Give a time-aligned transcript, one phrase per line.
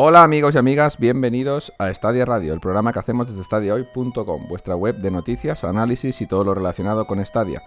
[0.00, 4.76] Hola amigos y amigas, bienvenidos a Stadia Radio, el programa que hacemos desde stadiahoy.com, vuestra
[4.76, 7.62] web de noticias, análisis y todo lo relacionado con Stadia,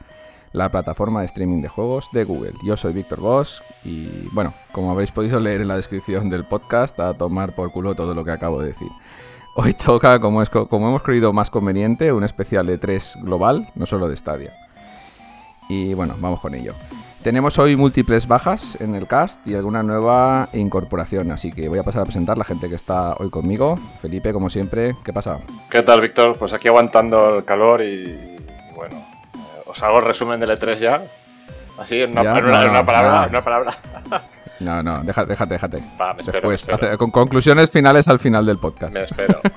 [0.53, 2.53] la plataforma de streaming de juegos de Google.
[2.63, 6.97] Yo soy Víctor Bosch y bueno, como habréis podido leer en la descripción del podcast,
[7.01, 8.87] a tomar por culo todo lo que acabo de decir.
[9.57, 13.85] Hoy toca, como, es, como hemos creído más conveniente, un especial de 3 global, no
[13.85, 14.53] solo de Stadia.
[15.67, 16.75] Y bueno, vamos con ello.
[17.23, 21.83] Tenemos hoy múltiples bajas en el cast y alguna nueva incorporación, así que voy a
[21.83, 23.75] pasar a presentar la gente que está hoy conmigo.
[24.01, 25.37] Felipe, como siempre, ¿qué pasa?
[25.69, 26.35] ¿Qué tal, Víctor?
[26.39, 28.37] Pues aquí aguantando el calor y,
[28.75, 31.01] bueno, eh, os hago el resumen del E3 ya.
[31.77, 33.11] Así, en una, Ya, en una- no, en una palabra.
[33.11, 33.23] nada.
[33.25, 33.77] en una palabra.
[34.61, 35.77] No, no, déjate, déjate, déjate.
[35.99, 36.97] Va, me espero, Después, me espero.
[36.99, 38.93] con conclusiones finales al final del podcast.
[38.93, 39.39] Me espero.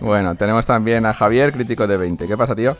[0.00, 2.26] Bueno, tenemos también a Javier, crítico de 20.
[2.26, 2.74] ¿Qué pasa, tío?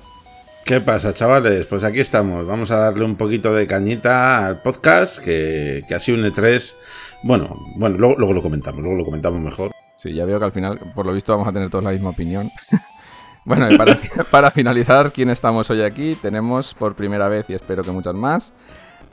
[0.66, 1.66] ¿Qué pasa, chavales?
[1.66, 2.47] Pues aquí estamos.
[2.47, 6.75] Vamos a darle un poquito de cañita al podcast, que, que ha sido un E3.
[7.23, 9.70] Bueno, bueno, luego, luego lo comentamos, luego lo comentamos mejor.
[9.97, 12.11] Sí, ya veo que al final, por lo visto, vamos a tener todos la misma
[12.11, 12.50] opinión.
[13.44, 16.17] bueno, y para, fi- para finalizar, ¿quién estamos hoy aquí?
[16.20, 18.53] Tenemos por primera vez, y espero que muchas más,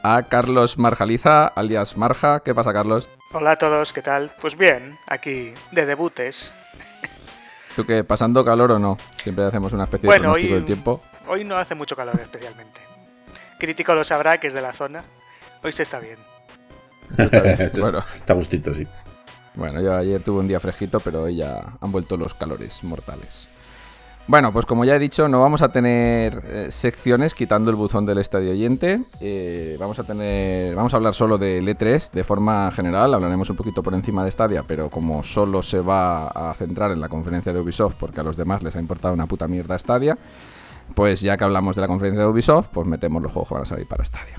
[0.01, 2.39] a Carlos Marjaliza, alias Marja.
[2.39, 3.09] ¿Qué pasa, Carlos?
[3.31, 4.31] Hola a todos, ¿qué tal?
[4.41, 6.51] Pues bien, aquí de debutes.
[7.75, 8.97] ¿Tú qué, pasando calor o no?
[9.23, 11.01] Siempre hacemos una especie de pronóstico hoy- del tiempo.
[11.27, 12.81] Hoy no hace mucho calor especialmente.
[13.59, 15.03] Crítico lo sabrá que es de la zona.
[15.63, 16.17] Hoy se está bien.
[17.17, 17.71] Está bien.
[17.79, 18.87] Bueno, Está gustito, sí.
[19.55, 23.47] Bueno, yo ayer tuve un día fresquito, pero hoy ya han vuelto los calores mortales.
[24.25, 28.05] Bueno, pues como ya he dicho, no vamos a tener eh, secciones quitando el buzón
[28.05, 29.01] del estadio oyente.
[29.19, 33.13] Eh, vamos a tener, vamos a hablar solo del E3 de forma general.
[33.13, 37.01] Hablaremos un poquito por encima de Stadia, pero como solo se va a centrar en
[37.01, 40.17] la conferencia de Ubisoft, porque a los demás les ha importado una puta mierda Stadia,
[40.95, 43.63] pues ya que hablamos de la conferencia de Ubisoft, pues metemos los juegos que van
[43.63, 44.35] a salir para Stadia.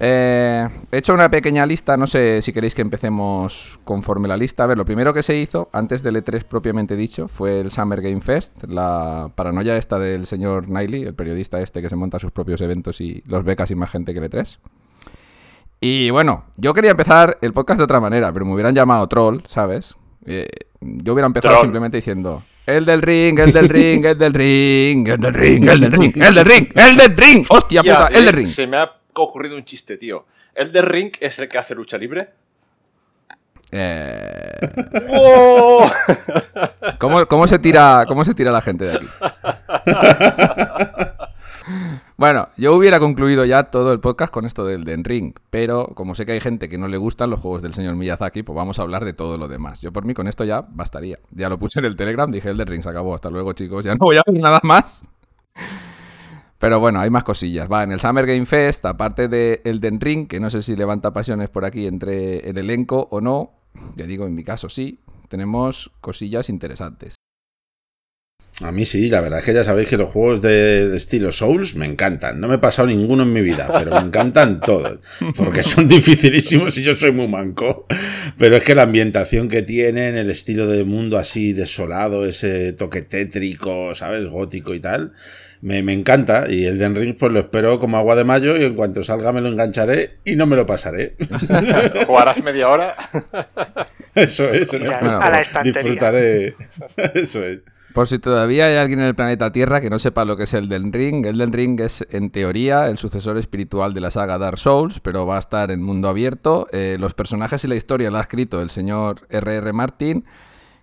[0.00, 4.64] Eh, he hecho una pequeña lista, no sé si queréis que empecemos conforme la lista.
[4.64, 8.00] A ver, lo primero que se hizo antes del E3 propiamente dicho fue el Summer
[8.00, 12.30] Game Fest, la paranoia esta del señor Niley, el periodista este que se monta sus
[12.30, 14.58] propios eventos y los ve casi más gente que el E3.
[15.80, 19.40] Y bueno, yo quería empezar el podcast de otra manera, pero me hubieran llamado troll,
[19.46, 19.96] ¿sabes?
[20.26, 20.48] Eh,
[20.80, 21.66] yo hubiera empezado Troll.
[21.66, 25.80] simplemente diciendo el del ring, el del ring, el del ring, el del ring, el
[25.80, 28.46] del ring, el del ring, el del ring, hostia puta, el del eh, ring.
[28.46, 30.26] Se me ha ocurrido un chiste, tío.
[30.54, 32.28] ¿El de Ring es el que hace lucha libre?
[33.70, 34.58] Eh,
[35.10, 35.90] ¡Oh!
[36.98, 39.06] ¿Cómo, cómo se tira, ¿Cómo se tira la gente de aquí?
[42.16, 46.14] Bueno, yo hubiera concluido ya todo el podcast con esto del Den Ring, pero como
[46.14, 48.78] sé que hay gente que no le gustan los juegos del señor Miyazaki, pues vamos
[48.78, 49.80] a hablar de todo lo demás.
[49.80, 51.18] Yo por mí con esto ya bastaría.
[51.30, 53.84] Ya lo puse en el Telegram, dije el Den Ring se acabó, hasta luego chicos,
[53.84, 55.08] ya no voy a ver nada más.
[56.58, 57.70] Pero bueno, hay más cosillas.
[57.70, 61.12] Va, en el Summer Game Fest, aparte de Elden Ring, que no sé si levanta
[61.12, 63.52] pasiones por aquí entre el elenco o no,
[63.94, 67.14] ya digo, en mi caso sí, tenemos cosillas interesantes.
[68.64, 71.76] A mí sí, la verdad es que ya sabéis que los juegos del estilo Souls
[71.76, 72.40] me encantan.
[72.40, 74.98] No me he pasado ninguno en mi vida, pero me encantan todos.
[75.36, 77.86] Porque son dificilísimos y yo soy muy manco.
[78.36, 83.02] Pero es que la ambientación que tienen, el estilo de mundo así desolado, ese toque
[83.02, 84.26] tétrico, ¿sabes?
[84.26, 85.12] Gótico y tal.
[85.60, 86.46] Me, me encanta.
[86.50, 89.32] Y el Den Ring, pues lo espero como agua de mayo y en cuanto salga
[89.32, 91.14] me lo engancharé y no me lo pasaré.
[92.06, 92.96] ¿Jugarás media hora?
[94.16, 94.68] Eso es.
[94.72, 95.82] a la estantería.
[95.82, 96.54] Disfrutaré.
[97.14, 97.60] Eso es.
[97.98, 100.54] Por si todavía hay alguien en el planeta Tierra que no sepa lo que es
[100.54, 105.00] Elden Ring, Elden Ring es en teoría el sucesor espiritual de la saga Dark Souls,
[105.00, 106.68] pero va a estar en mundo abierto.
[106.70, 109.72] Eh, los personajes y la historia la ha escrito el señor R.R.
[109.72, 110.24] Martin,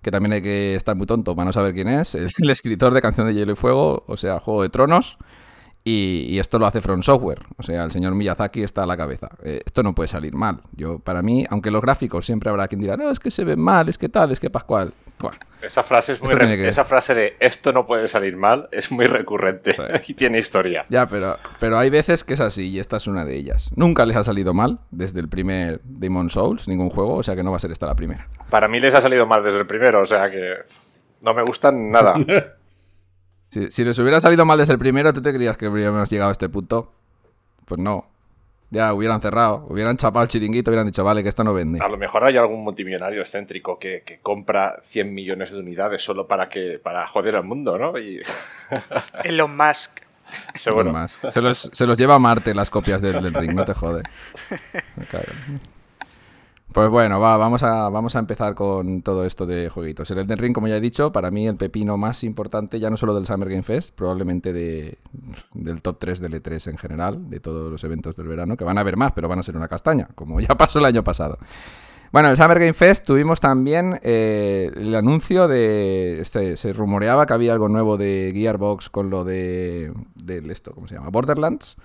[0.02, 2.94] que también hay que estar muy tonto para no saber quién es, el, el escritor
[2.94, 5.18] de Canción de Hielo y Fuego, o sea, Juego de Tronos.
[5.86, 9.30] Y, esto lo hace From Software, o sea, el señor Miyazaki está a la cabeza.
[9.42, 10.64] Eh, esto no puede salir mal.
[10.74, 13.62] Yo, para mí, aunque los gráficos siempre habrá quien dirá, no, es que se ven
[13.62, 14.94] mal, es que tal, es que Pascual.
[15.20, 18.92] Bueno, Esa frase es muy que- Esa frase de esto no puede salir mal es
[18.92, 19.82] muy recurrente Sí.
[20.10, 20.86] y tiene historia.
[20.90, 23.70] Ya, pero, pero hay veces que es así y esta es una de ellas.
[23.76, 27.44] Nunca les ha salido mal desde el primer Demon Souls, ningún juego, o sea que
[27.44, 28.28] no va a ser esta la primera.
[28.50, 30.54] Para mí les ha salido mal desde el primero, o sea que
[31.22, 32.14] no me gustan nada.
[33.50, 36.30] Si, si les hubiera salido mal desde el primero, ¿tú te creías que habríamos llegado
[36.30, 36.92] a este punto?
[37.64, 38.06] Pues no.
[38.72, 41.80] Ya hubieran cerrado, hubieran chapado el chiringuito, hubieran dicho, vale, que esto no vende.
[41.84, 46.28] A lo mejor hay algún multimillonario excéntrico que, que compra 100 millones de unidades solo
[46.28, 47.98] para que para joder al mundo, ¿no?
[47.98, 48.22] Y
[49.24, 50.02] Elon Musk.
[50.56, 50.92] seguro.
[50.92, 51.20] Más.
[51.30, 54.04] Se, los, se los lleva a Marte las copias del, del ring, no te jode.
[54.96, 55.24] Me cago.
[56.76, 60.12] Pues bueno, va, vamos, a, vamos a empezar con todo esto de jueguitos.
[60.12, 62.98] El Elden Ring, como ya he dicho, para mí el pepino más importante, ya no
[62.98, 64.98] solo del Summer Game Fest, probablemente de,
[65.54, 68.78] del top 3 del E3 en general, de todos los eventos del verano, que van
[68.78, 71.38] a haber más, pero van a ser una castaña, como ya pasó el año pasado.
[72.12, 76.24] Bueno, el Summer Game Fest tuvimos también eh, el anuncio de.
[76.26, 79.94] Se, se rumoreaba que había algo nuevo de Gearbox con lo de.
[80.14, 81.08] del esto, ¿cómo se llama?
[81.08, 81.78] Borderlands.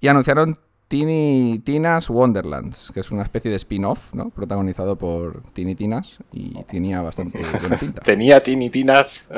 [0.00, 0.58] Y anunciaron
[0.88, 4.30] Tiny Tina's Wonderlands, que es una especie de spin-off, ¿no?
[4.30, 8.02] Protagonizado por Tiny Tinas y tenía bastante buena pinta.
[8.04, 9.28] Tenía Tini Tinas.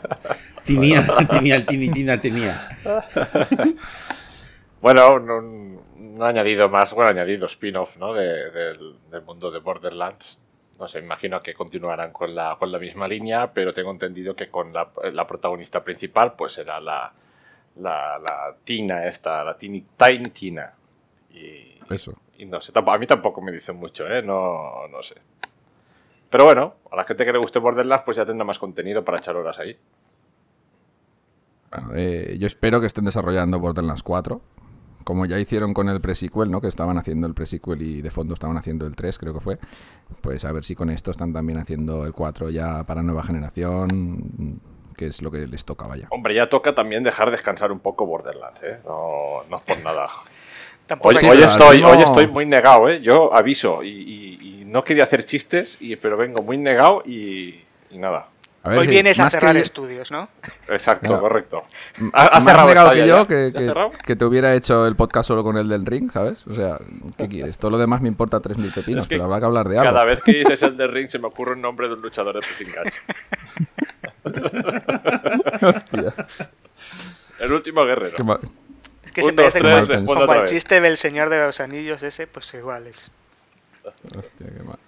[0.64, 2.68] Tenía, tenía el Tini Tina, tenía.
[4.80, 8.12] Bueno, no, no ha añadido más, bueno, ha añadido spin-off, ¿no?
[8.12, 10.38] De- del, del mundo de Borderlands.
[10.78, 14.50] No sé, imagino que continuarán con la, con la misma línea, pero tengo entendido que
[14.50, 17.12] con la, la protagonista principal, pues será la,
[17.76, 20.72] la, la Tina esta, la Tini, Tiny Tina.
[21.32, 22.14] Y, Eso.
[22.38, 24.22] y no sé, a mí tampoco me dicen mucho, ¿eh?
[24.22, 25.14] No, no sé.
[26.30, 29.18] Pero bueno, a la gente que le guste Borderlands, pues ya tendrá más contenido para
[29.18, 29.76] echar horas ahí.
[31.70, 34.40] Bueno, eh, yo espero que estén desarrollando Borderlands 4.
[35.04, 36.60] Como ya hicieron con el pre-sequel, ¿no?
[36.60, 39.58] Que estaban haciendo el pre-sequel y de fondo estaban haciendo el 3, creo que fue.
[40.22, 44.60] Pues a ver si con esto están también haciendo el 4 ya para nueva generación,
[44.96, 46.06] que es lo que les toca, vaya.
[46.10, 48.78] Hombre, ya toca también dejar descansar un poco Borderlands, ¿eh?
[48.84, 50.08] No, no es por nada.
[51.00, 53.00] Hoy, hoy estoy, hoy estoy muy negado, ¿eh?
[53.00, 57.64] Yo aviso y, y- y no quería hacer chistes, y, pero vengo muy negado y,
[57.90, 58.26] y nada.
[58.62, 60.28] A ver, Hoy sí, vienes a que cerrar yo- estudios, ¿no?
[60.68, 61.62] Exacto, correcto.
[62.12, 63.26] ¿Ha- ha más negado que yo ¿Ya?
[63.26, 66.46] que, ¿Ya que- que te hubiera hecho el podcast solo con el del ring, ¿sabes?
[66.46, 66.76] O sea,
[67.16, 67.56] ¿qué quieres?
[67.56, 69.90] Todo lo demás me importa 3.000 pepinos, Es que pero habrá que hablar de algo.
[69.90, 72.34] Cada vez que dices el de ring se me ocurre un nombre de un luchador
[72.34, 72.94] de catch.
[75.62, 76.14] Hostia,
[77.38, 78.14] El último guerrero.
[78.16, 78.40] qué mal.
[79.04, 80.44] Es que Un, se dos, parece tres, como, vez.
[80.50, 83.10] chiste del Señor de los Anillos ese, pues igual es.
[84.16, 84.78] Hostia, qué mal.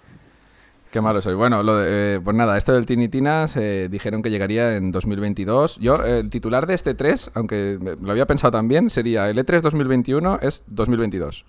[0.91, 1.35] Qué malo soy.
[1.35, 4.91] Bueno, lo de- eh, pues nada, esto del Tiny Tinas eh, dijeron que llegaría en
[4.91, 5.77] 2022.
[5.79, 9.45] Yo, eh, el titular de este 3, aunque lo había pensado también, sería el E
[9.45, 11.45] E3 2021 es 2022.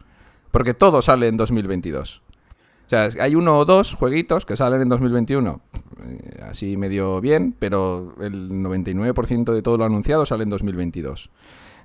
[0.50, 2.20] Porque todo sale en 2022.
[2.88, 5.60] O sea, hay uno o dos jueguitos que salen en 2021,
[6.04, 11.28] eh, así medio bien, pero el 99% de todo lo anunciado sale en 2022.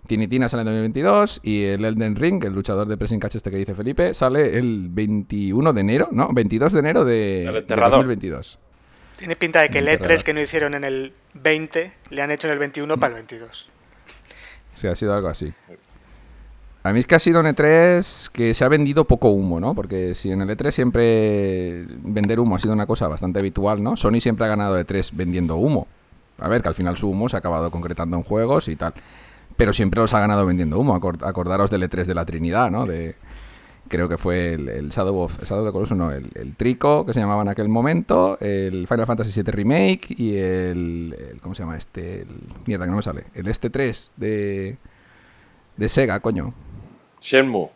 [0.07, 3.51] Tiny Tina sale en 2022 y el Elden Ring, el luchador de pressing catch este
[3.51, 6.29] que dice Felipe, sale el 21 de enero, ¿no?
[6.31, 7.97] 22 de enero de, de enterrador.
[7.97, 8.59] 2022.
[9.17, 10.15] Tiene pinta de que el Enterrado.
[10.15, 13.15] E3 que no hicieron en el 20 le han hecho en el 21 para el
[13.15, 13.69] 22.
[14.73, 15.53] Sí, ha sido algo así.
[16.85, 19.73] A mí es que ha sido un E3 que se ha vendido poco humo, ¿no?
[19.73, 23.95] Porque si en el E3 siempre vender humo ha sido una cosa bastante habitual, ¿no?
[23.95, 25.87] Sony siempre ha ganado E3 vendiendo humo.
[26.39, 28.93] A ver, que al final su humo se ha acabado concretando en juegos y tal.
[29.55, 30.93] Pero siempre los ha ganado vendiendo humo.
[30.99, 32.85] Acor- Acordaros del E3 de la Trinidad, ¿no?
[32.85, 33.15] De,
[33.87, 37.13] creo que fue el, Shadow of el Shadow of the Colossus, no, el, Trico, que
[37.13, 41.77] se llamaba en aquel momento, el Final Fantasy VII Remake y el, ¿Cómo se llama
[41.77, 42.25] este?
[42.65, 43.23] Mierda, que no me sale.
[43.33, 44.75] El este 3 de.
[45.77, 46.53] De Sega, coño.
[47.23, 47.69] Shenmue.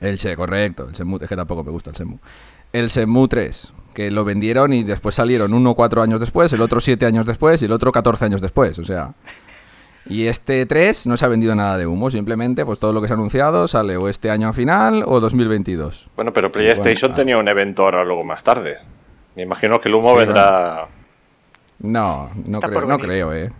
[0.00, 0.88] El She, correcto.
[0.88, 2.18] El Shenmue, es que tampoco me gusta el Shenmue.
[2.72, 6.80] El Shenmue 3, que lo vendieron y después salieron uno cuatro años después, el otro
[6.80, 8.78] siete años después y el otro 14 años después.
[8.78, 9.14] O sea.
[10.08, 13.08] Y este 3 no se ha vendido nada de humo, simplemente pues todo lo que
[13.08, 16.10] se ha anunciado sale o este año a final o 2022.
[16.14, 17.16] Bueno, pero PlayStation bueno, ah.
[17.16, 18.78] tenía un evento ahora luego más tarde.
[19.34, 20.86] Me imagino que el humo Sí, vendrá.
[21.80, 23.50] No, no Está creo, no creo, eh.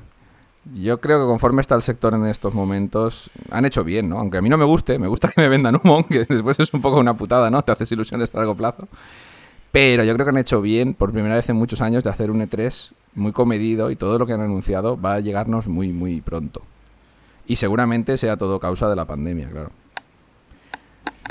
[0.74, 4.18] Yo creo que conforme está el sector en estos momentos, han hecho bien, ¿no?
[4.18, 6.72] Aunque a mí no me guste, me gusta que me vendan humo, que después es
[6.74, 7.62] un poco una putada, ¿no?
[7.62, 8.88] Te haces ilusiones a largo plazo.
[9.70, 12.30] Pero yo creo que han hecho bien, por primera vez en muchos años, de hacer
[12.30, 16.20] un E3 muy comedido y todo lo que han anunciado va a llegarnos muy, muy
[16.20, 16.62] pronto.
[17.46, 19.70] Y seguramente sea todo causa de la pandemia, claro.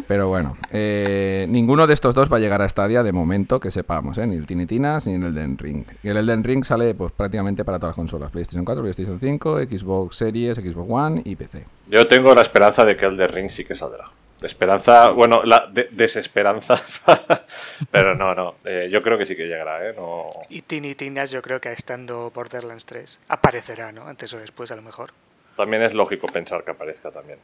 [0.07, 3.71] Pero bueno, eh, ninguno de estos dos va a llegar a Stadia de momento que
[3.71, 4.27] sepamos, ¿eh?
[4.27, 5.83] ni el Tiny Tinas ni el Elden Ring.
[6.03, 9.59] Y el Elden Ring sale pues prácticamente para todas las consolas, PlayStation 4, PlayStation 5,
[9.63, 11.65] Xbox Series, Xbox One y PC.
[11.87, 14.05] Yo tengo la esperanza de que el de Ring sí que saldrá.
[14.43, 16.75] Esperanza, bueno, la de- desesperanza.
[17.91, 18.55] pero no, no.
[18.65, 19.93] eh, yo creo que sí que llegará, ¿eh?
[19.95, 20.25] No.
[20.49, 24.07] Y Tiny Tinas yo creo que estando Borderlands 3 aparecerá, ¿no?
[24.07, 25.11] Antes o después a lo mejor.
[25.57, 27.39] También es lógico pensar que aparezca también.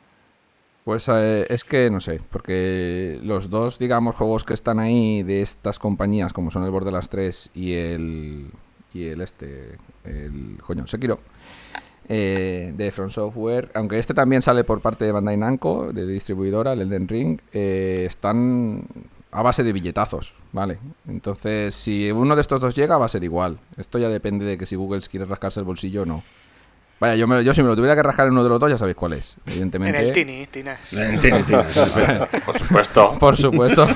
[0.84, 5.42] Pues eh, es que no sé, porque los dos, digamos, juegos que están ahí de
[5.42, 8.48] estas compañías, como son el Borderlands 3 y el.
[8.94, 9.78] y el este.
[10.04, 10.58] el.
[10.66, 11.20] coño, Sekiro.
[12.10, 16.74] eh, de From Software, aunque este también sale por parte de Bandai Namco, de distribuidora,
[16.74, 18.84] el Elden Ring, eh, están
[19.32, 20.80] a base de billetazos, ¿vale?
[21.08, 23.60] Entonces, si uno de estos dos llega, va a ser igual.
[23.78, 26.24] Esto ya depende de que si Google quiere rascarse el bolsillo o no.
[27.02, 28.70] Vaya, yo, me- yo si me lo tuviera que rascar en uno de los dos,
[28.70, 29.36] ya sabéis cuál es.
[29.48, 29.98] Evidentemente.
[30.00, 30.90] En el Tiny Tinas.
[30.92, 32.28] Tiene, tiene, sí, espera.
[32.46, 33.18] Por supuesto.
[33.20, 33.88] Por supuesto,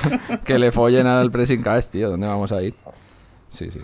[0.44, 2.10] que le follen al pressing cast, tío.
[2.10, 2.74] ¿Dónde vamos a ir?
[3.48, 3.80] Sí, sí.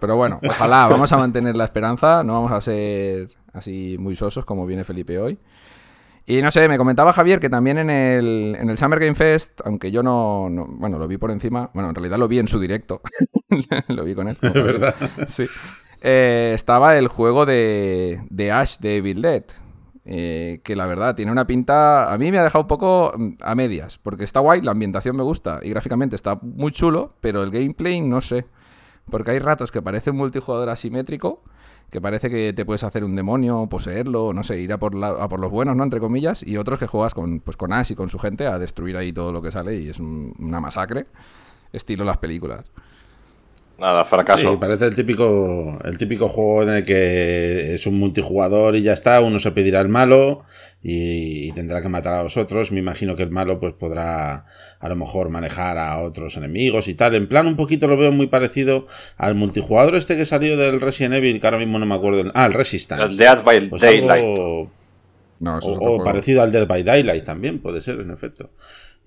[0.00, 2.22] Pero bueno, ojalá, vamos a mantener la esperanza.
[2.22, 5.38] No vamos a ser así muy sosos como viene Felipe hoy.
[6.26, 9.60] Y no sé, me comentaba Javier que también en el, en el Summer Game Fest,
[9.64, 11.70] aunque yo no, no- Bueno, lo vi por encima.
[11.74, 13.02] Bueno, en realidad lo vi en su directo.
[13.88, 14.36] lo vi con él.
[14.40, 14.94] Es verdad.
[15.26, 15.44] Sí.
[16.02, 19.44] Eh, estaba el juego de, de Ash de Evil Dead.
[20.06, 22.12] eh, que la verdad tiene una pinta.
[22.12, 23.98] A mí me ha dejado un poco mm, a medias.
[23.98, 25.60] Porque está guay, la ambientación me gusta.
[25.62, 27.14] Y gráficamente está muy chulo.
[27.20, 28.44] Pero el gameplay no sé.
[29.10, 31.42] Porque hay ratos que parece un multijugador asimétrico.
[31.90, 35.10] Que parece que te puedes hacer un demonio, poseerlo, no sé, ir a por, la-
[35.10, 35.84] a por los buenos, ¿no?
[35.84, 36.42] Entre comillas.
[36.42, 39.12] Y otros que juegas con, pues, con Ash y con su gente a destruir ahí
[39.12, 39.76] todo lo que sale.
[39.80, 41.06] Y es un- una masacre.
[41.72, 42.64] Estilo las películas.
[43.78, 44.52] Nada, fracaso.
[44.52, 48.92] Sí, parece el típico, el típico juego en el que es un multijugador y ya
[48.92, 50.44] está, uno se pedirá al malo
[50.80, 52.70] y, y tendrá que matar a los otros.
[52.70, 54.46] Me imagino que el malo pues podrá
[54.78, 57.16] a lo mejor manejar a otros enemigos y tal.
[57.16, 61.14] En plan un poquito lo veo muy parecido al multijugador este que salió del Resident
[61.14, 62.20] Evil, que ahora mismo no me acuerdo.
[62.20, 63.04] el- Ah, el Resistance.
[63.04, 64.24] El Dead by Pues Daylight.
[64.24, 64.70] algo-
[65.40, 68.50] No, eso o, es parecido al Dead by Daylight también, puede ser, en efecto.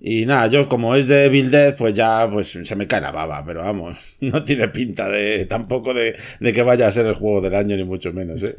[0.00, 3.10] Y nada, yo como es de Evil Dead, pues ya pues se me cae la
[3.10, 7.14] baba, pero vamos, no tiene pinta de tampoco de, de que vaya a ser el
[7.14, 8.54] juego del año, ni mucho menos, ¿eh?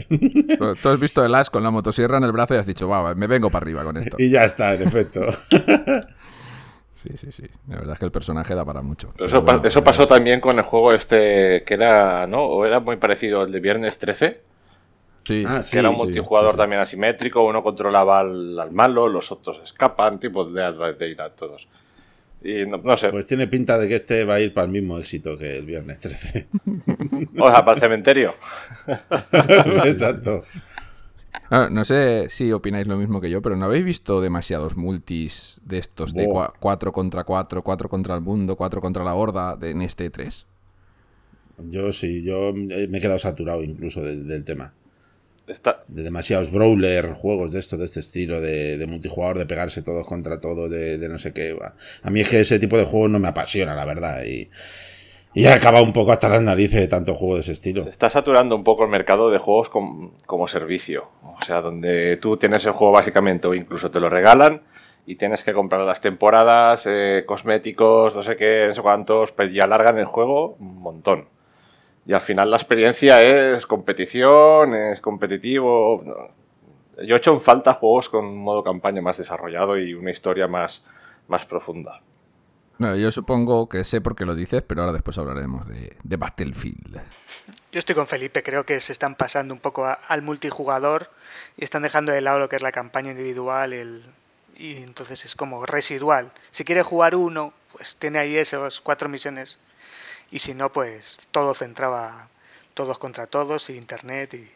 [0.81, 3.15] Tú has visto el Ash con la motosierra en el brazo y has dicho, va,
[3.15, 4.17] me vengo para arriba con esto.
[4.19, 5.21] y ya está, en efecto.
[6.91, 7.43] Sí, sí, sí.
[7.69, 9.13] La verdad es que el personaje da para mucho.
[9.17, 12.43] Eso, pa- eso pasó también con el juego este que era, ¿no?
[12.43, 14.41] O era muy parecido al de Viernes 13,
[15.23, 16.57] Sí, Ah, que sí, era un sí, multijugador sí, sí.
[16.57, 21.67] también asimétrico, uno controlaba al, al malo, los otros escapan, tipo de by Daylight todos.
[22.41, 24.71] Y no, no sé, Pues tiene pinta de que este va a ir para el
[24.71, 26.47] mismo éxito que el viernes 13.
[27.37, 28.35] o sea, para el cementerio.
[29.85, 30.43] Exacto.
[31.51, 35.61] Ah, no sé si opináis lo mismo que yo, pero ¿no habéis visto demasiados multis
[35.65, 36.53] de estos de Buah.
[36.59, 40.45] 4 contra 4, 4 contra el mundo, 4 contra la horda de, en este 3?
[41.57, 44.73] Yo sí, yo eh, me he quedado saturado incluso del, del tema.
[45.49, 49.81] Está, de demasiados brawler, juegos de esto, de este estilo, de, de multijugador, de pegarse
[49.81, 51.53] todos contra todos, de, de no sé qué.
[51.53, 51.73] va.
[52.03, 54.23] A mí es que ese tipo de juegos no me apasiona, la verdad.
[54.25, 54.49] Y,
[55.33, 57.83] y he acabado un poco hasta las narices de tanto juego de ese estilo.
[57.83, 61.09] se está saturando un poco el mercado de juegos com- como servicio.
[61.23, 64.61] O sea, donde tú tienes el juego básicamente o incluso te lo regalan
[65.05, 69.49] y tienes que comprar las temporadas, eh, cosméticos, no sé qué, no sé cuántos, pero
[69.51, 71.25] ya alargan el juego un montón.
[72.05, 76.03] Y al final la experiencia es competición, es competitivo.
[77.05, 80.47] Yo he hecho en falta juegos con un modo campaña más desarrollado y una historia
[80.47, 80.85] más,
[81.27, 82.01] más profunda.
[82.79, 86.15] No, yo supongo que sé por qué lo dices, pero ahora después hablaremos de, de
[86.17, 87.01] Battlefield.
[87.71, 91.09] Yo estoy con Felipe, creo que se están pasando un poco a- al multijugador
[91.57, 94.01] y están dejando de lado lo que es la campaña individual el,
[94.55, 96.31] y entonces es como residual.
[96.51, 99.59] Si quiere jugar uno, pues tiene ahí esas cuatro misiones
[100.31, 102.29] y si no, pues todo centraba
[102.73, 104.49] todos contra todos y internet y...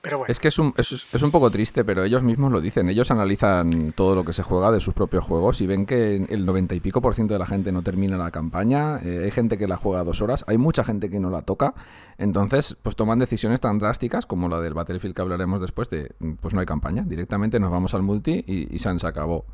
[0.00, 2.60] Pero bueno, Es que es un, es, es un poco triste, pero ellos mismos lo
[2.62, 2.88] dicen.
[2.88, 6.46] Ellos analizan todo lo que se juega de sus propios juegos y ven que el
[6.46, 8.98] 90 y pico por ciento de la gente no termina la campaña.
[9.02, 11.74] eh, hay gente que la juega dos horas, hay mucha gente que no la toca.
[12.16, 16.54] Entonces, pues toman decisiones tan drásticas como la del Battlefield que hablaremos después de, pues
[16.54, 17.04] no hay campaña.
[17.06, 19.44] Directamente nos vamos al multi y, y se acabó.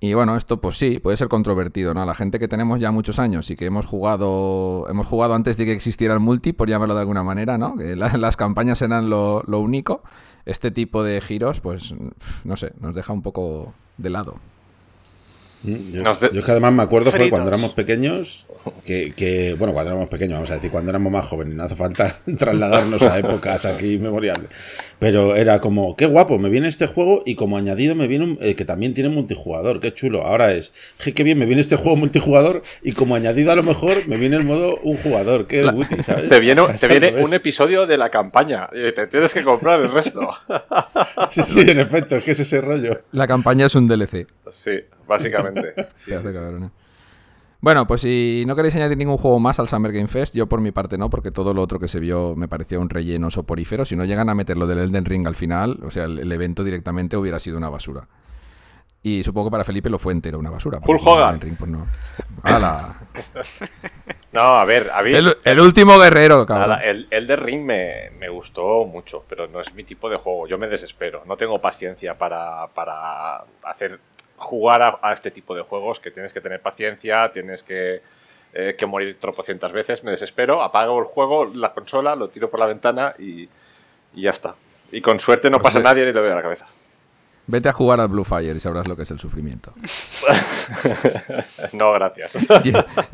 [0.00, 2.06] Y bueno, esto pues sí, puede ser controvertido, ¿no?
[2.06, 5.64] La gente que tenemos ya muchos años y que hemos jugado hemos jugado antes de
[5.64, 7.74] que existiera el multi, por llamarlo de alguna manera, ¿no?
[7.76, 10.02] Que la- las campañas eran lo, lo único.
[10.46, 11.94] Este tipo de giros, pues,
[12.44, 14.36] no sé, nos deja un poco de lado.
[15.62, 18.46] Mm, Yo, Nos de- yo es que además me acuerdo fue cuando éramos pequeños,
[18.84, 21.74] que, que, bueno, cuando éramos pequeños, vamos a decir, cuando éramos más jóvenes, no hace
[21.74, 24.46] falta trasladarnos a épocas aquí memoriales.
[25.00, 28.38] Pero era como, qué guapo, me viene este juego y como añadido me viene un,
[28.40, 30.22] eh, que también tiene multijugador, qué chulo.
[30.24, 33.62] Ahora es, je, qué bien, me viene este juego multijugador y como añadido a lo
[33.62, 36.28] mejor me viene el modo un jugador, qué La- útil, ¿sabes?
[36.28, 39.90] Te viene, te viene un episodio de la campaña y te tienes que comprar el
[39.90, 40.28] resto.
[41.30, 43.02] Sí, sí, en efecto, es que es ese rollo.
[43.12, 44.26] La campaña es un DLC.
[44.50, 44.70] Sí,
[45.08, 45.74] básicamente.
[45.94, 46.38] Sí, ¿Qué hace, sí, sí.
[46.38, 46.70] cabrones?
[47.60, 50.60] Bueno, pues si no queréis añadir ningún juego más al Summer Game Fest, yo por
[50.60, 53.84] mi parte no, porque todo lo otro que se vio me pareció un relleno soporífero.
[53.84, 56.30] Si no llegan a meter lo del Elden Ring al final, o sea, el, el
[56.30, 58.06] evento directamente hubiera sido una basura.
[59.02, 60.80] Y supongo que para Felipe lo fue entero una basura.
[60.84, 61.40] Hulk Hogan.
[61.40, 61.86] Ring, pues no.
[62.44, 62.94] ¡Hala!
[64.30, 66.68] No, a ver, a mí, El, el último guerrero, cabrón.
[66.68, 70.16] nada, el, el de Ring me, me gustó mucho, pero no es mi tipo de
[70.18, 70.46] juego.
[70.46, 71.22] Yo me desespero.
[71.24, 73.98] No tengo paciencia para, para hacer
[74.38, 78.00] jugar a, a este tipo de juegos que tienes que tener paciencia, tienes que,
[78.54, 80.02] eh, que morir tropocientas veces.
[80.04, 83.48] Me desespero, apago el juego, la consola, lo tiro por la ventana y,
[84.14, 84.54] y ya está.
[84.90, 86.66] Y con suerte no Pues pasa ve- nadie ni le doy a la cabeza.
[87.50, 89.72] Vete a jugar al Blue Fire y sabrás lo que es el sufrimiento.
[91.72, 92.32] no, gracias.
[92.64, 92.72] Y,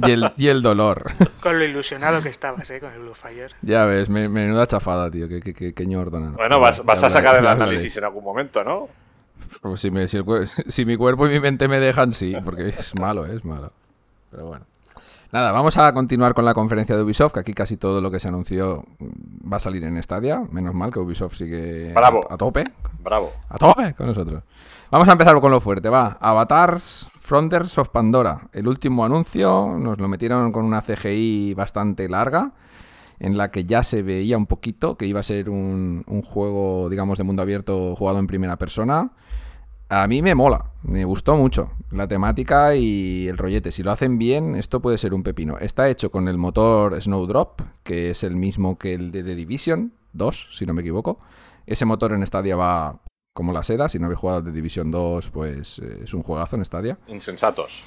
[0.08, 1.12] y el, y el dolor.
[1.40, 2.80] con lo ilusionado que estabas, ¿eh?
[2.80, 3.52] Con el Blue Fire.
[3.62, 5.28] ya ves, me- menuda chafada, tío.
[5.28, 6.32] Que, que, que, que ñordo, nada.
[6.32, 8.88] Bueno, vas, vas a sacar el análisis en algún momento, ¿no?
[9.62, 10.24] Pues si, me- si el
[10.68, 13.72] si mi cuerpo y mi mente me dejan, sí, porque es malo, es malo.
[14.30, 14.64] Pero bueno.
[15.32, 18.20] Nada, vamos a continuar con la conferencia de Ubisoft, que aquí casi todo lo que
[18.20, 18.84] se anunció
[19.50, 20.44] va a salir en Stadia.
[20.52, 22.20] Menos mal que Ubisoft sigue a- Bravo.
[22.30, 22.64] a tope.
[23.02, 23.32] Bravo.
[23.48, 24.42] A tope con nosotros.
[24.92, 26.18] Vamos a empezar con lo fuerte, va.
[26.20, 28.42] Avatars Frontiers of Pandora.
[28.52, 32.52] El último anuncio nos lo metieron con una CGI bastante larga,
[33.18, 36.88] en la que ya se veía un poquito que iba a ser un, un juego,
[36.88, 39.12] digamos, de mundo abierto jugado en primera persona.
[39.88, 43.70] A mí me mola, me gustó mucho la temática y el rollete.
[43.70, 45.58] Si lo hacen bien, esto puede ser un pepino.
[45.58, 49.92] Está hecho con el motor Snowdrop, que es el mismo que el de The Division
[50.12, 51.18] 2, si no me equivoco.
[51.66, 53.02] Ese motor en Stadia va
[53.34, 53.88] como la seda.
[53.88, 56.98] Si no habéis jugado The Division 2, pues eh, es un juegazo en Stadia.
[57.08, 57.84] Insensatos.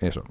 [0.00, 0.24] Eso.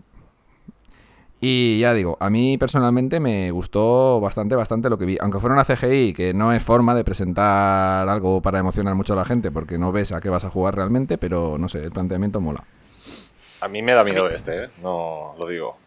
[1.42, 5.18] Y ya digo, a mí personalmente me gustó bastante, bastante lo que vi.
[5.22, 9.16] Aunque fuera una CGI, que no es forma de presentar algo para emocionar mucho a
[9.16, 11.92] la gente, porque no ves a qué vas a jugar realmente, pero no sé, el
[11.92, 12.64] planteamiento mola.
[13.62, 14.70] A mí me da miedo este, ¿eh?
[14.84, 15.78] No lo digo.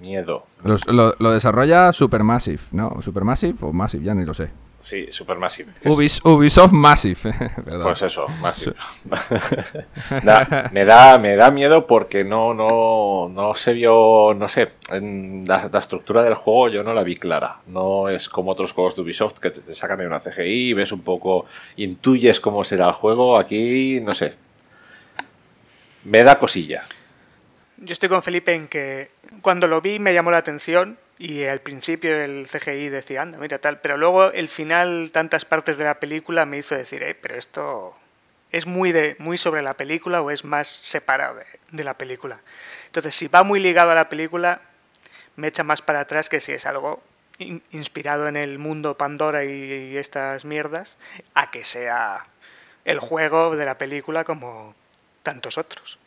[0.00, 0.44] Miedo.
[0.64, 3.00] Los- lo, lo desarrolla Supermassive, ¿no?
[3.02, 4.50] Supermassive o Massive, ya ni lo sé.
[4.78, 5.72] Sí, Supermassive.
[5.84, 7.16] Ubis- Ubisoft Massive,
[7.64, 7.82] perdón.
[7.82, 8.26] Pues eso.
[10.22, 15.44] Da- me da me da miedo porque no no no se vio, no sé, en
[15.46, 17.56] la, la estructura del juego yo no la vi clara.
[17.66, 20.72] No es como otros juegos de Ubisoft que te, te sacan en una CGI y
[20.74, 23.38] ves un poco, intuyes cómo será el juego.
[23.38, 24.34] Aquí no sé.
[26.04, 26.84] Me da cosilla.
[27.78, 29.08] Yo estoy con Felipe en que
[29.42, 33.58] cuando lo vi me llamó la atención y al principio el CGI decía, anda, mira
[33.58, 37.34] tal, pero luego el final, tantas partes de la película me hizo decir, eh, pero
[37.36, 37.96] esto
[38.52, 42.40] es muy, de, muy sobre la película o es más separado de, de la película.
[42.86, 44.60] Entonces, si va muy ligado a la película,
[45.36, 47.02] me echa más para atrás que si es algo
[47.38, 50.96] in- inspirado en el mundo Pandora y estas mierdas,
[51.34, 52.26] a que sea
[52.84, 54.74] el juego de la película como
[55.22, 55.98] tantos otros.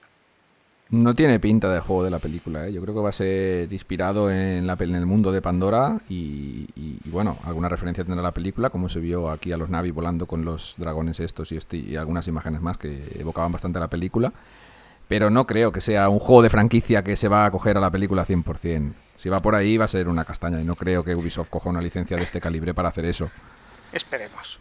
[0.91, 2.74] No tiene pinta de juego de la película, ¿eh?
[2.74, 5.99] Yo creo que va a ser inspirado en, la, pel- en el mundo de Pandora
[6.10, 9.69] y, y- y, bueno, alguna referencia tendrá la película, como se vio aquí a los
[9.69, 13.80] Navi volando con los dragones estos y, este- y algunas imágenes más que evocaban bastante
[13.80, 14.34] la película.
[15.08, 17.82] Pero no creo que sea un juego de franquicia que se va a coger a
[17.82, 18.91] la película 100%.
[19.15, 21.69] Si va por ahí va a ser una castaña y no creo que Ubisoft coja
[21.69, 23.30] una licencia de este calibre para hacer eso.
[23.93, 24.60] Esperemos.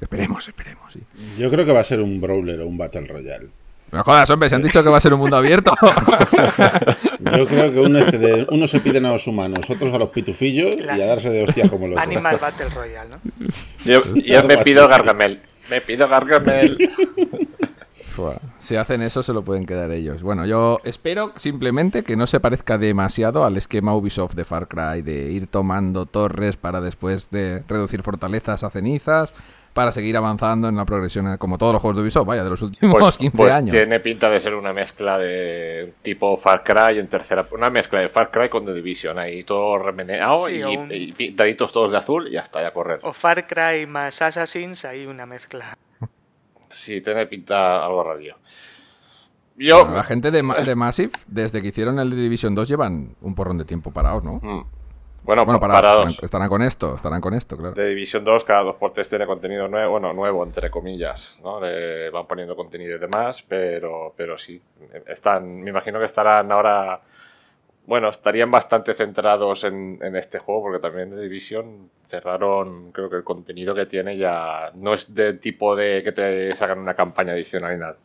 [0.00, 1.00] Esperemos, esperemos, sí.
[1.38, 3.48] Yo creo que va a ser un brawler o un Battle Royale.
[3.92, 5.72] No jodas, hombre, se han dicho que va a ser un mundo abierto.
[7.20, 10.10] Yo creo que uno, este de, unos se piden a los humanos, otros a los
[10.10, 12.02] pitufillos y a darse de hostia como locos.
[12.02, 13.48] Animal Battle Royale, ¿no?
[13.84, 14.86] Yo, yo me pido.
[14.88, 15.40] Gargamel.
[15.70, 16.78] Me pido Gargamel.
[18.58, 20.22] Si hacen eso, se lo pueden quedar ellos.
[20.22, 25.02] Bueno, yo espero simplemente que no se parezca demasiado al esquema Ubisoft de Far Cry,
[25.02, 29.34] de ir tomando torres para después de reducir fortalezas a cenizas,
[29.78, 32.60] para seguir avanzando en la progresión, como todos los juegos de Ubisoft, vaya, de los
[32.62, 33.70] últimos Pues, 15 pues años.
[33.70, 37.46] tiene pinta de ser una mezcla de tipo Far Cry en tercera.
[37.52, 39.16] Una mezcla de Far Cry con The Division.
[39.20, 42.60] Ahí todo remeneado Sí, y, o un- y pintaditos todos de azul y ya está,
[42.60, 42.98] ya correr.
[43.04, 45.78] O Far Cry más Assassins, hay una mezcla.
[46.70, 48.36] Sí, tiene pinta algo radio.
[49.56, 49.80] Yo.
[49.84, 53.14] Bueno, la gente de, Ma- de Massive, desde que hicieron el de Division 2, llevan
[53.20, 54.40] un porrón de tiempo parados, ¿no?
[54.42, 54.64] Mm.
[55.28, 55.82] Bueno, Bueno, parados.
[55.82, 56.06] parados.
[56.06, 57.74] Estarán, estarán con esto, estarán con esto, claro.
[57.74, 61.60] De Division 2 cada dos por tres tiene contenido nuevo, bueno, nuevo entre comillas, ¿no?
[61.60, 64.58] Le van poniendo contenido y demás, pero, pero sí,
[65.06, 67.02] están, me imagino que estarán ahora,
[67.84, 73.16] bueno, estarían bastante centrados en, en este juego, porque también de Division cerraron, creo que
[73.16, 77.34] el contenido que tiene ya no es de tipo de que te sacan una campaña
[77.34, 77.96] adicional y nada.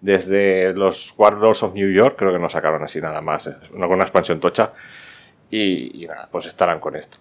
[0.00, 3.56] Desde los Warlords of New York creo que no sacaron así nada más, ¿eh?
[3.74, 4.72] una, una expansión tocha.
[5.52, 7.18] Y, y nada, pues estarán con esto.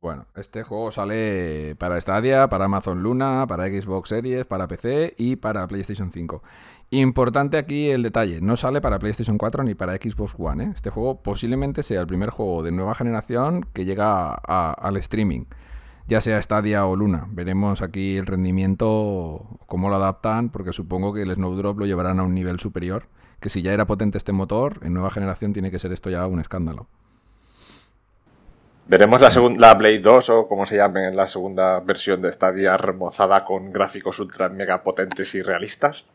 [0.00, 5.36] Bueno, este juego sale para Stadia, para Amazon Luna, para Xbox Series, para PC y
[5.36, 6.42] para PlayStation 5.
[6.90, 10.64] Importante aquí el detalle, no sale para PlayStation 4 ni para Xbox One.
[10.64, 10.70] ¿eh?
[10.74, 15.46] Este juego posiblemente sea el primer juego de nueva generación que llega al streaming,
[16.06, 17.26] ya sea Stadia o Luna.
[17.30, 22.24] Veremos aquí el rendimiento, cómo lo adaptan, porque supongo que el Snowdrop lo llevarán a
[22.24, 23.08] un nivel superior,
[23.44, 26.26] que si ya era potente este motor, en nueva generación tiene que ser esto ya
[26.26, 26.86] un escándalo.
[28.86, 29.28] Veremos la,
[29.58, 34.18] la Blade 2 o como se llame la segunda versión de Stadia remozada con gráficos
[34.18, 36.06] ultra mega potentes y realistas.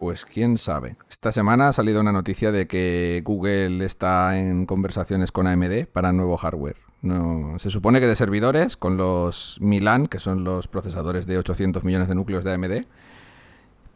[0.00, 0.96] Pues quién sabe.
[1.08, 6.10] Esta semana ha salido una noticia de que Google está en conversaciones con AMD para
[6.10, 6.78] nuevo hardware.
[7.00, 11.84] No, se supone que de servidores con los Milan, que son los procesadores de 800
[11.84, 12.86] millones de núcleos de AMD.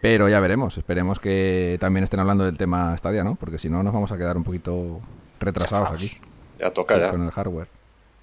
[0.03, 0.77] Pero ya veremos.
[0.77, 3.37] Esperemos que también estén hablando del tema Stadia, ¿no?
[3.37, 5.01] Porque si no nos vamos a quedar un poquito
[5.41, 6.11] retrasados aquí.
[6.59, 7.09] Ya toca Sí, ya.
[7.09, 7.69] con el hardware.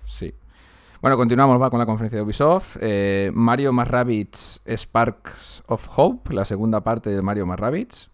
[0.06, 0.34] Sí.
[1.02, 2.76] Bueno, continuamos va con la conferencia de Ubisoft.
[2.82, 8.10] Eh, Mario más Rabbids Sparks of Hope, la segunda parte de Mario más Rabbids.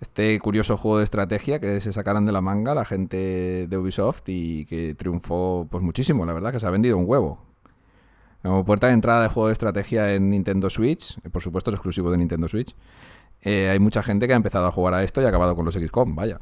[0.00, 4.22] Este curioso juego de estrategia que se sacaron de la manga la gente de Ubisoft
[4.28, 7.44] y que triunfó pues muchísimo, la verdad que se ha vendido un huevo.
[8.42, 12.10] Como puerta de entrada de juego de estrategia en Nintendo Switch, por supuesto es exclusivo
[12.10, 12.74] de Nintendo Switch,
[13.42, 15.64] eh, hay mucha gente que ha empezado a jugar a esto y ha acabado con
[15.64, 16.40] los XCOM, vaya.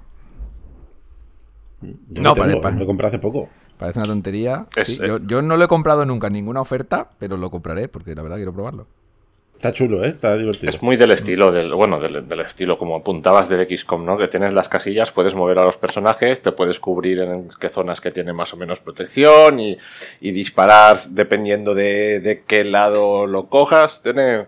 [1.81, 3.49] no, pero me lo compré hace poco.
[3.79, 4.67] Parece una tontería.
[5.27, 8.37] yo, no lo he comprado nunca en ninguna oferta, pero lo compraré porque la verdad
[8.37, 8.87] quiero probarlo.
[9.57, 10.09] Está chulo, ¿eh?
[10.09, 10.69] Está divertido.
[10.69, 14.19] Es muy del estilo, del, bueno, del, estilo como apuntabas del XCOM, ¿no?
[14.19, 18.03] Que tienes las casillas, puedes mover a los personajes, te puedes cubrir en qué zonas
[18.03, 19.79] que tienen más o menos protección y,
[20.21, 24.03] disparar dependiendo de, qué lado lo cojas.
[24.03, 24.45] Tiene,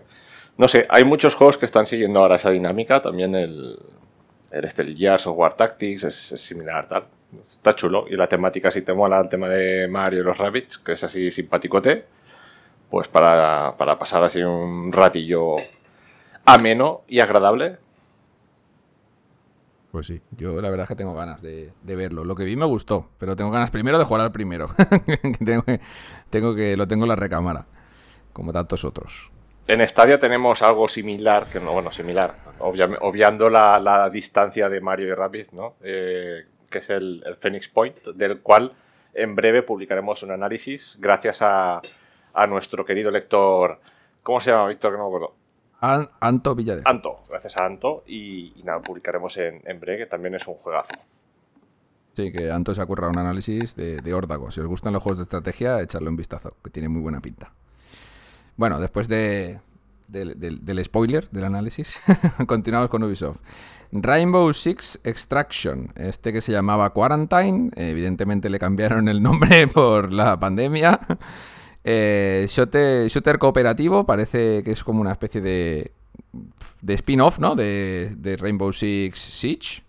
[0.57, 3.01] no sé, hay muchos juegos que están siguiendo ahora esa dinámica.
[3.01, 3.79] También el,
[4.51, 7.05] el, este, el of War Tactics es, similar, tal.
[7.41, 8.05] Está chulo.
[8.07, 11.03] Y la temática, si te mola el tema de Mario y los Rabbits, que es
[11.03, 12.18] así simpaticote
[12.89, 15.55] pues para, pasar así un ratillo
[16.45, 17.77] ameno y agradable.
[19.91, 22.23] Pues sí, yo la verdad es que tengo ganas de, verlo.
[22.23, 24.67] Lo que vi me gustó, pero tengo ganas primero de jugar al primero.
[25.45, 25.79] tengo, que,
[26.29, 27.65] tengo que, lo tengo en la recámara,
[28.33, 29.31] como tantos otros.
[29.67, 35.13] En Stadia tenemos algo similar, que no, bueno, similar, obviando la, distancia de Mario y
[35.13, 35.75] Rabbids, ¿no?
[35.83, 38.73] Eh, que es el, el Phoenix Point, del cual
[39.13, 41.81] en breve publicaremos un análisis gracias a,
[42.39, 43.79] a nuestro querido lector.
[44.23, 44.91] ¿Cómo se llama, Víctor?
[44.91, 45.35] Que no me acuerdo.
[46.19, 46.85] Anto Villares.
[46.85, 48.03] Anto, gracias a Anto.
[48.07, 50.91] Y, nada, publicaremos en, en, breve, que también es un juegazo.
[52.13, 54.51] Sí, que Anto se ha currado un análisis de, de Órdago.
[54.51, 57.53] Si os gustan los juegos de estrategia, echarle un vistazo, que tiene muy buena pinta.
[58.55, 59.59] Bueno, después de,
[60.09, 61.99] del spoiler del análisis,
[62.47, 63.39] continuamos con Ubisoft.
[63.91, 70.39] Rainbow Six Extraction, este que se llamaba Quarantine, evidentemente le cambiaron el nombre por la
[70.39, 70.99] pandemia.
[71.91, 75.89] Eh, shooter, cooperativo, parece que es como una especie de,
[76.83, 77.55] de spin-off, ¿no?
[77.55, 79.81] De, Rainbow Six Siege.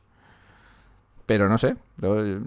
[1.26, 1.76] Pero no sé,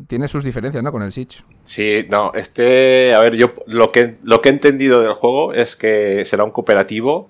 [0.08, 0.92] tiene sus diferencias, ¿no?
[0.92, 1.44] Con el Siege.
[1.62, 5.76] Sí, no, este, a ver, yo lo que, lo que he entendido del juego es
[5.76, 7.30] que será un cooperativo,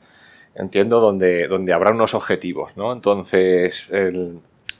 [0.55, 2.93] entiendo, donde, donde habrá unos objetivos, ¿no?
[2.93, 3.89] Entonces,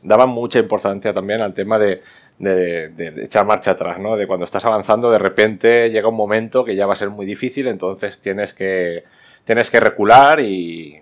[0.01, 2.01] daba mucha importancia también al tema de,
[2.39, 4.15] de, echar marcha atrás, ¿no?
[4.15, 7.25] De cuando estás avanzando, de repente llega un momento que ya va a ser muy
[7.25, 9.03] difícil, entonces tienes que,
[9.45, 11.01] tienes que recular y,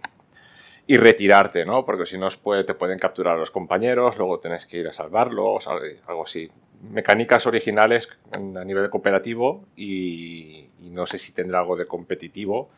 [0.87, 1.85] y retirarte, ¿no?
[1.85, 6.23] Porque si no te pueden capturar los compañeros, luego tienes que ir a salvarlos, algo
[6.23, 6.49] así.
[6.81, 12.69] Mecánicas originales a nivel cooperativo y, no sé si tendrá algo de competitivo,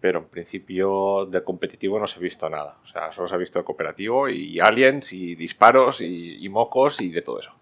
[0.00, 2.78] pero en principio de competitivo no se ha visto nada.
[2.84, 7.22] O sea, solo se ha visto cooperativo y aliens y disparos y mocos y de
[7.22, 7.59] todo eso.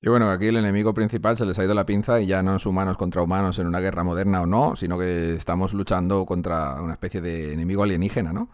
[0.00, 2.54] Y bueno, aquí el enemigo principal se les ha ido la pinza y ya no
[2.54, 6.80] es humanos contra humanos en una guerra moderna o no, sino que estamos luchando contra
[6.80, 8.48] una especie de enemigo alienígena, ¿no?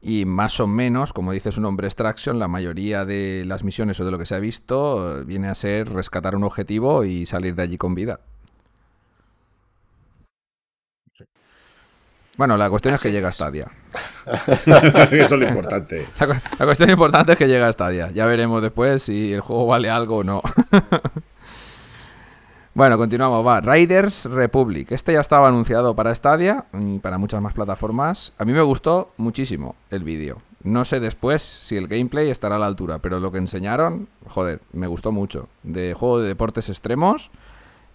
[0.00, 4.04] Y más o menos, como dice su nombre Extraction, la mayoría de las misiones o
[4.04, 7.54] de lo que se ha visto eh, viene a ser rescatar un objetivo y salir
[7.54, 8.18] de allí con vida.
[12.38, 13.70] Bueno, la cuestión es que llega a Stadia.
[14.26, 16.06] Eso es lo importante.
[16.58, 18.10] La, cuestión importante es que llega a Stadia.
[18.10, 20.40] Ya veremos después si el juego vale algo o no.
[22.74, 23.46] bueno, continuamos.
[23.46, 23.60] Va.
[23.60, 24.92] Riders Republic.
[24.92, 28.32] Este ya estaba anunciado para Stadia y para muchas más plataformas.
[28.38, 30.38] A mí me gustó muchísimo el vídeo.
[30.64, 34.60] No sé después si el gameplay estará a la altura, pero lo que enseñaron, joder,
[34.72, 35.48] me gustó mucho.
[35.64, 37.30] De juego de deportes extremos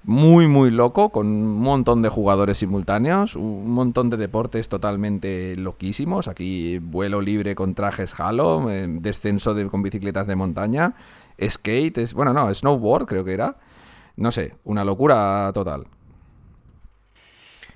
[0.07, 6.29] muy, muy loco, con un montón de jugadores simultáneos, un montón de deportes totalmente loquísimos.
[6.29, 10.93] Aquí vuelo libre con trajes Halo, eh, descenso de, con bicicletas de montaña,
[11.43, 13.57] skate, bueno, no, snowboard creo que era.
[14.15, 15.87] No sé, una locura total.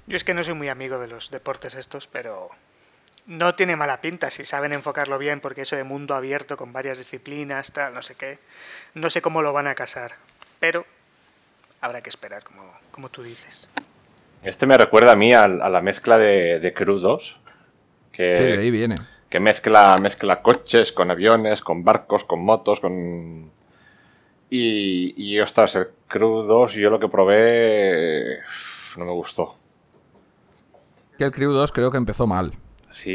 [0.07, 2.47] Yo es que no soy muy amigo de los deportes estos, pero
[3.25, 6.97] no tiene mala pinta si saben enfocarlo bien, porque eso de mundo abierto con varias
[6.97, 8.39] disciplinas, tal, no sé qué,
[8.93, 10.13] no sé cómo lo van a casar.
[10.61, 10.85] Pero
[11.81, 13.67] habrá que esperar, como, como tú dices.
[14.43, 17.37] Este me recuerda a mí a, la mezcla de, de Crew 2.
[18.11, 18.95] Que, sí, ahí viene.
[19.29, 23.51] Que mezcla, mezcla coches con aviones, con barcos, con motos, con...
[24.49, 28.39] Y, y ostras, el Crew 2 yo lo que probé
[28.97, 29.55] no me gustó.
[31.17, 32.53] Que el Crew 2 creo que empezó mal.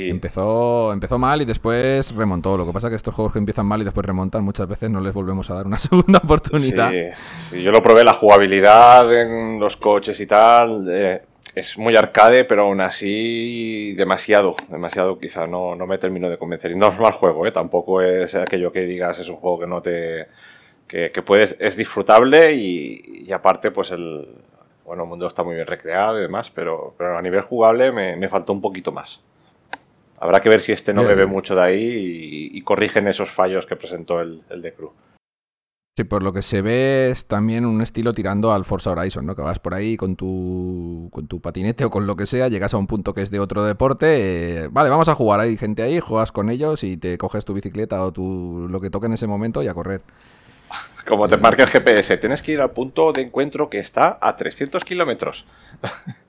[0.09, 2.57] Empezó, empezó mal y después remontó.
[2.57, 4.91] Lo que pasa es que estos juegos que empiezan mal y después remontan, muchas veces
[4.91, 6.93] no les volvemos a dar una segunda oportunidad.
[7.39, 10.87] Sí, yo lo probé, la jugabilidad en los coches y tal.
[10.91, 11.23] Eh,
[11.55, 16.73] es muy arcade, pero aún así demasiado, demasiado quizá no, no me termino de convencer.
[16.73, 17.53] Y no es mal juego, ¿eh?
[17.53, 20.27] tampoco es aquello que digas es un juego que no te...
[20.87, 24.29] que, puedes, es disfrutable y, y aparte pues el,
[24.87, 28.17] bueno, el mundo está muy bien recreado y demás, pero, pero a nivel jugable me,
[28.17, 29.21] me faltó un poquito más.
[30.19, 31.85] Habrá que ver si este no bebe mucho de ahí
[32.53, 34.93] y, y corrigen esos fallos que presentó el, el de Crew.
[35.99, 39.35] Sí, por lo que se ve es también un estilo tirando al Forza Horizon, ¿no?
[39.35, 42.75] Que vas por ahí con tu, con tu patinete o con lo que sea, llegas
[42.75, 45.83] a un punto que es de otro deporte, eh, vale, vamos a jugar, hay gente
[45.83, 49.15] ahí, juegas con ellos y te coges tu bicicleta o tu, lo que toque en
[49.15, 50.03] ese momento y a correr.
[51.09, 54.37] Como te marca el GPS, tienes que ir al punto de encuentro que está a
[54.37, 55.47] 300 kilómetros.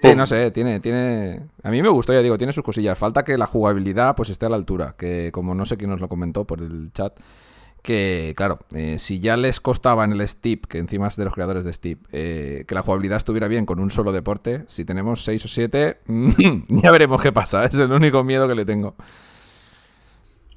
[0.00, 1.42] Sí, no sé, tiene, tiene.
[1.62, 2.98] A mí me gustó, ya digo, tiene sus cosillas.
[2.98, 4.94] Falta que la jugabilidad pues esté a la altura.
[4.96, 7.18] Que como no sé quién nos lo comentó por el chat.
[7.82, 11.34] Que, claro, eh, si ya les costaba en el Steep, que encima es de los
[11.34, 15.24] creadores de Steep, eh, que la jugabilidad estuviera bien con un solo deporte, si tenemos
[15.24, 15.98] 6 o 7,
[16.68, 17.64] ya veremos qué pasa.
[17.64, 18.94] Es el único miedo que le tengo.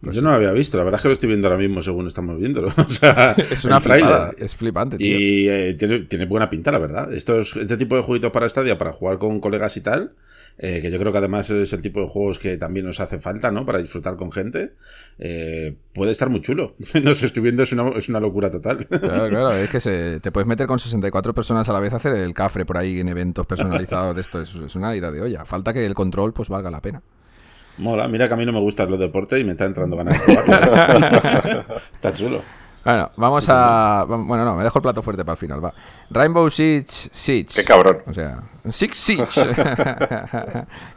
[0.04, 1.82] Pues Yo no lo había visto, la verdad es que lo estoy viendo ahora mismo
[1.84, 2.70] según estamos viéndolo.
[2.78, 5.18] O sea, Es una flipada, es flipante, tío.
[5.20, 7.14] Y eh, tiene, tiene buena pinta, la verdad.
[7.14, 10.14] Estos, este tipo de jueguitos para Stadia, para jugar con colegas y tal,
[10.58, 13.20] eh, que yo creo que además es el tipo de juegos que también nos hace
[13.20, 13.66] falta, ¿no?
[13.66, 14.74] Para disfrutar con gente,
[15.20, 16.76] eh, puede estar muy chulo.
[17.04, 18.86] no sé, estoy viendo, es una, es una locura total.
[18.88, 21.98] Claro, claro, es que se- te puedes meter con 64 personas a la vez a
[21.98, 24.42] hacer el cafre por ahí en eventos personalizados de esto.
[24.42, 25.46] Es, es una ida de olla.
[25.46, 27.02] Falta que el control pues valga la pena.
[27.78, 30.26] Mola, mira que a mí no me gustan los deportes y me está entrando ganas
[30.26, 31.82] de jugar.
[31.96, 32.42] está chulo.
[32.84, 34.06] Bueno, vamos a.
[34.08, 35.74] Bueno, no, me dejo el plato fuerte para el final, va.
[36.10, 37.54] Rainbow Siege Siege.
[37.56, 38.00] Qué cabrón.
[38.08, 39.26] O sea, Six Siege.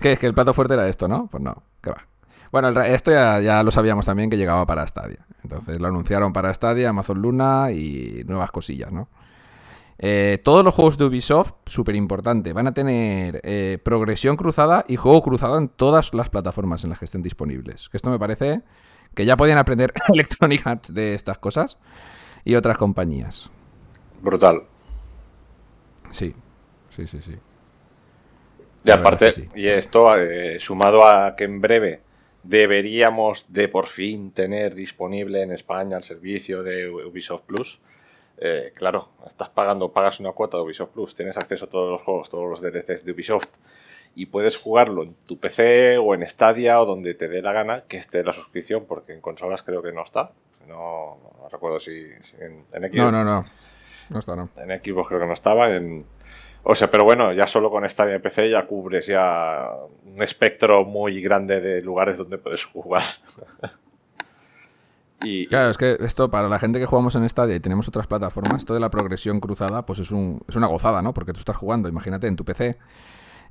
[0.01, 0.19] ¿Qué es?
[0.19, 1.29] Que el plato fuerte era esto, ¿no?
[1.31, 2.07] Pues no, que va.
[2.51, 5.27] Bueno, el esto ya, ya lo sabíamos también que llegaba para Stadia.
[5.43, 9.09] Entonces lo anunciaron para Stadia, Amazon Luna y nuevas cosillas, ¿no?
[9.99, 14.97] Eh, todos los juegos de Ubisoft, súper importante, van a tener eh, progresión cruzada y
[14.97, 17.89] juego cruzado en todas las plataformas en las que estén disponibles.
[17.89, 18.63] Que esto me parece
[19.15, 21.79] que ya podían aprender Electronic Arts de estas cosas
[22.45, 23.51] y otras compañías.
[24.21, 24.65] Brutal.
[26.11, 26.35] Sí,
[26.91, 27.35] sí, sí, sí.
[28.85, 29.49] Y La aparte, es que sí.
[29.55, 32.03] y esto eh, sumado a que en breve
[32.43, 37.81] deberíamos de por fin tener disponible en España el servicio de Ubisoft Plus.
[38.39, 42.03] Eh, claro, estás pagando, pagas una cuota de Ubisoft Plus, tienes acceso a todos los
[42.03, 43.49] juegos, todos los DLCs de Ubisoft
[44.17, 47.83] y puedes jugarlo en tu PC o en Stadia o donde te dé la gana
[47.89, 50.31] que esté la suscripción, porque en consolas creo que no está.
[50.69, 53.45] No, no recuerdo si, si en, en Xbox- No, no, no.
[54.11, 54.49] No está, no.
[54.57, 55.75] en Xbox creo que no estaba.
[55.75, 56.05] En...
[56.63, 59.71] O sea, pero bueno, ya solo con Stadia y PC ya cubres ya
[60.05, 63.03] un espectro muy grande de lugares donde puedes jugar.
[65.23, 68.07] y Claro, es que esto para la gente que jugamos en Stadia y tenemos otras
[68.07, 71.15] plataformas, esto de la progresión cruzada, pues es, un, es una gozada, ¿no?
[71.15, 72.77] Porque tú estás jugando, imagínate, en tu PC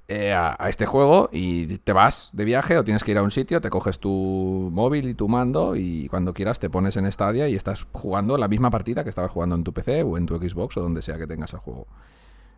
[0.08, 3.24] eh, a, a este juego y te vas de viaje o tienes que ir a
[3.24, 7.12] un sitio, te coges tu móvil y tu mando y cuando quieras te pones en
[7.12, 10.26] Stadia y estás jugando la misma partida que estabas jugando en tu PC o en
[10.26, 11.88] tu Xbox o donde sea que tengas el juego.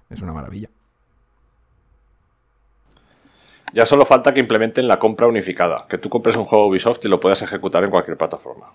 [0.09, 0.69] Es una maravilla.
[3.75, 5.85] ya solo falta que implementen la compra unificada.
[5.89, 8.67] Que tú compres un juego Ubisoft y lo puedas ejecutar en cualquier plataforma.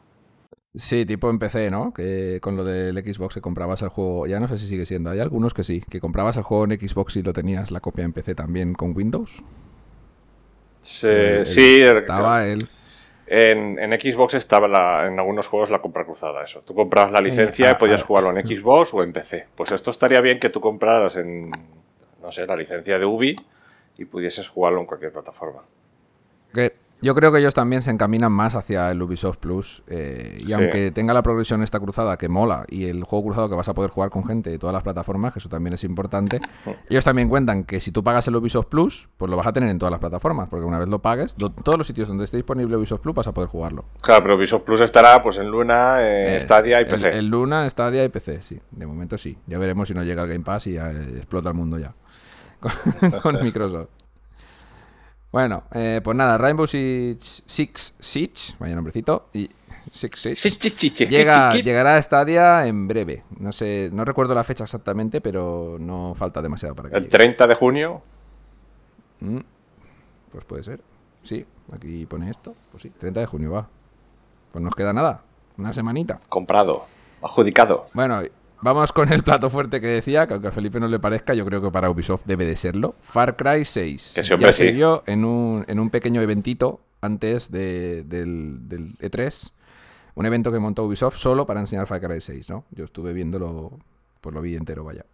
[0.75, 1.93] Sí, tipo en PC, ¿no?
[1.93, 5.11] Que con lo del Xbox que comprabas el juego, ya no sé si sigue siendo,
[5.11, 8.05] hay algunos que sí, que comprabas el juego en Xbox y lo tenías la copia
[8.05, 9.43] en PC también con Windows.
[10.81, 12.69] Se- El- sí, el- estaba el...
[13.27, 16.63] En, en Xbox estaba la- en algunos juegos la compra cruzada, eso.
[16.67, 18.05] Tú comprabas la licencia ah, y podías ah.
[18.05, 19.47] jugarlo en Xbox o en PC.
[19.57, 21.51] Pues esto estaría bien que tú compraras en,
[22.23, 23.37] no sé, la licencia de Ubi
[23.99, 25.63] y pudieses jugarlo en cualquier plataforma.
[26.53, 29.83] Que yo creo que ellos también se encaminan más hacia el Ubisoft Plus.
[29.87, 30.53] eh, y Sí.
[30.53, 33.75] aunque tenga la progresión esta cruzada que mola y el juego cruzado que vas a
[33.75, 36.41] poder jugar con gente de todas las plataformas, que eso también es importante,
[36.91, 39.69] ellos también cuentan que si tú pagas el Ubisoft Plus, pues lo vas a tener
[39.71, 42.37] en todas las plataformas, porque una vez lo pagues, do- todos los sitios donde esté
[42.37, 43.85] disponible Ubisoft Plus vas a poder jugarlo.
[44.01, 47.09] Claro, pero Ubisoft Plus estará pues en Luna, en Eh, Stadia y PC.
[47.11, 48.61] El, Luna, Stadia y PC, sí.
[48.71, 49.39] De momento sí.
[49.47, 51.95] Ya veremos si no llega el Game Pass y ya, eh, explota el mundo ya.
[52.61, 52.73] Con,
[53.23, 53.89] con Microsoft.
[55.33, 59.49] Bueno, eh, pues nada, Rainbow Six, Six Siege, vaya nombrecito, y
[59.93, 61.07] Six Siege.
[61.07, 63.23] Llega, llegará a Stadia en breve.
[63.39, 67.13] No sé, no recuerdo la fecha exactamente, pero no falta demasiado para que El llegue.
[67.17, 68.03] 30 de junio.
[69.21, 69.39] Mm,
[70.33, 70.81] Pues puede ser.
[71.23, 72.55] Sí, aquí pone esto.
[72.73, 73.69] Pues sí, 30 de junio va.
[74.53, 75.23] Pues nos queda nada.
[75.59, 76.17] Una semanita.
[76.29, 76.87] Comprado.
[77.23, 77.87] Adjudicado.
[77.95, 78.21] Bueno,
[78.63, 81.45] vamos con el plato fuerte que decía, que aunque a Felipe no le parezca, yo
[81.45, 82.95] creo que para Ubisoft debe de serlo.
[83.03, 84.13] Far Cry 6.
[84.15, 84.73] Que se sí.
[84.73, 89.53] vio en un, en un pequeño eventito antes de- del, del E3.
[90.15, 92.65] Un evento que montó Ubisoft solo para enseñar Far Cry 6, ¿no?
[92.73, 93.79] Yo estuve viéndolo,
[94.21, 95.05] pues lo vi entero, vaya.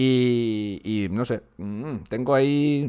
[0.00, 2.88] Y, y no sé, mm, tengo ahí,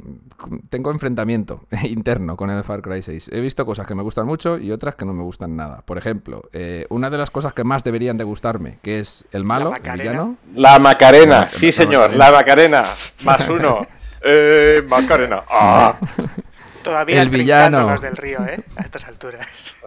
[0.69, 3.31] tengo enfrentamiento interno con el Far Cry 6.
[3.33, 5.81] He visto cosas que me gustan mucho y otras que no me gustan nada.
[5.87, 9.43] Por ejemplo, eh, una de las cosas que más deberían de gustarme, que es el
[9.43, 10.03] malo, el Macarena.
[10.03, 10.37] villano.
[10.53, 12.83] La Macarena, La- sí señor, la Macarena,
[13.23, 13.87] más uno.
[14.23, 15.41] Eh, Macarena.
[15.49, 15.97] Ah.
[16.83, 17.89] Todavía El villano.
[17.89, 18.63] los del río, ¿eh?
[18.77, 19.81] A estas alturas.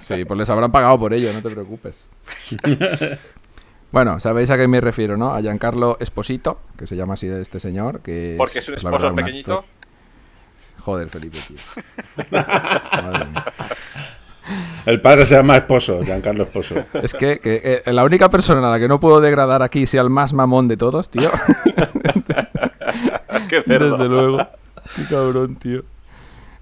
[0.00, 2.06] Sí, pues les habrán pagado por ello, no te preocupes.
[3.90, 5.32] Bueno, sabéis a qué me refiero, ¿no?
[5.32, 8.92] A Giancarlo Esposito, que se llama así este señor, que Porque es un la esposo
[8.92, 9.64] verdad, pequeñito.
[10.80, 11.56] Joder, Felipe, tío.
[12.30, 13.44] Madre mía.
[14.86, 16.82] El padre se llama Esposo, Giancarlo Esposo.
[16.94, 20.00] Es que, que, eh, la única persona a la que no puedo degradar aquí sea
[20.00, 21.30] el más mamón de todos, tío.
[23.48, 23.62] Qué.
[23.66, 24.38] Desde luego.
[24.96, 25.82] Qué cabrón, tío.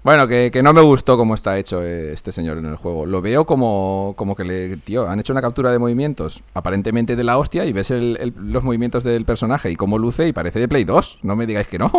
[0.07, 3.05] Bueno, que, que no me gustó cómo está hecho eh, este señor en el juego.
[3.05, 4.77] Lo veo como, como que le.
[4.77, 8.33] Tío, han hecho una captura de movimientos aparentemente de la hostia y ves el- el-
[8.41, 11.19] los movimientos del personaje y cómo luce y parece de Play 2.
[11.23, 11.91] No me digáis que no.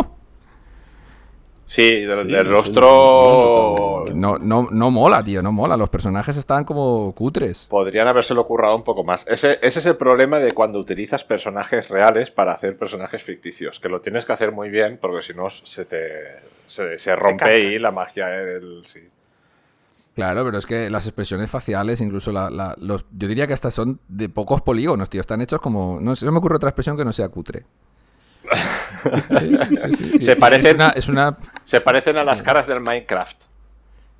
[1.69, 2.05] Sí, sí,
[2.45, 4.03] rostro.
[4.15, 5.77] No, no, no mola, tío, no mola.
[5.77, 7.67] Los personajes están como cutres.
[7.69, 9.23] Podrían habérselo currado un poco más.
[9.27, 13.79] Ese, ese es el problema de cuando utilizas personajes reales para hacer personajes ficticios.
[13.79, 16.09] Que lo tienes que hacer muy bien porque si no se te
[16.65, 18.81] se, se rompe ahí la magia del.
[18.85, 19.01] Sí.
[20.15, 23.75] Claro, pero es que las expresiones faciales, incluso la, la- los, yo diría que estas
[23.75, 25.21] son de pocos polígonos, tío.
[25.21, 25.99] Están hechos como.
[26.01, 27.63] No sé, no me ocurre otra expresión que no sea cutre.
[28.99, 30.21] Sí, sí, sí.
[30.21, 30.89] Se Es una.
[30.89, 31.37] Es una
[31.69, 33.43] Se parecen a las caras del Minecraft.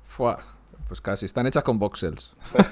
[0.04, 0.38] Fua,
[0.86, 2.32] pues casi, están hechas con voxels.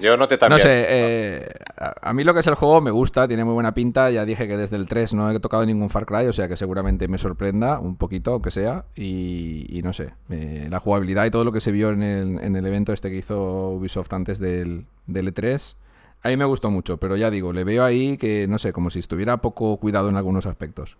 [0.00, 0.58] Yo noté también.
[0.58, 3.54] No sé, eh, a, a mí lo que es el juego me gusta, tiene muy
[3.54, 4.08] buena pinta.
[4.12, 6.56] Ya dije que desde el 3 no he tocado ningún Far Cry, o sea que
[6.56, 8.84] seguramente me sorprenda un poquito, aunque sea.
[8.94, 12.38] Y, y no sé, eh, la jugabilidad y todo lo que se vio en el,
[12.38, 15.74] en el evento este que hizo Ubisoft antes del, del E3,
[16.22, 18.90] a mí me gustó mucho, pero ya digo, le veo ahí que, no sé, como
[18.90, 20.98] si estuviera poco cuidado en algunos aspectos.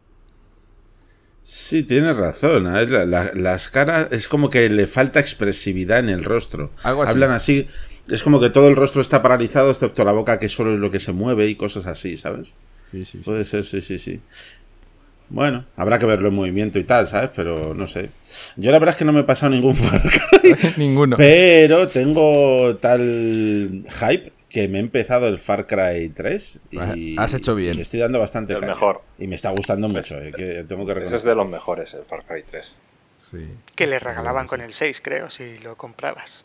[1.45, 2.67] Sí, tienes razón.
[2.75, 2.87] ¿eh?
[2.87, 6.71] La- la- las caras es como que le falta expresividad en el rostro.
[6.83, 7.13] Algo así.
[7.13, 7.69] Hablan así.
[8.11, 10.91] Es como que todo el rostro está paralizado, excepto la boca, que solo es lo
[10.91, 12.49] que se mueve y cosas así, ¿sabes?
[12.91, 13.19] Sí, sí, sí.
[13.19, 14.21] Puede ser, sí, sí, sí.
[15.31, 17.31] Bueno, habrá que verlo en movimiento y tal, ¿sabes?
[17.35, 18.11] Pero no sé.
[18.57, 20.03] Yo la verdad es que no me he pasado ningún Far
[20.77, 21.17] Ninguno.
[21.17, 26.59] pero tengo tal hype que me he empezado el Far Cry 3
[26.95, 27.73] y Has hecho bien.
[27.75, 28.75] y le estoy dando bastante El caña.
[28.75, 29.03] mejor.
[29.19, 32.05] Y me está gustando mucho, eh, que tengo que Ese es de los mejores, el
[32.05, 32.73] Far Cry 3.
[33.17, 33.49] Sí.
[33.75, 34.51] Que le regalaban Sí.
[34.51, 36.45] con el 6, creo, si lo comprabas.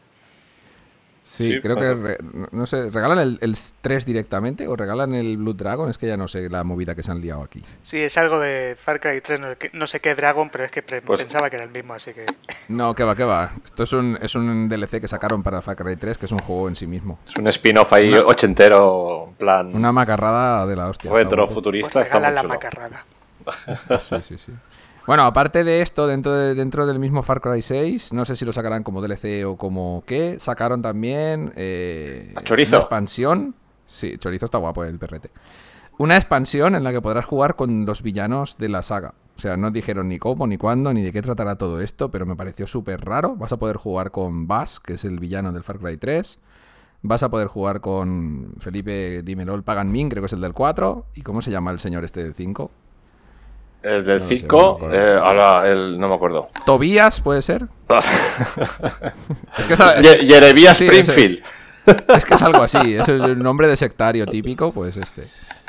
[1.32, 2.18] Sí, Sí, creo que, re-
[2.52, 5.88] no sé, ¿regalan el, el 3 directamente o regalan el Blue Dragon?
[5.88, 7.64] Es que ya no sé la movida que se han liado aquí.
[7.84, 9.40] Sí, es algo de Far Cry 3,
[9.74, 12.14] no, sé qué Dragon, pero es que pre- Pues- pensaba que era el mismo, así
[12.14, 12.26] que...
[12.70, 13.52] No, que va, que va.
[13.64, 16.40] Esto es un, es un DLC que sacaron para Far Cry 3, que es un
[16.40, 17.20] juego en sí mismo.
[17.28, 21.14] Es un spin-off ahí Una- ochentero, en plan Una macarrada de la hostia.
[21.14, 21.92] retro futurista.
[21.92, 23.06] Pues está regalan la macarrada.
[24.00, 24.52] Sí, sí, sí.
[25.10, 28.46] Bueno, aparte de esto, dentro, de- dentro del mismo Far Cry 6, no sé si
[28.46, 32.70] lo sacarán como DLC o como qué, sacaron también eh, ¿A chorizo?
[32.76, 33.56] una expansión.
[33.88, 35.32] Sí, chorizo está guapo el perrete.
[35.98, 39.16] Una expansión en la que podrás jugar con los villanos de la saga.
[39.36, 42.28] O sea, no dijeron ni cómo, ni cuándo, ni de qué tratará todo esto, pero
[42.28, 43.36] me pareció súper raro.
[43.36, 46.38] Vas a poder jugar con Bass, que es el villano del Far Cry 3.
[47.02, 50.54] Vas a poder jugar con Felipe, dímelo, el Pagan Min, creo que es el del
[50.54, 51.08] 4.
[51.16, 52.70] ¿Y cómo se llama el señor este del 5?
[53.82, 55.18] El del No sé, 5, no me acuerdo.
[55.18, 56.50] eh, ala, el, no me acuerdo.
[56.66, 57.64] Tobías, ¿puede ser?
[59.58, 60.86] Es que, Ye- Sí.
[60.86, 61.44] Springfield.
[62.16, 65.24] es que es algo así, es el nombre de sectario típico, pues este.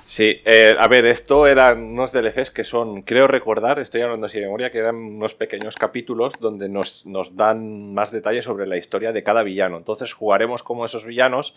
[0.06, 4.38] Sí, eh, a ver, esto eran unos DLCs que son, creo recordar, estoy hablando así
[4.40, 8.76] de memoria, que eran unos pequeños capítulos donde nos, nos dan más detalles sobre la
[8.76, 9.76] historia de cada villano.
[9.76, 11.54] Entonces jugaremos como esos villanos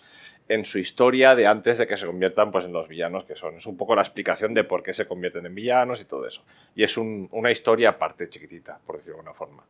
[0.49, 3.56] en su historia de antes de que se conviertan pues en los villanos que son.
[3.58, 6.43] Es un poco la explicación de por qué se convierten en villanos y todo eso.
[6.75, 9.63] Y es un- una historia aparte chiquitita, por decirlo de alguna forma.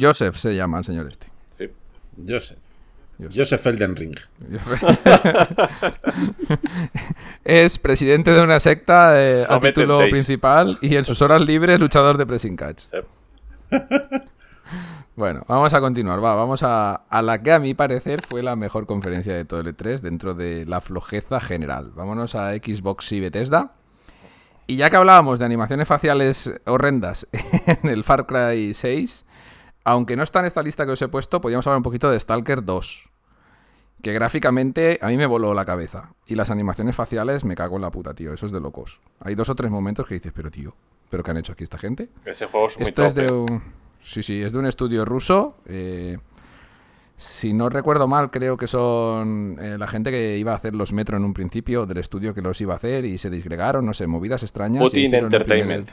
[0.00, 1.26] Joseph se llama el señor este.
[1.58, 1.68] Sí.
[2.26, 2.58] Joseph.
[3.20, 3.34] Joseph.
[3.36, 4.16] Joseph Elden Ring.
[7.44, 11.80] es presidente de una secta eh, a No título principal y en sus horas libres
[11.80, 12.84] luchador de pressing catch.
[12.90, 13.76] Sí.
[15.18, 16.22] Bueno, vamos a continuar.
[16.22, 19.58] Va, vamos a, a la que a mi parecer fue la mejor conferencia de todo
[19.58, 21.90] el E3 dentro de la flojeza general.
[21.92, 23.72] Vámonos a Xbox y Bethesda.
[24.68, 27.26] Y ya que hablábamos de animaciones faciales horrendas
[27.66, 29.26] en el Far Cry 6,
[29.82, 32.20] aunque no está en esta lista que os he puesto, podríamos hablar un poquito de
[32.20, 33.10] Stalker 2.
[34.00, 36.12] Que gráficamente a mí me voló la cabeza.
[36.26, 38.32] Y las animaciones faciales me cago en la puta, tío.
[38.32, 39.00] Eso es de locos.
[39.18, 40.76] Hay dos o tres momentos que dices, pero tío,
[41.10, 42.08] ¿pero qué han hecho aquí esta gente?
[42.24, 43.32] Ese juego es muy Esto es top, de eh.
[43.32, 43.87] un.
[44.00, 45.56] Sí, sí, es de un estudio ruso.
[45.66, 46.18] eh,
[47.16, 50.92] Si no recuerdo mal, creo que son eh, la gente que iba a hacer los
[50.92, 53.92] Metro en un principio, del estudio que los iba a hacer y se disgregaron, no
[53.92, 54.82] sé, movidas extrañas.
[54.82, 55.24] y Putin el primer-
[55.80, 55.90] Entertainment.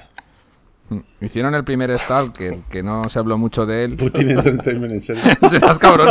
[1.20, 3.96] Hicieron el primer Stalker, que no se habló mucho de él.
[3.96, 5.24] Putin Entertainment, en serio.
[5.50, 6.08] Serás cabrón.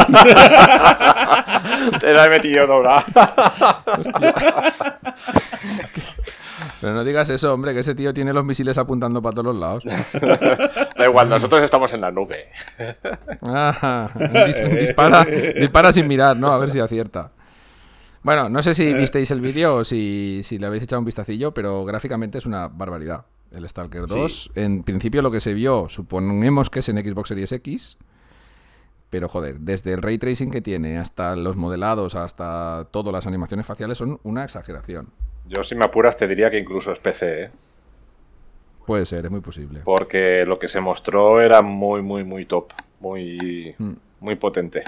[2.01, 3.05] Te la he metido doblada.
[3.99, 4.35] Hostia.
[6.81, 9.57] Pero no digas eso, hombre, que ese tío tiene los misiles apuntando para todos los
[9.57, 9.85] lados.
[10.97, 12.49] Da igual, nosotros estamos en la nube.
[13.41, 16.49] Dis- dispara, dispara sin mirar, ¿no?
[16.53, 17.31] A ver si acierta.
[18.23, 21.53] Bueno, no sé si visteis el vídeo o si, si le habéis echado un vistacillo,
[21.53, 23.25] pero gráficamente es una barbaridad.
[23.55, 27.53] El Stalker 2, en principio lo que se vio, suponemos que es en Xbox Series
[27.53, 27.99] X,
[29.11, 33.67] pero joder, desde el ray tracing que tiene hasta los modelados, hasta todas las animaciones
[33.67, 35.09] faciales son una exageración.
[35.47, 37.51] Yo, si me apuras, te diría que incluso es PC, ¿eh?
[38.87, 39.81] Puede ser, es muy posible.
[39.85, 42.73] porque lo que se mostró era muy, muy, muy top.
[43.01, 43.93] Muy, Mm.
[44.21, 44.83] muy potente.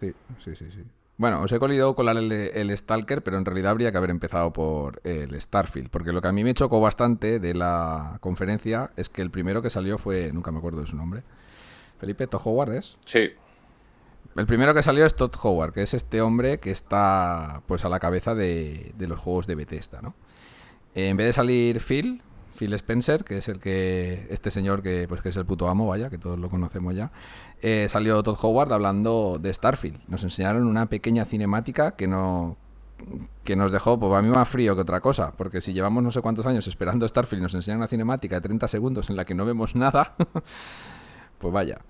[0.00, 0.82] Sí, sí, sí, sí.
[1.18, 5.00] Bueno, os he colido con el Stalker, pero en realidad habría que haber empezado por
[5.02, 9.22] el Starfield, porque lo que a mí me chocó bastante de la conferencia es que
[9.22, 11.22] el primero que salió fue, nunca me acuerdo de su nombre,
[11.98, 12.98] Felipe Todd Howard es.
[13.06, 13.30] Sí,
[14.36, 17.88] El primero que salió es Todd Howard, que es este hombre que está pues a
[17.88, 20.14] la cabeza de, de los juegos de Bethesda, ¿no?
[20.94, 22.22] Eh, en vez de salir Phil,
[22.56, 25.86] Phil Spencer, que es el que este señor que pues que es el puto amo,
[25.86, 27.12] vaya, que todos lo conocemos ya,
[27.62, 30.00] eh, salió Todd Howard hablando de Starfield.
[30.08, 32.56] Nos enseñaron una pequeña cinemática que no
[33.44, 36.10] que nos dejó, pues a mí más frío que otra cosa, porque si llevamos no
[36.10, 39.24] sé cuántos años esperando Starfield y nos enseñan una cinemática de 30 segundos en la
[39.24, 40.16] que no vemos nada,
[41.38, 41.80] pues vaya.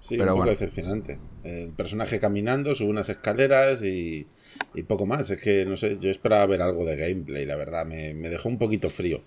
[0.00, 0.50] Sí, Pero un poco bueno.
[0.50, 1.18] decepcionante.
[1.44, 4.26] El personaje caminando, sube unas escaleras y,
[4.72, 5.30] y poco más.
[5.30, 7.86] Es que, no sé, yo esperaba ver algo de gameplay, la verdad.
[7.86, 9.22] Me, me dejó un poquito frío.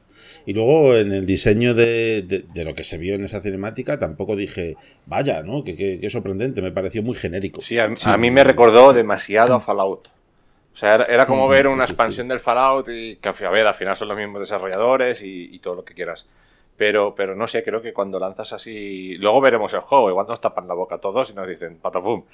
[0.46, 4.00] Y luego en el diseño de, de- de lo que se vio en esa cinemática,
[4.00, 5.64] tampoco dije, vaya, ¿no?
[5.64, 6.62] Qué, qué- qué sorprendente.
[6.62, 7.66] Me pareció muy genérico.
[7.66, 10.08] sí, a, a mí me recordó demasiado a Fallout.
[10.76, 12.14] O sea, era, era como Mm, ver una sí, sí.
[12.14, 15.60] expansión del Fallout y que a ver, al final son los mismos desarrolladores y, y
[15.60, 16.28] todo lo que quieras.
[16.78, 19.16] Pero, pero no sé, creo que cuando lanzas así.
[19.18, 22.26] Luego veremos el juego, igual nos tapan la boca todos y nos dicen patapum.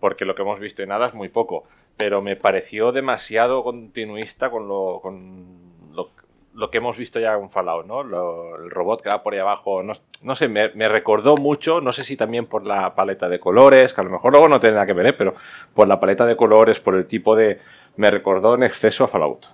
[0.00, 1.64] Porque lo que hemos visto en nada es muy poco.
[1.96, 5.70] Pero me pareció demasiado continuista con lo, con
[6.54, 8.00] lo, que hemos visto ya en Fallout, ¿no?
[8.00, 9.82] El robot que va por ahí abajo.
[9.82, 13.94] No, sé, me, me recordó mucho, no sé si también por la paleta de colores,
[13.94, 15.12] que a lo mejor luego no tiene nada que ver, ¿eh?
[15.12, 15.34] pero
[15.74, 17.60] por la paleta de colores, por el tipo de.
[17.96, 19.46] Me recordó en exceso a Fallout.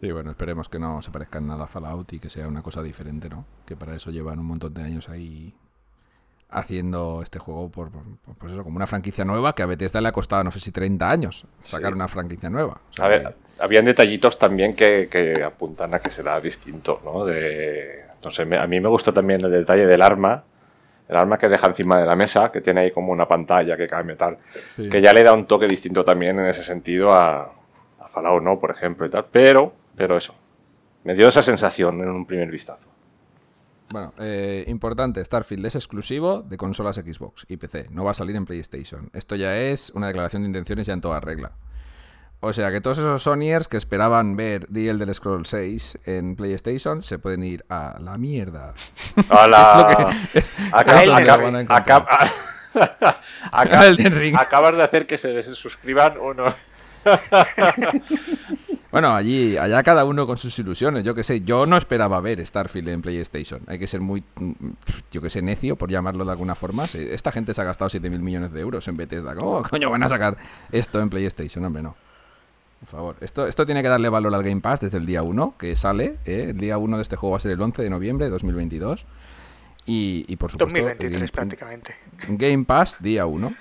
[0.00, 2.62] Sí, bueno, esperemos que no se parezca en nada a Fallout y que sea una
[2.62, 3.44] cosa diferente, ¿no?
[3.66, 5.54] Que para eso llevan un montón de años ahí
[6.50, 7.90] haciendo este juego por,
[8.38, 10.72] pues eso, como una franquicia nueva que a Bethesda le ha costado, no sé si
[10.72, 11.94] 30 años sacar Sí.
[11.96, 12.80] una franquicia nueva.
[12.90, 17.00] O sea A ver, que- habían detallitos también que, que apuntan a que será distinto,
[17.04, 17.24] ¿no?
[17.24, 20.42] De, no sé, me- a mí me gustó también el detalle del arma,
[21.08, 23.88] el arma que deja encima de la mesa, que tiene ahí como una pantalla que
[23.88, 24.38] cambia tal,
[24.76, 24.88] sí.
[24.88, 27.52] que ya le da un toque distinto también en ese sentido a,
[28.00, 28.58] a Fallout, ¿no?
[28.60, 30.34] Por ejemplo y tal, pero, pero eso,
[31.04, 32.86] me dio esa sensación en un primer vistazo.
[33.92, 38.36] Bueno, eh, importante, Starfield es exclusivo de consolas Xbox y PC, no va a salir
[38.36, 39.10] en PlayStation.
[39.14, 41.52] Esto ya es una declaración de intenciones ya en toda regla.
[42.42, 47.02] O sea que todos esos Sonyers que esperaban ver The Elder Scrolls 6 en PlayStation
[47.02, 48.74] se pueden ir a la mierda.
[49.28, 49.66] ¡Hala!
[49.92, 52.02] Es lo que- es- Acaba- es lo que acaba- van a encontrar.
[52.06, 52.30] acaba-
[53.52, 54.36] acaba- Elden Ring.
[54.38, 56.44] acabas de hacer que se suscriban uno.
[58.92, 61.04] Bueno, allí, allá cada uno con sus ilusiones.
[61.04, 63.62] Yo que sé, yo no esperaba ver Starfield en PlayStation.
[63.68, 64.52] Hay que ser muy, mm,
[65.12, 66.86] yo que sé, necio, por llamarlo de alguna forma.
[66.86, 69.34] Esta gente se ha gastado 7.000 millones de euros en Bethesda.
[69.36, 70.36] ¿Cómo coño van a sacar
[70.72, 71.64] esto en PlayStation?
[71.64, 71.94] Hombre, no.
[72.80, 73.16] Por favor.
[73.20, 76.18] Esto, esto tiene que darle valor al Game Pass desde el día 1, que sale.
[76.24, 76.46] ¿eh?
[76.50, 79.04] El día 1 de este juego va a ser el 11 de noviembre de 2022.
[79.86, 80.76] Y, y por supuesto...
[80.76, 81.94] el 2023 Game- prácticamente.
[82.28, 83.52] Game Pass día 1.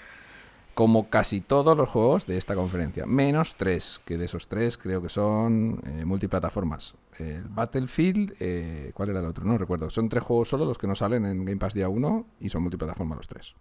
[0.79, 3.05] Como casi todos los juegos de esta conferencia.
[3.05, 6.95] Menos tres, que de esos tres creo que son eh, multiplataformas.
[7.17, 9.43] El Battlefield, eh, ¿cuál era el otro?
[9.43, 9.89] No recuerdo.
[9.89, 12.61] Son tres juegos solo los que no salen en Game Pass día 1 y son
[12.61, 13.55] multiplataformas los tres.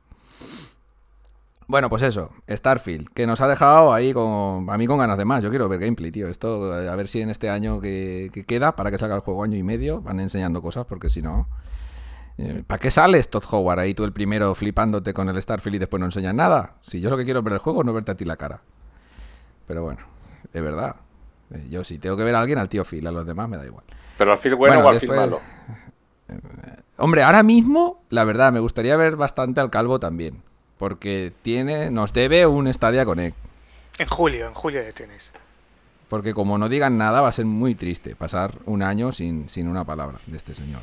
[1.66, 5.24] Bueno, pues eso, Starfield, que nos ha dejado ahí con, a mí con ganas de
[5.24, 5.42] más.
[5.42, 6.28] Yo quiero ver gameplay, tío.
[6.28, 9.22] Esto, eh, a ver si en este año que, que queda, para que salga el
[9.22, 11.48] juego año y medio, van enseñando cosas, porque si no...
[12.38, 15.78] Eh, ¿Para qué sales, Todd Howard, ahí tú el primero flipándote con el Starfield y
[15.80, 16.74] después no enseñas nada?
[16.82, 18.60] Si yo lo que quiero es ver el juego, no verte a ti la cara.
[19.66, 20.00] Pero bueno,
[20.52, 20.96] es verdad.
[21.52, 23.56] Eh, Yo si tengo que ver a alguien, al tío Phil, a los demás me
[23.56, 23.84] da igual.
[24.16, 25.40] Pero al fin bueno, Bueno, o al después- malo.
[26.98, 30.42] Hombre, ahora mismo, la verdad, me gustaría ver bastante al Calvo también.
[30.76, 33.36] Porque tiene, nos debe un Stadia Connect.
[33.98, 35.32] En julio, en julio le tienes.
[36.08, 39.68] Porque como no digan nada, va a ser muy triste pasar un año sin, sin
[39.68, 40.82] una palabra de este señor.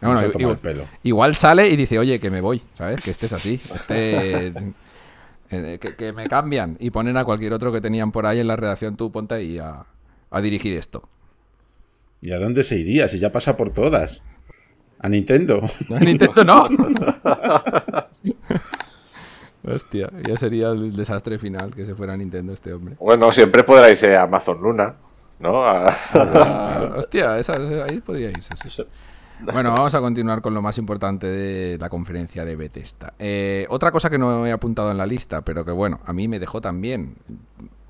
[0.00, 0.84] No, no, igual, el pelo.
[1.02, 3.02] igual sale y dice, oye, que me voy, ¿sabes?
[3.02, 3.60] Que estés así.
[3.74, 4.46] Este,
[5.50, 8.46] eh, que, que me cambian y ponen a cualquier otro que tenían por ahí en
[8.46, 9.84] la redacción, tú ponte ahí a,
[10.30, 11.08] a dirigir esto.
[12.20, 14.22] ¿Y a dónde se iría si ya pasa por todas?
[15.00, 15.60] A Nintendo.
[15.88, 16.68] No, Nintendo no.
[19.64, 22.94] Hostia, ya sería el desastre final que se fuera a Nintendo este hombre.
[22.98, 24.94] Bueno, siempre podrá irse a Amazon Luna,
[25.40, 25.64] ¿no?
[25.66, 27.56] A- Ah, hostia, esa-
[27.88, 28.82] ahí podría irse, sí.
[29.52, 33.14] Bueno, vamos a continuar con lo más importante de la conferencia de Bethesda.
[33.18, 36.28] Eh, otra cosa que no he apuntado en la lista, pero que bueno, a mí
[36.28, 37.14] me dejó también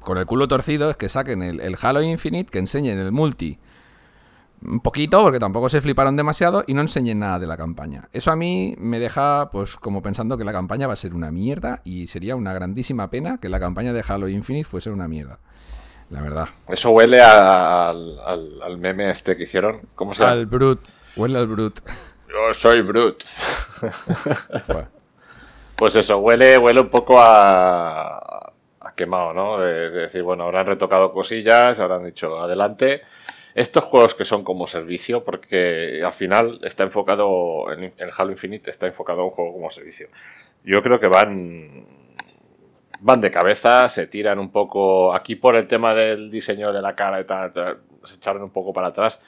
[0.01, 3.59] con el culo torcido, es que saquen el, el Halo Infinite, que enseñen el multi
[4.61, 8.09] un poquito, porque tampoco se fliparon demasiado, y no enseñen nada de la campaña.
[8.13, 11.31] Eso a mí me deja, pues, como pensando que la campaña va a ser una
[11.31, 15.39] mierda, y sería una grandísima pena que la campaña de Halo Infinite fuese una mierda.
[16.11, 16.49] La verdad.
[16.69, 19.81] Eso huele a- al, al- al meme este que hicieron.
[19.95, 20.33] ¿Cómo se llama?
[20.33, 20.81] Al Brut.
[21.19, 21.81] Huele al Brut.
[22.29, 23.25] Yo soy Brute.
[24.67, 24.87] Fue.
[25.77, 29.61] Pues eso, huele, huele un poco a, a quemado, ¿no?
[29.61, 33.03] De, de decir, bueno, habrán retocado cosillas, habrán dicho adelante.
[33.55, 38.89] Estos juegos que son como servicio, porque al final está enfocado, en Halo Infinite está
[38.89, 40.09] enfocado a un juego como servicio.
[40.65, 41.87] Yo creo que van,
[42.99, 46.97] van de cabeza, se tiran un poco, aquí por el tema del diseño de la
[46.97, 49.21] cara y tal, tal, se echaron un poco para atrás,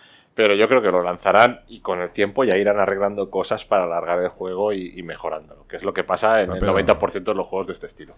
[0.43, 3.85] pero yo creo que lo lanzarán y con el tiempo ya irán arreglando cosas para
[3.85, 6.79] alargar el juego y, y mejorándolo, que es lo que pasa en No, el pero-
[6.79, 8.15] 90% de los juegos de este estilo.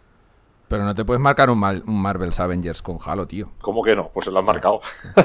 [0.68, 3.50] Pero no te puedes marcar un, Mal- un Marvel's Avengers con Halo, tío.
[3.60, 4.08] ¿Cómo que no?
[4.08, 4.80] Pues se lo han marcado.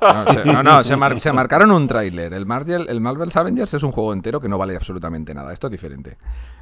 [0.00, 2.32] No, se, no, no, se, mar- se marcaron un tráiler.
[2.32, 5.52] El, Marvel, el Marvel's Avengers es un juego entero que no vale absolutamente nada.
[5.52, 6.16] Esto es diferente.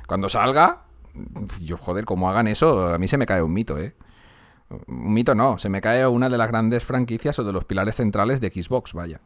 [0.06, 0.82] Cuando salga,
[1.62, 3.94] yo, joder, como hagan eso, a mí se me cae un mito, ¿eh?
[4.68, 7.94] Un mito no, se me cae una de las grandes franquicias o de los pilares
[7.94, 9.20] centrales de Xbox, vaya.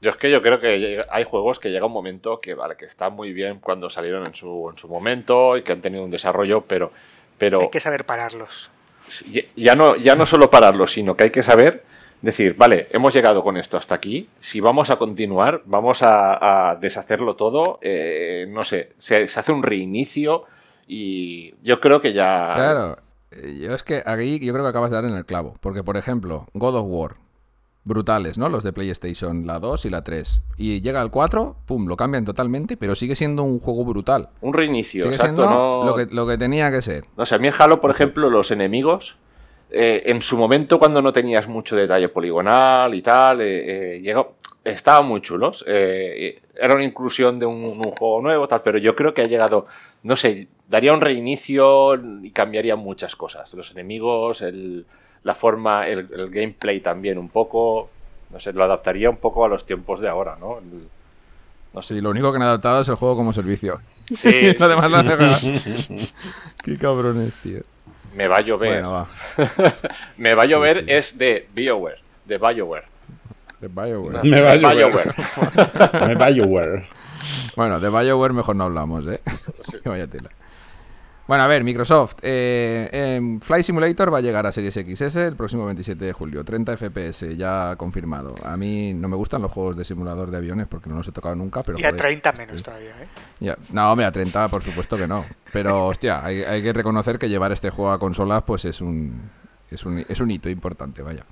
[0.00, 2.84] Yo es que yo creo que hay juegos que llega un momento que vale, que
[2.84, 6.10] están muy bien cuando salieron en su, en su momento y que han tenido un
[6.10, 6.92] desarrollo, pero,
[7.38, 8.70] pero Hay que saber pararlos.
[9.56, 11.82] ya- no, ya no solo pararlo, sino que hay que saber
[12.20, 16.76] decir, vale, hemos llegado con esto hasta aquí, si vamos a continuar, vamos a, a
[16.76, 20.44] deshacerlo todo, eh, no sé, se, se hace un reinicio
[20.86, 22.52] y yo creo que ya...
[22.54, 22.98] Claro,
[23.30, 25.56] eh, yo es que aquí yo creo que acabas de dar en el clavo.
[25.60, 27.14] Porque, por ejemplo, God of War,
[27.86, 28.48] brutales, ¿no?
[28.50, 30.42] Los de PlayStation, la 2 y la 3.
[30.58, 34.28] Y llega al 4, pum, lo cambian totalmente, pero sigue siendo un juego brutal.
[34.42, 37.04] Un reinicio, Sigue exacto, siendo no- lo, que, lo que tenía que ser.
[37.16, 39.16] No sé, a mí en Halo, por ejemplo, los enemigos,
[39.70, 44.34] eh, en su momento cuando no tenías mucho detalle poligonal y tal, eh, eh, llegó-
[44.64, 45.64] estaban muy chulos.
[45.66, 49.26] eh, era una inclusión de un, un juego nuevo, tal, pero yo creo que ha
[49.26, 49.66] llegado,
[50.02, 53.52] no sé, daría un reinicio y cambiaría muchas cosas.
[53.54, 54.86] Los enemigos, el-
[55.26, 57.90] la forma, el, el gameplay también un poco,
[58.30, 60.58] no sé, lo adaptaría un poco a los tiempos de ahora, ¿no?
[60.58, 60.86] El-
[61.74, 61.94] no sé.
[61.96, 63.76] Sí, lo único que han adaptado es el juego como servicio.
[63.80, 65.36] Sí, lo demás lo han dejado.
[66.64, 67.60] Qué cabrones, tío.
[68.14, 68.82] me va a llover.
[68.82, 69.06] Bueno, va.
[70.16, 70.84] me va a llover sí.
[70.86, 72.84] es de BioWare, de BioWare.
[73.60, 74.22] De BioWare.
[74.22, 75.14] Me va a De llover.
[75.14, 75.14] BioWare.
[76.06, 76.84] Me va a llover.
[77.56, 79.20] Bueno, de BioWare mejor no hablamos, ¿eh?
[79.84, 80.30] Vaya tela.
[81.26, 82.18] Bueno, a ver, Microsoft.
[82.22, 86.44] eh, Flight Simulator va a llegar a Series XS el próximo 27 de julio.
[86.44, 88.32] 30 FPS, ya confirmado.
[88.44, 91.12] A mí no me gustan los juegos de simulador de aviones porque no los he
[91.12, 91.78] tocado nunca, pero...
[91.78, 93.08] Y a joder, 30 este- menos todavía, ¿eh?
[93.40, 93.56] ya.
[93.72, 95.24] No, hombre, a 30 por supuesto que no.
[95.52, 99.20] Pero, hostia, hay, hay que reconocer que llevar este juego a consolas pues es un,
[99.68, 101.24] es un, es un hito importante, vaya.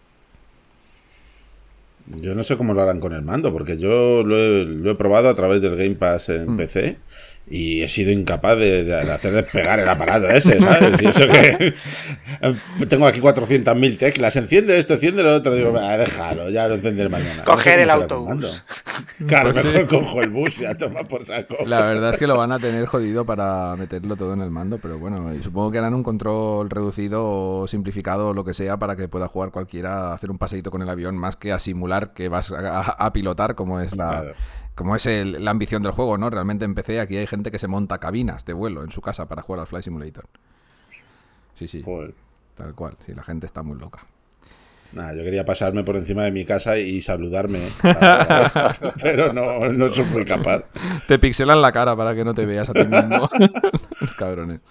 [2.07, 4.95] Yo no sé cómo lo harán con el mando, porque yo lo he, lo he
[4.95, 6.99] probado a través del Game Pass en PC
[7.47, 11.01] y he sido incapaz de, de hacer despegar el aparato ese, ¿sabes?
[11.03, 11.75] Y eso que
[12.89, 17.09] tengo aquí 400.000 teclas, enciende esto, enciende lo otro, digo, "Ah, déjalo, ya lo encenderé
[17.09, 17.45] mañana.
[17.45, 18.63] Coger el autobús.
[19.27, 19.69] Claro, Pues sí.
[19.75, 21.57] mejor cojo el bus, ya toma por saco.
[21.67, 24.79] La verdad es que lo van a tener jodido para meterlo todo en el mando,
[24.79, 28.79] pero bueno, y supongo que harán un control reducido o simplificado o lo que sea
[28.79, 32.13] para que pueda jugar cualquiera, hacer un paseíto con el avión, más que a simular
[32.15, 34.35] que vas a, a- a pilotar como es la Claro.
[34.75, 36.31] Como es el- la ambición del juego, ¿no?
[36.31, 39.43] Realmente empecé aquí hay gente que se monta cabinas de vuelo en su casa para
[39.43, 40.27] jugar al Flight Simulator.
[41.55, 42.15] Sí, sí, Joder.
[42.57, 44.05] tal cual, sí, la gente está muy loca.
[44.93, 47.61] Nada, yo quería pasarme por encima de mi casa y saludarme,
[49.03, 50.65] pero no, no soy muy capaz.
[51.09, 53.29] Te pixelan la cara para que no te veas a ti mismo.
[54.19, 54.65] Cabrones.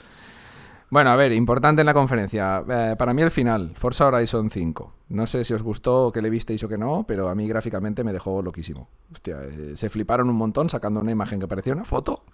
[0.94, 2.64] Bueno, a ver, importante en la conferencia.
[2.70, 4.94] Eh, para mí el final, Forza Horizon 5.
[5.10, 8.04] No sé si os gustó, que le visteis o que no, pero a mí gráficamente
[8.04, 8.88] me dejó loquísimo.
[9.12, 12.26] Hostia, eh, se fliparon un montón sacando una imagen que parecía una foto.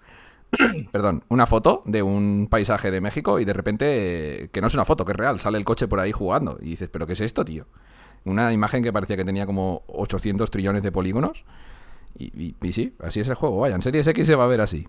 [0.92, 4.74] Perdón, una foto de un paisaje de México y de repente, eh, que no es
[4.74, 6.58] una foto, que es real, sale el coche por ahí jugando.
[6.60, 7.66] Y dices, ¿pero qué es esto, tío?
[8.26, 11.46] Una imagen que parecía que tenía como 800 trillones de polígonos.
[12.18, 13.58] Y, y sí, así es el juego.
[13.62, 14.86] Vaya, en Series X se va a ver así.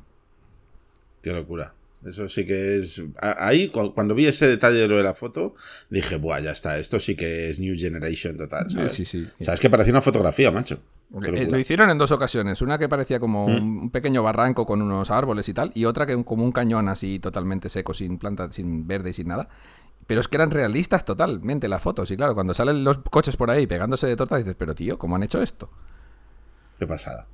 [1.23, 1.75] Qué locura.
[2.05, 3.03] Eso sí que es.
[3.21, 5.55] Ahí, cuando vi ese detalle de lo de la foto,
[5.91, 6.79] dije, buah, ya está.
[6.79, 8.71] Esto sí que es New Generation total.
[8.71, 8.93] ¿sabes?
[8.93, 9.29] Sí, sí.
[9.39, 10.81] O sea, es que parecía una fotografía, macho.
[11.35, 12.63] Eh, lo hicieron en dos ocasiones.
[12.63, 13.83] Una que parecía como mm.
[13.83, 15.73] un pequeño barranco con unos árboles y tal.
[15.75, 19.29] Y otra que como un cañón así totalmente seco, sin plantas, sin verde y sin
[19.29, 19.49] nada.
[20.07, 22.11] Pero es que eran realistas totalmente las fotos.
[22.11, 25.17] Y claro, cuando salen los coches por ahí pegándose de torta, dices, pero tío, ¿cómo
[25.17, 25.71] han hecho esto?
[26.79, 27.27] Qué pasada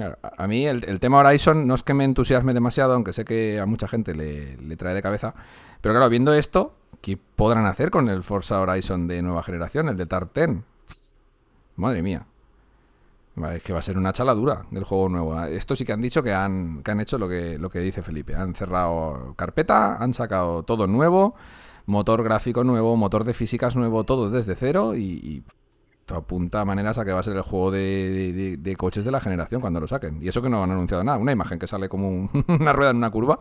[0.00, 3.66] a mí el, tema Horizon no es que me entusiasme demasiado, aunque sé que a
[3.66, 5.34] mucha gente le, trae de cabeza.
[5.80, 9.96] Pero claro, viendo esto, ¿qué podrán hacer con el Forza Horizon de nueva generación, el
[9.96, 10.58] de TAR 10?
[11.76, 12.26] Madre mía.
[13.54, 15.40] Es que va a ser una chaladura del juego nuevo.
[15.44, 18.34] Esto sí que han dicho que han, han hecho lo que, lo que dice Felipe.
[18.34, 21.36] Han cerrado carpeta, han sacado todo nuevo,
[21.86, 25.44] motor gráfico nuevo, motor de físicas nuevo, todo desde cero y
[26.10, 29.80] apunta maneras a que va a ser el juego de, coches de la generación cuando
[29.80, 30.22] lo saquen.
[30.22, 31.18] Y eso que no han anunciado nada.
[31.18, 33.38] Una imagen que sale como una rueda en una curva.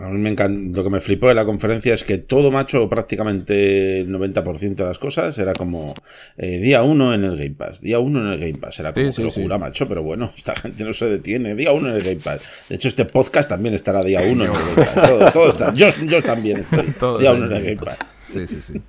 [0.00, 0.76] A mí me encanta.
[0.76, 4.84] Lo que me flipó de la conferencia es que todo macho, prácticamente el 90% de
[4.84, 5.94] las cosas, era como
[6.36, 7.80] eh, día uno en el Game Pass.
[7.80, 8.80] Día uno en el Game Pass.
[8.80, 11.54] Era como sí, locura, macho, pero bueno, esta gente no se detiene.
[11.54, 12.42] Día uno en el Game Pass.
[12.68, 15.32] De hecho, este podcast también estará día uno en el Game Pass.
[15.32, 15.72] Todo, está.
[15.74, 16.86] Yo, yo también estoy.
[17.20, 17.98] día uno en el Game Pass.
[18.20, 18.82] Sí, sí, sí.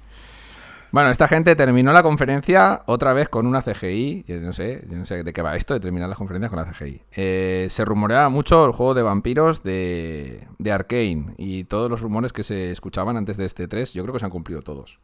[0.95, 4.23] Bueno, esta gente terminó la conferencia otra vez con una CGI.
[4.25, 6.57] Yo no sé, yo no sé de qué va esto de terminar las conferencias con
[6.57, 7.01] la CGI.
[7.11, 12.45] Eh, se rumoreaba mucho el juego de vampiros de, Arkane y todos los rumores que
[12.45, 15.01] se escuchaban antes de este 3, yo creo que se han cumplido todos.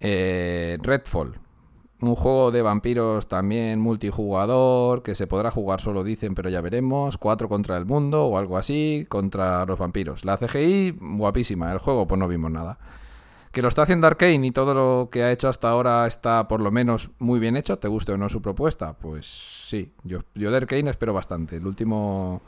[0.00, 1.38] Eh, Redfall,
[2.00, 7.16] un juego de vampiros también multijugador, que se podrá jugar solo, dicen, pero ya veremos.
[7.16, 10.24] Cuatro contra el mundo o algo así, contra los vampiros.
[10.24, 11.70] La CGI, guapísima.
[11.70, 12.76] El juego, pues no vimos nada.
[13.54, 16.60] Que lo está haciendo Arkane y todo lo que ha hecho hasta ahora está por
[16.60, 20.50] lo menos muy bien hecho, te guste o no su propuesta, pues sí, yo, yo
[20.50, 21.58] de Arkane espero bastante.
[21.58, 22.42] El último...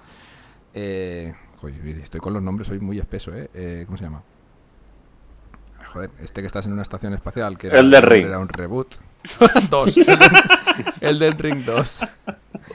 [0.75, 3.49] Eh, joder, estoy con los nombres, soy muy espeso, ¿eh?
[3.55, 4.25] eh cómo se llama?
[5.93, 8.27] Joder, este que estás en una estación espacial, que era, el Ring.
[8.27, 8.97] era un reboot.
[9.71, 9.97] dos.
[11.01, 12.07] El, del Ring 2.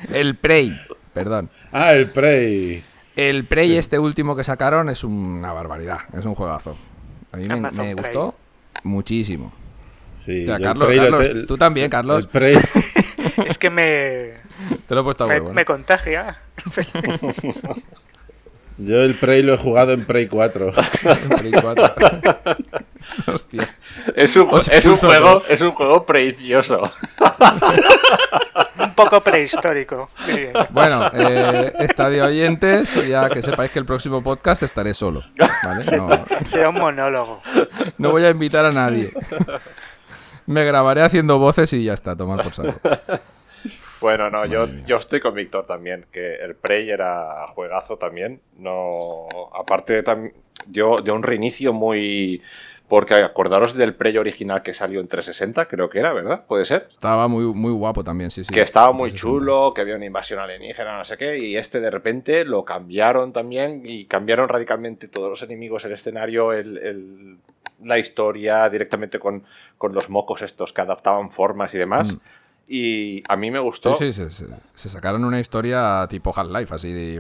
[0.10, 0.74] El Prey,
[1.14, 1.50] perdón.
[1.72, 2.84] Ah, el Prey.
[3.16, 6.00] El Prey, este último que sacaron, es una barbaridad.
[6.18, 6.78] Es un juegazo.
[7.32, 8.36] A mí me, gustó
[8.84, 9.52] muchísimo.
[10.16, 12.28] Sí, Carlos, tú también, Carlos.
[13.46, 14.34] es que me.
[14.88, 15.54] Te lo he puesto a huevo.
[15.54, 16.40] Me, contagia.
[18.78, 20.74] Yo el Prey lo he jugado en Prey 4.
[21.04, 21.94] en Prey 4.
[23.34, 23.68] Hostia.
[24.16, 26.82] Es un, es un juego, es un juego precioso.
[28.80, 30.10] un poco prehistórico.
[30.70, 35.24] Bueno, eh, estadio oyentes, ya que sepáis que el próximo podcast estaré solo.
[35.64, 35.84] ¿vale?
[36.48, 37.42] Será un monólogo.
[37.98, 39.12] No voy a invitar a nadie.
[40.46, 42.80] Me grabaré haciendo voces y ya está, tomar por saco.
[44.02, 48.42] Bueno, no, yo, yo estoy con Víctor también, que el Prey era juegazo también.
[48.58, 50.34] No, aparte de,
[50.68, 52.42] yo, de un reinicio muy
[52.92, 56.44] porque acordaros del Prey original que salió en 360, creo que era, ¿verdad?
[56.46, 56.88] ¿Puede ser?
[56.90, 58.54] Estaba muy, muy guapo también, sí, sí.
[58.54, 61.90] Que estaba muy chulo, que había una invasión alienígena, no sé qué, y este de
[61.90, 67.38] repente lo cambiaron también y cambiaron radicalmente todos los enemigos, el escenario, el,
[67.82, 69.46] la historia, directamente con,
[69.78, 72.14] con, los mocos estos que adaptaban formas y demás.
[72.14, 72.20] Mm.
[72.74, 73.94] Y a mí me gustó.
[73.96, 77.20] Sí, sí, se, sacaron una historia tipo Half-Life, así de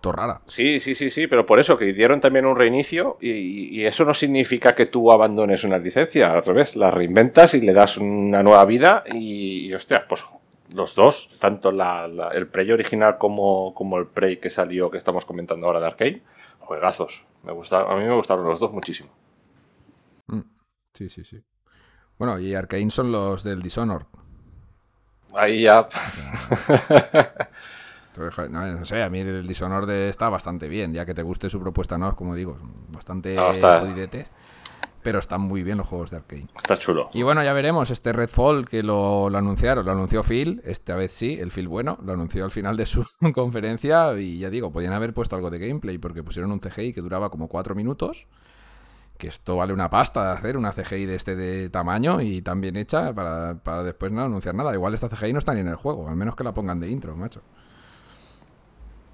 [0.00, 0.40] todo rara.
[0.46, 4.14] Sí, sí, sí, sí, pero por eso que dieron también un reinicio y, eso no
[4.14, 8.64] significa que tú abandones una licencia, al revés, la reinventas y le das una nueva
[8.64, 10.24] vida y, hostia, pues
[10.72, 15.66] los dos, tanto el Prey original como, como el Prey que salió, que estamos comentando
[15.66, 16.22] ahora de Arcade,
[16.60, 17.24] juegazos.
[17.42, 19.10] Me gusta, a mí me gustaron los dos muchísimo.
[20.28, 20.40] Mm,
[20.94, 21.44] sí, sí, sí.
[22.16, 24.06] Bueno, y Arkane son los del Dishonored.
[25.34, 25.88] Ahí ya.
[28.50, 31.98] No, sé, a mí el Dishonored está bastante bien, ya que te guste su propuesta,
[31.98, 32.14] ¿no?
[32.16, 32.58] Como digo,
[32.92, 34.26] bastante jodidete.
[35.02, 36.48] Pero están muy bien los juegos de Arkane.
[36.56, 37.08] Está chulo.
[37.14, 39.86] Y bueno, ya veremos este Redfall que lo, lo, anunciaron.
[39.86, 41.98] Lo anunció Phil, esta vez sí, el Phil bueno.
[42.04, 44.18] Lo anunció al final de su conferencia.
[44.18, 47.30] Y ya digo, podían haber puesto algo de gameplay porque pusieron un CGI que duraba
[47.30, 48.26] como cuatro minutos
[49.18, 52.60] que esto vale una pasta de hacer una CGI de este de tamaño y tan
[52.60, 54.72] bien hecha para, después no anunciar nada.
[54.72, 56.88] Igual esta CGI no está ni en el juego, al menos que la pongan de
[56.88, 57.42] intro, macho.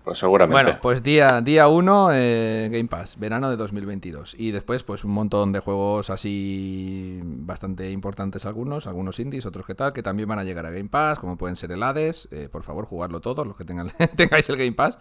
[0.04, 0.62] Pues seguramente.
[0.62, 4.36] Bueno, pues día 1 día uno, eh, Game Pass, verano de 2022.
[4.38, 9.74] Y después, pues un montón de juegos así bastante importantes algunos, algunos indies, otros que
[9.74, 12.28] tal, que también van a llegar a Game Pass, como pueden ser el Hades.
[12.30, 14.98] Eh, por favor, jugarlo todos, los que tengan, tengáis el Game Pass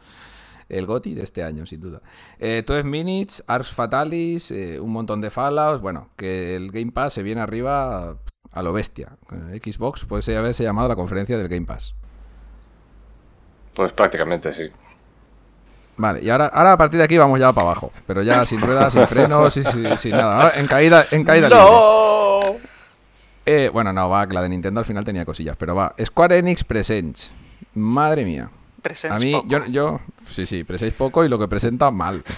[0.70, 2.01] el GOTI de este año, sin duda.
[2.39, 5.82] Eh, 12 Minutes, Ars Fatalis, eh, un montón de Fallouts.
[5.82, 8.18] Bueno, que el Game Pass se viene arriba
[8.51, 9.18] a lo bestia.
[9.32, 11.93] Eh, Xbox puede haberse llamado la conferencia del Game Pass.
[13.74, 14.70] Pues prácticamente sí.
[15.95, 17.91] Vale, y ahora, ahora a partir de aquí vamos ya para abajo.
[18.07, 20.41] Pero ya sin ruedas, sin frenos, y sin, nada.
[20.41, 22.41] Ahora en caída, en caída ¡No!
[23.45, 25.93] Eh, bueno, no, va, que la de Nintendo al final tenía cosillas, pero va.
[26.03, 27.32] Square Enix Presents.
[27.74, 28.49] Madre mía.
[28.84, 29.48] Presents A mí, poco.
[29.48, 32.24] yo, yo, sí, sí, preséis poco y lo que presenta mal.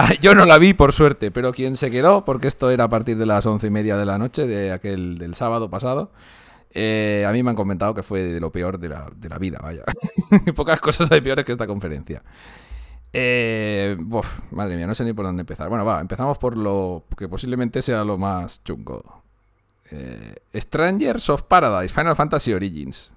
[0.00, 2.88] Ah, Yo no la vi, por suerte, pero quien se quedó, porque esto era a
[2.88, 6.12] partir de las once y media de la noche de aquel del sábado pasado,
[6.70, 9.38] eh, a mí me han comentado que fue de lo peor de la, de la
[9.38, 9.82] vida, vaya.
[10.54, 12.22] Pocas cosas hay peores que esta conferencia.
[13.12, 13.96] Eh,
[14.52, 15.68] madre mía, no sé ni por dónde empezar.
[15.68, 19.22] Bueno, va, empezamos por lo que posiblemente sea lo más chungo.
[19.90, 23.10] Eh, Strangers of Paradise, Final Fantasy Origins.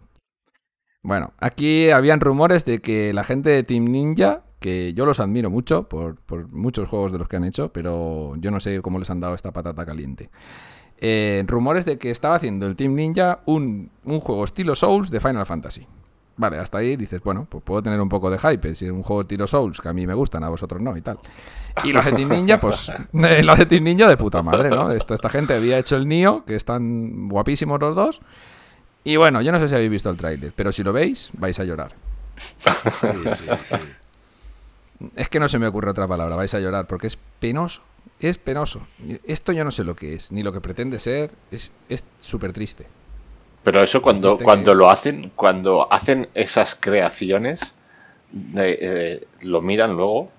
[1.03, 5.49] Bueno, aquí habían rumores de que la gente de Team Ninja, que yo los admiro
[5.49, 8.99] mucho por, por muchos juegos de los que han hecho, pero yo no sé cómo
[8.99, 10.29] les han dado esta patata caliente.
[10.99, 15.19] Eh, rumores de que estaba haciendo el Team Ninja un, un juego estilo Souls de
[15.19, 15.87] Final Fantasy.
[16.37, 18.75] Vale, hasta ahí dices, bueno, pues puedo tener un poco de hype.
[18.75, 21.01] Si es un juego estilo Souls, que a mí me gustan, a vosotros no y
[21.01, 21.17] tal.
[21.83, 24.91] Y los de Team Ninja, pues eh, los de Team Ninja de puta madre, ¿no?
[24.91, 28.21] Esta, esta gente había hecho el Nio, que están guapísimos los dos.
[29.03, 31.59] Y bueno, yo no sé si habéis visto el tráiler, pero si lo veis, vais
[31.59, 31.91] a llorar.
[32.61, 33.75] Sí, sí, sí.
[35.15, 37.81] Es que no se me ocurre otra palabra, vais a llorar, porque es penoso.
[38.19, 38.85] Es penoso.
[39.23, 41.31] Esto yo no sé lo que es, ni lo que pretende ser.
[41.51, 42.85] Es es súper triste.
[43.63, 47.73] Pero eso cuando, cuando que- lo hacen, cuando hacen esas creaciones,
[48.55, 50.31] eh, eh, lo miran luego,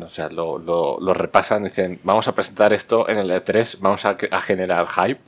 [0.00, 4.04] o sea, lo, lo- lo repasan, dicen, vamos a presentar esto en el E3, vamos
[4.04, 5.20] a, a generar hype,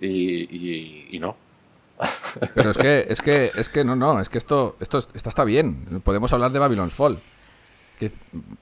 [0.00, 1.36] y, y- y no.
[2.54, 5.28] Pero es que, es que, es que no, no, es que esto, esto, es- esta
[5.30, 6.00] está bien.
[6.04, 7.18] Podemos hablar de Babylon's Fall.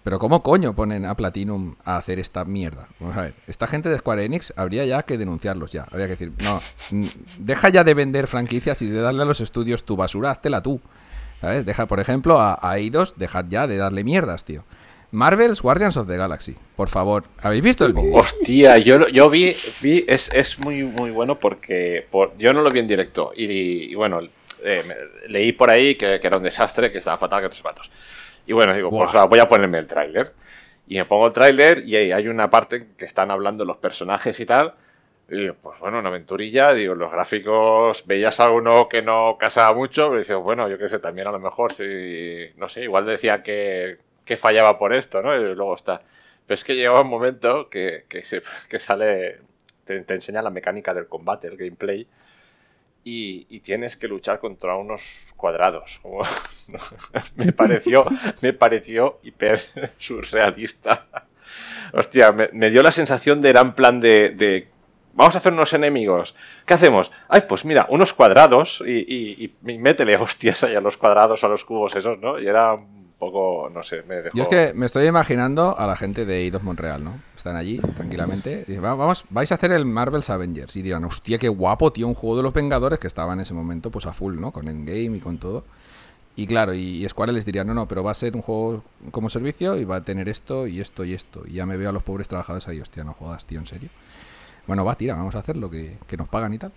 [0.02, 2.88] Pero ¿cómo coño ponen a Platinum a hacer esta mierda?
[3.00, 5.82] Vamos a ver, esta gente de Square Enix habría ya que denunciarlos ya.
[5.90, 6.60] Habría que decir, no,
[7.38, 10.80] deja ya de vender franquicias y de darle a los estudios tu basura, háztela tú.
[11.42, 11.66] ¿Sabes?
[11.66, 14.64] Deja, por ejemplo, a, a Eidos dejar ya de darle mierdas, tío.
[15.16, 17.24] Marvel's Guardians of the Galaxy, por favor.
[17.42, 18.14] ¿Habéis visto el vídeo?
[18.16, 22.70] Hostia, yo, yo vi, vi es, es muy muy bueno porque por, yo no lo
[22.70, 24.20] vi en directo y, y bueno,
[24.62, 27.62] eh, me- leí por ahí que, que era un desastre, que estaba fatal, que tres
[27.62, 27.90] patos.
[28.46, 29.22] Y bueno, digo, pues Buah.
[29.22, 30.32] va, voy a ponerme el tráiler.
[30.86, 34.38] Y me pongo el tráiler y ahí hay una parte que están hablando los personajes
[34.38, 34.74] y tal.
[35.30, 39.74] Y digo, pues bueno, una aventurilla, digo, los gráficos, veías a uno que no casaba
[39.76, 43.06] mucho, pero dices, bueno, yo qué sé, también a lo mejor, si, no sé, igual
[43.06, 43.96] decía que,
[44.26, 45.34] que fallaba por esto, ¿no?
[45.36, 46.02] Y luego está.
[46.46, 49.40] Pero es que llega un momento que, que, se- que sale,
[49.84, 52.06] te, te enseña la mecánica del combate, el gameplay,
[53.04, 56.00] y, y tienes que luchar contra unos cuadrados.
[56.02, 56.22] Como-
[57.36, 58.04] me pareció,
[58.42, 59.60] me pareció hiper
[59.96, 61.06] surrealista.
[61.92, 64.68] Hostia, me, me dio la sensación de era en plan de, de,
[65.14, 66.34] vamos a hacer unos enemigos.
[66.66, 67.12] ¿Qué hacemos?
[67.28, 71.48] Ay, pues mira, unos cuadrados y, y, y- métele hostias ahí a los cuadrados, a
[71.48, 72.38] los cubos esos, ¿no?
[72.40, 72.76] Y era
[73.18, 74.36] poco, no sé, me dejó...
[74.36, 77.18] Yo es que me estoy imaginando a la gente de Eidos Montreal, ¿no?
[77.36, 78.64] Están allí tranquilamente.
[78.66, 80.76] y dicen, "Va- vamos, vais a hacer el Marvel's Avengers.
[80.76, 83.54] Y dirán, hostia, qué guapo, tío, un juego de los Vengadores que estaba en ese
[83.54, 84.52] momento pues a full, ¿no?
[84.52, 85.64] Con Endgame y con todo.
[86.38, 89.30] Y claro, y, Square les diría, no, no, pero va a ser un juego como
[89.30, 91.44] servicio y va a tener esto y esto y esto.
[91.46, 93.88] Y ya me veo a los pobres trabajadores ahí, hostia, no jodas, tío, en serio.
[94.66, 96.72] Bueno, va, tira, vamos a hacerlo, que, que nos pagan y tal.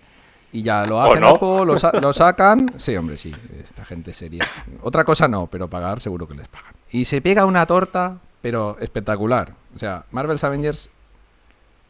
[0.52, 1.64] Y ya lo hacen no?
[1.64, 2.70] lo, sa- lo sacan.
[2.76, 4.44] Sí, hombre, sí, esta gente seria.
[4.82, 6.72] Otra cosa no, pero pagar seguro que les pagan.
[6.90, 9.54] Y se pega una torta, pero espectacular.
[9.74, 10.90] O sea, Marvel's Avengers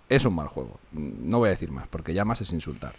[0.08, 0.78] es un mal juego.
[0.92, 2.92] No voy a decir más, porque ya más es insultar.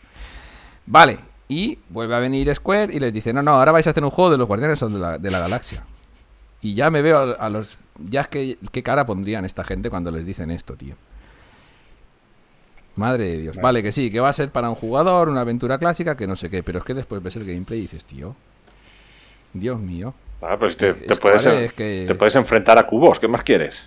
[0.87, 4.03] Vale, y vuelve a venir Square y les dice, no, no, ahora vais a hacer
[4.03, 5.83] un juego de los Guardianes de la, de la Galaxia.
[6.61, 7.77] Y ya me veo a, a los...
[7.99, 10.95] Ya es que qué cara pondrían esta gente cuando les dicen esto, tío.
[12.95, 13.57] Madre de Dios.
[13.57, 16.35] Vale, que sí, que va a ser para un jugador, una aventura clásica, que no
[16.35, 16.61] sé qué.
[16.63, 18.35] Pero es que después ves el gameplay y dices, tío.
[19.53, 20.13] Dios mío.
[20.41, 23.83] Ah, pues te, puedes, en- es que- te puedes enfrentar a cubos, ¿qué más quieres?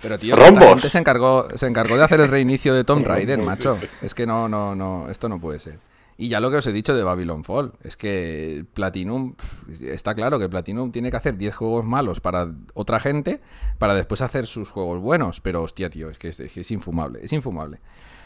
[0.00, 3.78] Pero tío, gente se encargó, se encargó de hacer el reinicio de Tomb Raider, macho.
[4.00, 5.78] Es que no, no, no, esto no puede ser.
[6.16, 9.34] Y ya lo que os he dicho de Babylon Fall, es que Platinum,
[9.80, 13.40] está claro que Platinum tiene que hacer 10 juegos malos para otra gente
[13.78, 15.40] para después hacer sus juegos buenos.
[15.40, 17.80] Pero hostia, tío, es que es, es que es infumable, es infumable.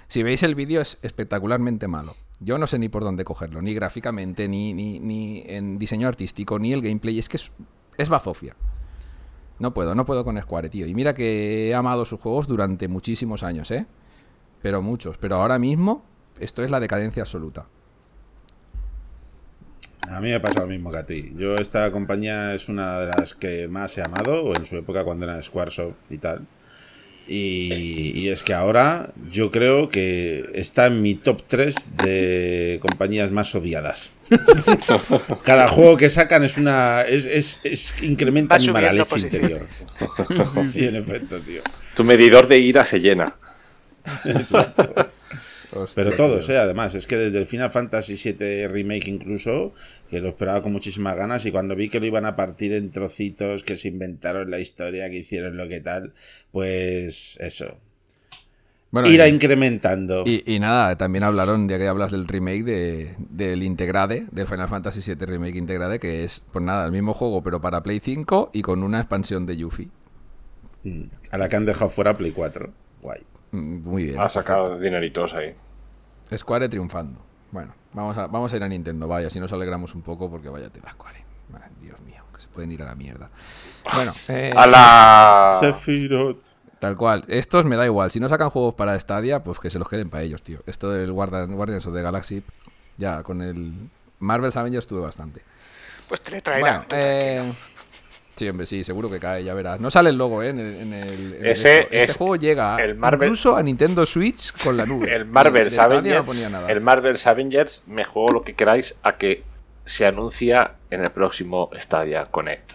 [0.09, 2.15] Si veis el vídeo es espectacularmente malo.
[2.39, 6.59] Yo no sé ni por dónde cogerlo, ni gráficamente, ni, ni, ni en diseño artístico,
[6.59, 7.19] ni el gameplay.
[7.19, 7.53] Es que es,
[7.97, 8.57] es bazofia.
[9.59, 10.87] No puedo, no puedo con Square, tío.
[10.87, 13.87] Y mira que he amado sus juegos durante muchísimos años, ¿eh?
[14.63, 15.19] Pero muchos.
[15.19, 16.05] Pero ahora mismo,
[16.39, 17.67] esto es la decadencia absoluta.
[20.11, 21.33] A mí me pasa lo mismo que a ti.
[21.37, 25.05] Yo esta compañía es una de las que más he amado, o en su época
[25.05, 26.43] cuando era Squaresoft y tal.
[27.29, 33.33] Y, y es que ahora yo creo que está en mi top 3 de compañías
[33.33, 34.13] más odiadas.
[35.45, 37.03] Cada juego que sacan es una.
[37.03, 39.67] es, es, es incrementa mi mala leche interior.
[40.65, 41.63] Sí, en efecto, tío.
[41.95, 43.35] Tu medidor de ira se llena.
[45.77, 46.49] Hostia, Pero todos.
[46.49, 46.57] ¿eh?
[46.59, 49.73] además, es que desde el Final Fantasy VII Remake incluso,
[50.11, 52.91] que lo esperaba con muchísimas ganas y cuando vi que lo iban a partir en
[52.91, 56.15] trocitos, que se inventaron la historia, que hicieron lo que tal,
[56.53, 57.77] pues eso.
[58.91, 60.23] Bueno, Irá y- incrementando.
[60.25, 64.69] Y, y nada, también hablaron, ya que hablas del remake de, del Integrade, del Final
[64.69, 68.51] Fantasy VII Remake Integrade, que es, pues nada, el mismo juego, pero para Play 5
[68.55, 69.89] y con una expansión de Yuffie.
[70.85, 71.03] Mm.
[71.33, 72.71] A la que han dejado fuera Play 4.
[73.03, 73.21] Guay.
[73.51, 74.21] Mm, Muy bien.
[74.21, 75.53] Ha sacado dineritos ahí.
[76.35, 77.21] Square triunfando.
[77.53, 80.49] Bueno, vamos a, vamos a ir a Nintendo, vaya, si nos alegramos un poco, porque
[80.49, 81.25] vaya tela Square.
[81.55, 83.31] Ay, Dios mío, que se pueden ir a la mierda.
[83.95, 85.57] Bueno, eh, A la.
[85.61, 86.39] Sephiroth.
[86.81, 87.25] tal cual.
[87.29, 88.11] Estos me da igual.
[88.11, 90.61] Si no sacan juegos para Stadia, pues que se los queden para ellos, tío.
[90.67, 92.43] Esto del Guardian- Guardians of the Galaxy,
[92.99, 93.73] ya con el
[94.19, 95.43] Marvel's Avengers tuve bastante.
[96.09, 96.61] Pues te le traerá.
[96.61, 97.53] Bueno, eh,
[98.37, 99.81] sí, hombre, sí, seguro que cae, ya verás.
[99.81, 100.51] No sale el logo, ¿eh?
[100.51, 101.81] En el, en el- en Ese.
[101.91, 105.13] Este es juego llega el Marvel- incluso a Nintendo Switch con la nube.
[105.15, 105.79] El Stadia
[106.19, 106.51] Avengers.
[106.51, 109.43] no el Marvel's Avengers, me juego lo que queráis a que
[109.85, 112.73] se anuncia en el próximo Stadia Connect.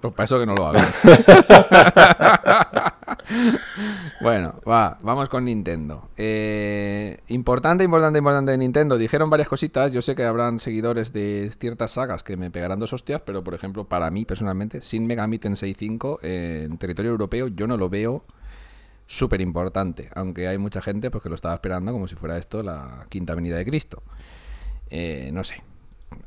[0.00, 0.84] Pues para eso que no lo hagan.
[4.20, 6.10] bueno, va, vamos con Nintendo.
[6.16, 8.98] Eh, importante, importante, importante de Nintendo.
[8.98, 9.92] Dijeron varias cositas.
[9.92, 13.54] Yo sé que habrán seguidores de ciertas sagas que me pegarán dos hostias, pero por
[13.54, 17.88] ejemplo, para mí personalmente, sin Megami Tensei 5 eh, en territorio europeo, yo no lo
[17.88, 18.24] veo
[19.06, 20.08] súper importante.
[20.14, 23.34] Aunque hay mucha gente pues, que lo estaba esperando como si fuera esto la quinta
[23.34, 24.02] venida de Cristo.
[24.88, 25.62] Eh, no sé.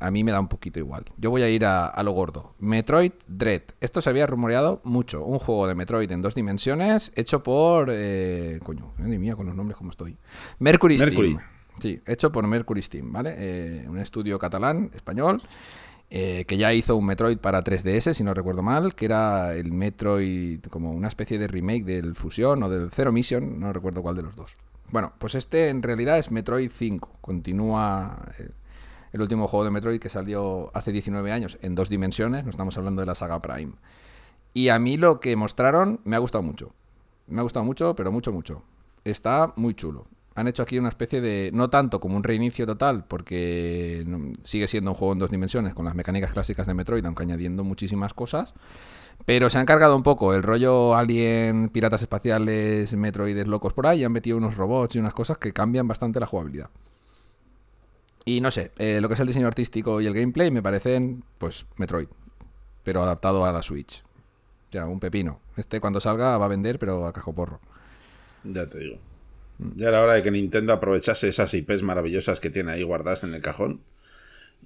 [0.00, 1.04] A mí me da un poquito igual.
[1.16, 2.54] Yo voy a ir a, a lo gordo.
[2.58, 3.62] Metroid Dread.
[3.80, 5.24] Esto se había rumoreado mucho.
[5.24, 7.88] Un juego de Metroid en dos dimensiones hecho por...
[7.90, 10.16] eh, coño, madre mía, con los nombres como estoy.
[10.58, 11.32] Mercury, Mercury.
[11.32, 11.44] Steam.
[11.80, 13.34] Sí, hecho por Mercury Steam, ¿vale?
[13.36, 15.42] Eh, un estudio catalán, español,
[16.08, 19.72] eh, que ya hizo un Metroid para 3DS, si no recuerdo mal, que era el
[19.72, 24.14] Metroid como una especie de remake del Fusion o del Zero Mission, no recuerdo cuál
[24.14, 24.54] de los dos.
[24.92, 27.18] Bueno, pues este en realidad es Metroid 5.
[27.20, 28.24] Continúa
[29.14, 32.76] el último juego de Metroid que salió hace 19 años en dos dimensiones, no estamos
[32.76, 33.74] hablando de la saga Prime.
[34.52, 36.74] Y a mí lo que mostraron me ha gustado mucho.
[37.28, 38.64] Me ha gustado mucho, pero mucho, mucho.
[39.04, 40.06] Está muy chulo.
[40.34, 41.50] Han hecho aquí una especie de.
[41.54, 44.04] No tanto como un reinicio total, porque
[44.42, 47.62] sigue siendo un juego en dos dimensiones con las mecánicas clásicas de Metroid, aunque añadiendo
[47.62, 48.52] muchísimas cosas.
[49.24, 54.00] Pero se han cargado un poco el rollo Alien, piratas espaciales, Metroides locos por ahí.
[54.00, 56.70] y Han metido unos robots y unas cosas que cambian bastante la jugabilidad.
[58.24, 61.24] Y no sé, eh, lo que es el diseño artístico y el gameplay me parecen,
[61.38, 62.08] pues, Metroid.
[62.82, 64.02] Pero adaptado a la Switch.
[64.68, 65.40] O sea, un pepino.
[65.56, 67.60] Este cuando salga va a vender, pero a cajoporro.
[68.44, 68.98] Ya te digo.
[69.76, 73.34] Ya era hora de que Nintendo aprovechase esas IPs maravillosas que tiene ahí guardadas en
[73.34, 73.80] el cajón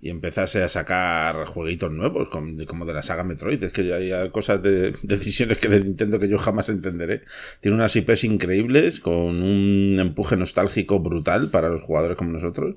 [0.00, 3.62] y empezase a sacar jueguitos nuevos, como de, la saga Metroid.
[3.64, 7.22] Es que hay cosas de decisiones que de Nintendo que yo jamás entenderé.
[7.60, 12.76] Tiene unas IPs increíbles, con un empuje nostálgico brutal para los jugadores como nosotros.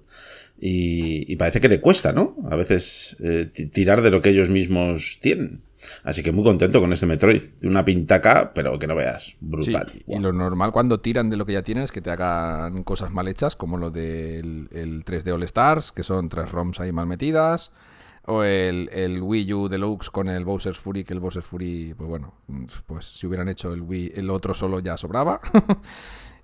[0.64, 2.36] Y, y parece que le cuesta, ¿no?
[2.52, 5.64] A veces eh, ti- tirar de lo que ellos mismos tienen.
[6.04, 7.42] Así que muy contento con este Metroid.
[7.64, 9.24] Una pintaca, pero que no veas.
[9.24, 9.92] Sí, Brutal.
[10.06, 13.10] y lo normal cuando tiran de lo que ya tienen es que te hagan cosas
[13.12, 17.08] mal hechas, como lo del el 3D All Stars, que son tres ROMs ahí mal
[17.08, 17.72] metidas.
[18.28, 22.08] O el, el Wii U Deluxe con el Bowser's Fury, que el Bowser's Fury, pues
[22.08, 22.36] bueno,
[22.86, 25.42] pues si hubieran hecho el Wii, el otro solo ya sobraba.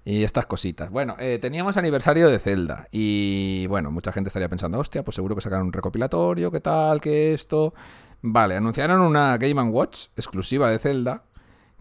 [0.08, 0.89] y estas cositas.
[0.89, 2.88] Bueno, eh, teníamos aniversario de Zelda.
[2.91, 7.01] Y bueno, mucha gente estaría pensando, hostia, pues seguro que sacaron un recopilatorio, qué tal,
[7.01, 7.74] qué esto.
[8.22, 11.26] Vale, anunciaron una Game Watch exclusiva de Zelda.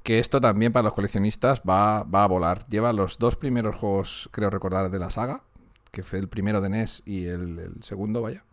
[0.03, 2.66] Que esto también para los coleccionistas va, va a volar.
[2.68, 5.45] Lleva los dos primeros juegos, creo recordar, de la saga.
[5.93, 8.45] Que fue el primero de NES y el, el segundo, vaya.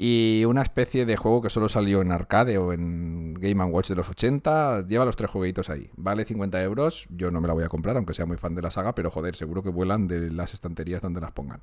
[0.00, 3.96] Y una especie de juego que solo salió en arcade o en Game Watch de
[3.96, 4.86] los 80.
[4.86, 5.90] Lleva los tres jueguitos ahí.
[5.96, 7.08] Vale 50 euros.
[7.10, 9.10] Yo no me la voy a comprar, aunque sea muy fan de la saga, pero
[9.10, 11.62] joder, seguro que vuelan de las estanterías donde las pongan.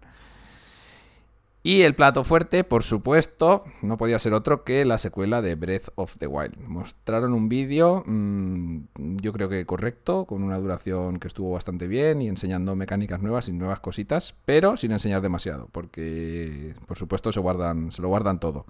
[1.66, 5.88] Y el plato fuerte, por supuesto, no podía ser otro que la secuela de Breath
[5.95, 6.59] of the Wild.
[6.59, 8.82] Mostraron un vídeo, mmm,
[9.20, 13.49] yo creo que correcto, con una duración que estuvo bastante bien y enseñando mecánicas nuevas
[13.49, 18.39] y nuevas cositas, pero sin enseñar demasiado, porque por supuesto se guardan, se lo guardan
[18.39, 18.68] todo.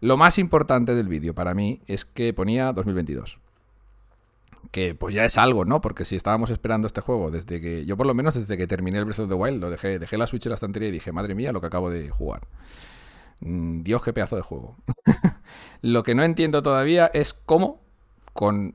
[0.00, 3.40] Lo más importante del vídeo para mí es que ponía 2022
[4.70, 5.80] que pues ya es algo, ¿no?
[5.80, 8.98] Porque si estábamos esperando este juego desde que, yo por lo menos desde que terminé
[8.98, 11.12] el Breath of the Wild, lo dejé, dejé la Switch en la estantería y dije,
[11.12, 12.46] madre mía, lo que acabo de jugar.
[13.40, 14.76] Mm, Dios, qué pedazo de juego.
[15.82, 17.80] lo que no entiendo todavía es cómo,
[18.32, 18.74] con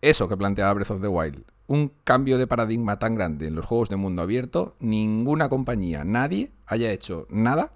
[0.00, 3.66] eso que planteaba Breath of the Wild, un cambio de paradigma tan grande en los
[3.66, 7.72] juegos de mundo abierto, ninguna compañía, nadie haya hecho nada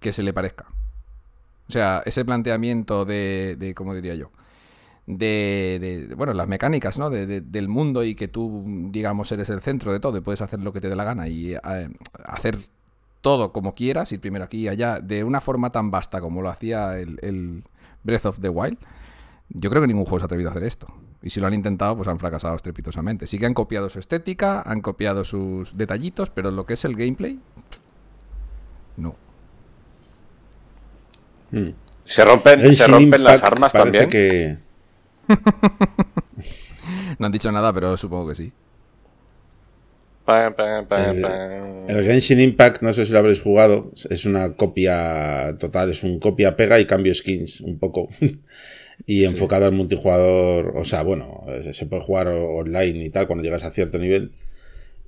[0.00, 0.66] que se le parezca.
[1.68, 4.30] O sea, ese planteamiento de, de ¿cómo diría yo?
[5.10, 7.08] De, de, bueno, las mecánicas, ¿no?
[7.08, 10.60] De, del mundo y que tú, digamos, eres el centro de todo y puedes hacer
[10.60, 11.60] lo que te dé la gana y eh,
[12.26, 12.58] hacer
[13.22, 16.50] todo como quieras, ir primero aquí y allá, de una forma tan vasta como lo
[16.50, 17.64] hacía el, el
[18.02, 18.76] Breath of the Wild,
[19.48, 20.88] yo creo que ningún juego se ha atrevido a hacer esto.
[21.22, 23.26] Y si lo han intentado, pues han fracasado estrepitosamente.
[23.26, 26.94] Sí que han copiado su estética, han copiado sus detallitos, pero lo que es el
[26.94, 27.40] gameplay,
[28.96, 29.16] no.
[31.50, 31.70] Hmm.
[32.04, 34.08] Se rompen, se rompen las armas también.
[34.08, 34.58] Que...
[37.18, 38.52] no han dicho nada, pero supongo que sí.
[40.28, 46.02] El, el, Genshin Impact, no sé si lo habréis jugado, es una copia total, es
[46.02, 48.08] un copia-pega y cambio skins, un poco.
[49.06, 53.64] y enfocado al multijugador, o sea, bueno, se puede jugar online y tal cuando llegas
[53.64, 54.32] a cierto nivel.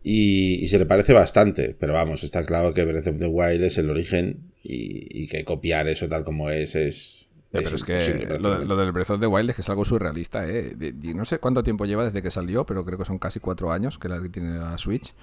[0.03, 3.77] Y, se le parece bastante, pero vamos, está claro que Breath of the Wild es
[3.77, 7.20] el origen y, que copiar eso tal como es es...
[7.51, 10.77] pero es que lo, del Breath of the Wild es que es algo surrealista, ¿eh?
[11.15, 13.99] no sé cuánto tiempo lleva desde que salió, pero creo que son casi cuatro años
[13.99, 15.15] que la tiene la Switch.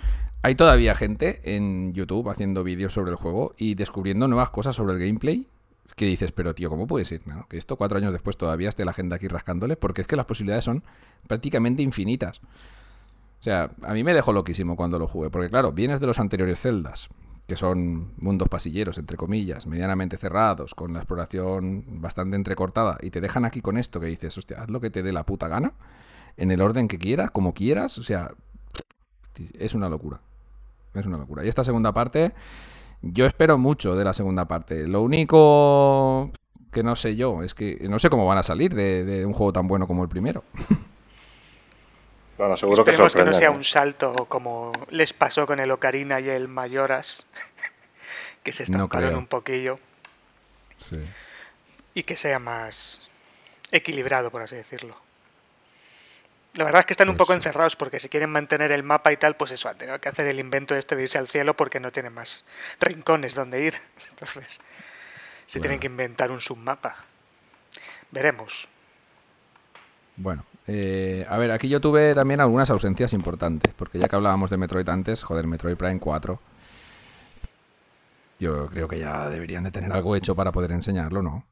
[0.41, 4.93] Hay todavía gente en YouTube haciendo vídeos sobre el juego y descubriendo nuevas cosas sobre
[4.95, 5.47] el gameplay
[5.95, 7.21] que dices, pero tío, ¿cómo puede ser?
[7.47, 10.25] Que esto cuatro años después todavía esté la agenda aquí rascándole, porque es que las
[10.25, 10.83] posibilidades son
[11.27, 12.41] prácticamente infinitas.
[13.39, 16.19] O sea, a mí me dejó loquísimo cuando lo jugué, porque claro, vienes de los
[16.19, 17.09] anteriores celdas,
[17.47, 23.21] que son mundos pasilleros, entre comillas, medianamente cerrados, con la exploración bastante entrecortada, y te
[23.21, 25.73] dejan aquí con esto que dices, hostia, haz lo que te dé la puta gana,
[26.35, 28.31] en el orden que quieras, como quieras, o sea,
[29.57, 30.19] es una locura.
[30.93, 31.45] Es una locura.
[31.45, 32.33] Y esta segunda parte
[33.01, 34.87] yo espero mucho de la segunda parte.
[34.87, 36.31] Lo único
[36.71, 39.53] que no sé yo es que no sé cómo van a salir de, un juego
[39.53, 40.43] tan bueno como el primero.
[42.37, 46.29] Bueno, seguro Esperemos que, no sea un salto como les pasó con el Ocarina y
[46.29, 47.25] el Mayoras,
[48.43, 49.79] que se estamparon un poquillo.
[50.79, 51.03] Sí.
[51.95, 53.01] Y que sea más
[53.71, 54.95] equilibrado, por así decirlo.
[56.53, 59.17] La verdad es que están un poco encerrados porque si quieren mantener el mapa y
[59.17, 61.79] tal, pues eso, han tenido que hacer el invento este de irse al cielo porque
[61.79, 62.45] no tienen más
[62.79, 63.75] rincones donde ir.
[64.09, 64.61] Entonces,
[65.45, 66.97] se tienen que inventar un submapa.
[68.11, 68.67] Veremos.
[70.15, 74.49] Bueno, eh, a ver, aquí yo tuve también algunas ausencias importantes, porque ya que hablábamos
[74.49, 76.39] de Metroid antes, joder, Metroid Prime 4,
[78.39, 81.45] yo creo que ya deberían de tener algo hecho para poder enseñarlo, ¿no?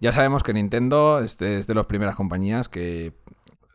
[0.00, 3.14] Ya sabemos que Nintendo es de, es de las primeras compañías que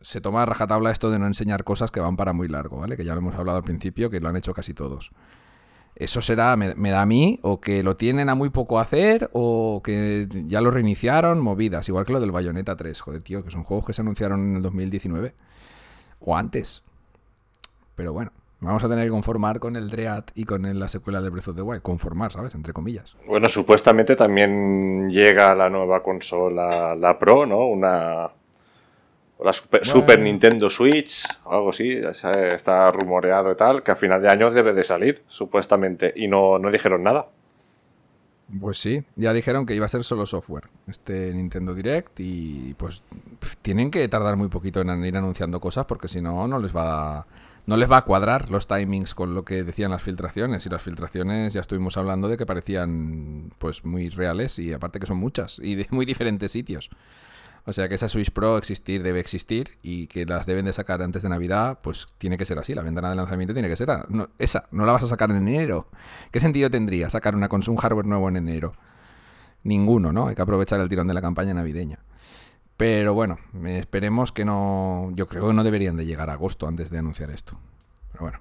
[0.00, 2.96] se toma a rajatabla esto de no enseñar cosas que van para muy largo, ¿vale?
[2.96, 5.10] Que ya lo hemos hablado al principio, que lo han hecho casi todos.
[5.96, 9.80] Eso será, me, da a mí, o que lo tienen a muy poco hacer, o
[9.84, 13.62] que ya lo reiniciaron, movidas, igual que lo del Bayonetta 3, joder, tío, que son
[13.62, 15.34] juegos que se anunciaron en el 2019,
[16.18, 16.82] o antes.
[17.94, 21.30] Pero bueno, vamos a tener que conformar con el Dread y con la secuela de
[21.30, 22.56] Breath of the Wild, conformar, ¿sabes?
[22.56, 23.16] Entre comillas.
[23.24, 27.68] Bueno, supuestamente también llega la nueva consola, la Pro, ¿no?
[27.68, 28.30] Una,
[29.42, 34.50] la Super, Nintendo Switch, algo así, está rumoreado y tal, que a final de año
[34.50, 37.26] debe de salir, supuestamente, y no, no dijeron nada.
[38.60, 43.02] Pues sí, ya dijeron que iba a ser solo software, este Nintendo Direct, y pues
[43.62, 47.18] tienen que tardar muy poquito en ir anunciando cosas, porque si no, no les va
[47.18, 47.26] a,
[47.66, 50.82] no les va a cuadrar los timings con lo que decían las filtraciones, y las
[50.82, 55.58] filtraciones ya estuvimos hablando de que parecían pues muy reales, y aparte que son muchas,
[55.58, 56.90] y de muy diferentes sitios.
[57.66, 61.00] O sea que esa Switch Pro existir debe existir y que las deben de sacar
[61.00, 62.74] antes de Navidad, pues tiene que ser así.
[62.74, 63.88] La ventana de lanzamiento tiene que ser
[64.38, 64.68] esa.
[64.70, 65.88] No la vas a sacar en enero.
[66.30, 68.74] ¿Qué sentido tendría sacar una, un hardware nuevo en enero?
[69.62, 70.28] Ninguno, ¿no?
[70.28, 72.00] Hay que aprovechar el tirón de la campaña navideña.
[72.76, 75.10] Pero bueno, esperemos que no.
[75.14, 77.58] Yo creo que no deberían de llegar a agosto antes de anunciar esto.
[78.12, 78.40] Pero bueno.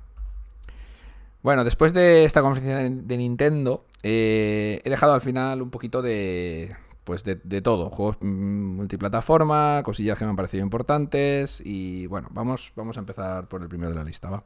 [1.43, 6.75] Bueno, después de esta conferencia de Nintendo, eh, he dejado al final un poquito de,
[7.03, 12.73] pues de, todo, juegos mm, multiplataforma, cosillas que me han parecido importantes y bueno, vamos,
[12.75, 14.43] vamos a empezar por el primero de la lista, ¿va?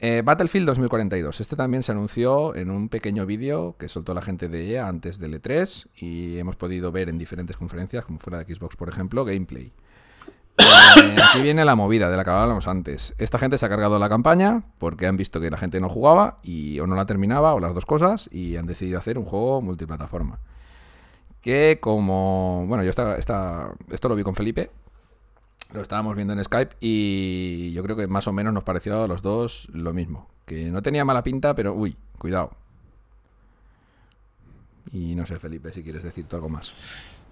[0.00, 4.48] Eh, Battlefield 2042, este también se anunció en un pequeño vídeo que soltó la gente
[4.48, 8.54] de EA antes del E3 y hemos podido ver en diferentes conferencias, como fuera de
[8.54, 9.72] Xbox por ejemplo, gameplay.
[10.58, 13.14] Eh, aquí viene la movida de la que hablábamos antes.
[13.18, 16.38] Esta gente se ha cargado la campaña porque han visto que la gente no jugaba
[16.42, 19.62] y o no la terminaba o las dos cosas y han decidido hacer un juego
[19.62, 20.40] multiplataforma
[21.44, 24.70] que como, bueno, yo estaba, esto lo vi con Felipe,
[25.74, 29.06] lo estábamos viendo en Skype y yo creo que más o menos nos pareció a
[29.06, 32.52] los dos lo mismo, que no tenía mala pinta, pero uy, cuidado.
[34.92, 36.72] Y no sé, Felipe, si quieres decir algo más.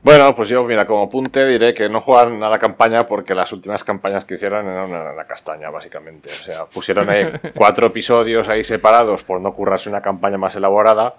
[0.03, 3.53] Bueno, pues yo, mira, como apunte diré que no juegan a la campaña porque las
[3.53, 6.29] últimas campañas que hicieron eran una, castaña, básicamente.
[6.29, 11.15] O sea, pusieron ahí cuatro episodios ahí separados por no currarse una campaña más elaborada.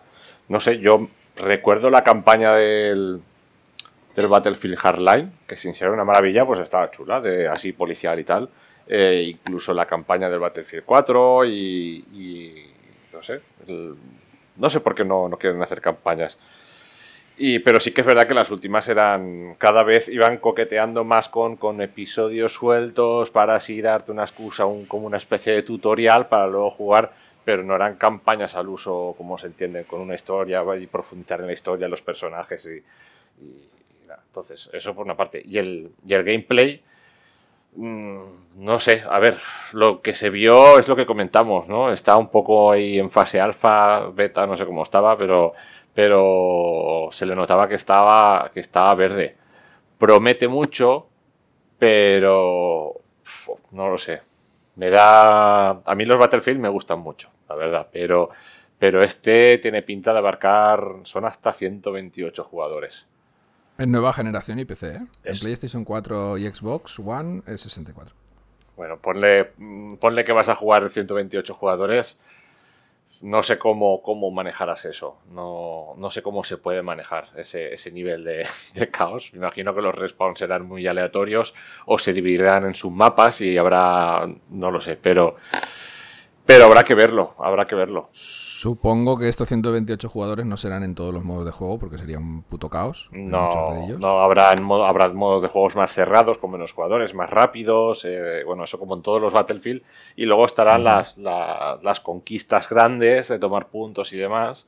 [0.49, 1.07] No sé, yo
[1.38, 3.21] recuerdo la campaña del,
[4.15, 8.23] del Battlefield Hardline, que sin ser una maravilla, pues estaba chula, de así policial y
[8.23, 8.49] tal.
[8.88, 12.65] Eh, incluso la campaña del Battlefield 4 y,
[13.13, 13.39] no sé,
[14.57, 16.38] no sé por qué no, no quieren hacer campañas.
[17.38, 21.29] Y, pero sí que es verdad que las últimas eran, cada vez iban coqueteando más
[21.29, 26.27] con, con episodios sueltos para así darte una excusa, un, como una especie de tutorial
[26.27, 27.11] para luego jugar,
[27.45, 31.47] pero no eran campañas al uso, como se entiende, con una historia y profundizar en
[31.47, 32.83] la historia, los personajes y,
[34.27, 35.41] entonces, eso por una parte.
[35.45, 36.81] Y el, y el gameplay,
[37.75, 38.19] mm,
[38.57, 39.39] no sé, a ver,
[39.73, 41.91] lo que se vio es lo que comentamos, ¿no?
[41.91, 45.53] Está un poco ahí en fase alfa, beta, no sé cómo estaba, pero
[45.93, 49.35] pero se le notaba que estaba, que estaba verde.
[49.97, 51.07] Promete mucho,
[51.77, 52.93] pero
[53.71, 54.21] no lo sé.
[54.76, 55.69] Me da.
[55.69, 58.30] A mí los Battlefield me gustan mucho, la verdad, pero,
[58.80, 60.84] pero este tiene pinta de abarcar.
[61.03, 63.05] Son hasta 128 jugadores.
[63.78, 64.99] En nueva generación y PC, ¿eh?
[65.24, 68.13] En PlayStation 4 y Xbox One es 64.
[68.76, 69.51] Bueno, ponle,
[69.99, 72.19] ponle que vas a jugar 128 jugadores
[73.22, 75.20] no sé cómo, cómo manejarás eso.
[75.32, 79.32] No, no sé cómo se puede manejar ese, ese nivel de, de, caos.
[79.34, 81.53] Me imagino que los respawns serán muy aleatorios
[81.86, 84.28] o se dividirán en submapas y habrá.
[84.49, 85.38] No lo sé, pero
[86.45, 88.09] pero habrá que verlo, habrá que verlo.
[88.11, 92.17] Supongo que estos 128 jugadores no serán en todos los modos de juego porque sería
[92.17, 93.09] un puto caos.
[93.11, 93.49] No,
[93.99, 98.03] no habrá, en modo, habrá modos de juegos más cerrados, con menos jugadores, más rápidos,
[98.03, 99.83] eh, bueno, eso como en todos los Battlefield.
[100.17, 104.67] Y luego estarán las, las conquistas grandes de tomar puntos y demás.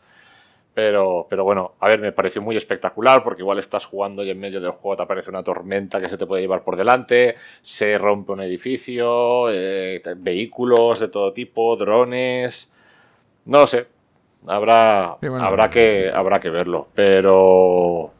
[0.76, 4.38] Pero, pero bueno, a ver, me pareció muy espectacular porque igual estás jugando y en
[4.38, 7.97] medio del juego te aparece una tormenta que se te puede llevar por delante, se
[7.97, 12.73] rompe un edificio, eh, vehículos de todo tipo, drones.
[13.45, 13.88] No lo sé.
[14.47, 16.89] Habrá, habrá, que, habrá que verlo.
[16.93, 18.11] Pero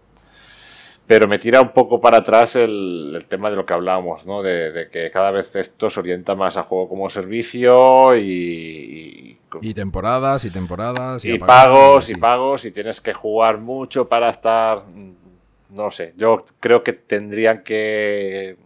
[1.08, 4.42] pero me tira un poco para atrás el, tema de lo que hablábamos, ¿no?
[4.42, 9.38] De, que cada vez esto se orienta más a juego como servicio y...
[9.62, 11.24] Y, temporadas y temporadas.
[11.24, 14.84] Y, pagos y pagos y tienes que jugar mucho para estar...
[15.70, 18.58] No sé, yo creo que tendrían que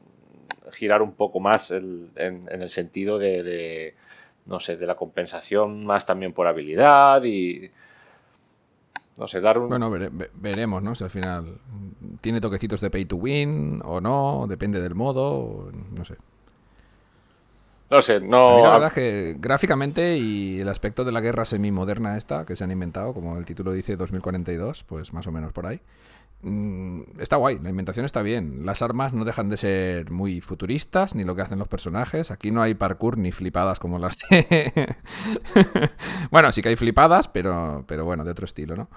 [0.71, 3.95] girar un poco más en, el sentido de, de,
[4.45, 7.71] no sé, de la compensación más también por habilidad y
[9.19, 9.67] no sé, dar un...
[9.67, 9.91] Bueno,
[10.35, 10.95] veremos, ¿no?
[10.95, 11.59] Si al final
[12.21, 16.15] tiene toquecitos de pay to win o no, depende del modo, no sé.
[17.89, 18.63] No sé, no...
[18.63, 22.63] la verdad es que gráficamente y el aspecto de la guerra semi-moderna esta que se
[22.63, 25.81] han inventado, como el título dice 2042, pues más o menos por ahí,
[27.19, 28.65] está guay, la inventación está bien.
[28.65, 32.31] Las armas no dejan de ser muy futuristas, ni lo que hacen los personajes.
[32.31, 34.17] Aquí no hay parkour ni flipadas como las
[36.31, 38.89] bueno, sí que hay flipadas, pero, pero bueno, de otro estilo, ¿no?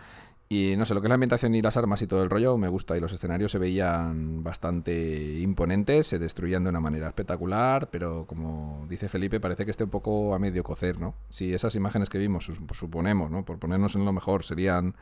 [0.48, 2.58] Y no sé, lo que es la ambientación y las armas y todo el rollo
[2.58, 2.94] me gusta.
[2.94, 8.84] Y los escenarios se veían bastante imponentes, se destruían de una manera espectacular, pero como
[8.86, 11.14] dice Felipe, parece que esté un poco a medio cocer, ¿no?
[11.30, 13.46] Si esas imágenes que vimos, suponemos, ¿no?
[13.46, 14.94] Por ponernos en lo mejor, serían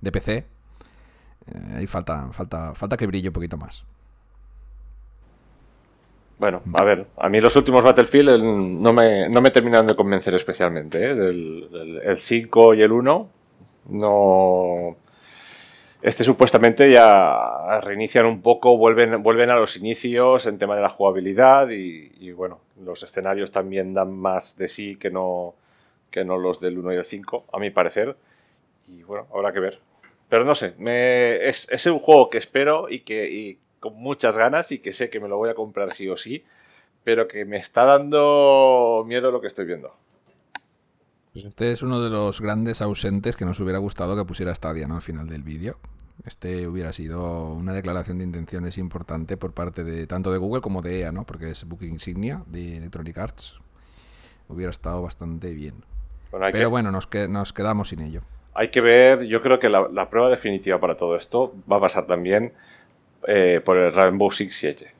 [0.00, 0.46] de PC,
[1.74, 3.84] ahí falta, falta, falta que brille un poquito más.
[6.38, 10.34] Bueno, a ver, a mí los últimos Battlefield no me, no me terminaron de convencer
[10.34, 11.02] especialmente.
[11.02, 11.14] ¿eh?
[11.14, 13.28] Del, el 5 y el 1
[13.90, 14.96] no...
[16.02, 20.90] Este supuestamente ya reinician un poco, vuelven, vuelven a los inicios en tema de la
[20.90, 25.54] jugabilidad y, bueno, los escenarios también dan más de sí que no,
[26.10, 28.14] que no los del 1 y el 5, a mi parecer.
[28.86, 29.80] Y bueno, habrá que ver.
[30.28, 34.36] Pero no sé, me, es, es, un juego que espero y que y con muchas
[34.36, 36.44] ganas y que sé que me lo voy a comprar sí o sí,
[37.04, 39.94] pero que me está dando miedo lo que estoy viendo.
[41.32, 44.88] Pues este es uno de los grandes ausentes que nos hubiera gustado que pusiera Stadia
[44.88, 44.96] ¿no?
[44.96, 45.78] al final del vídeo.
[46.24, 50.80] Este hubiera sido una declaración de intenciones importante por parte de tanto de Google como
[50.80, 51.24] de EA, ¿no?
[51.26, 53.60] Porque es Booking Insignia de Electronic Arts.
[54.48, 55.84] Hubiera estado bastante bien.
[56.52, 58.22] Pero bueno, nos, nos quedamos sin ello
[58.56, 62.06] hay que ver, yo creo que la, prueba definitiva para todo esto va a pasar
[62.06, 62.52] también
[63.28, 64.92] eh, por el Rainbow Six Siege.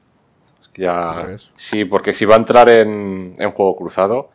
[0.74, 4.28] Ya, sí, porque si va a entrar en, juego cruzado,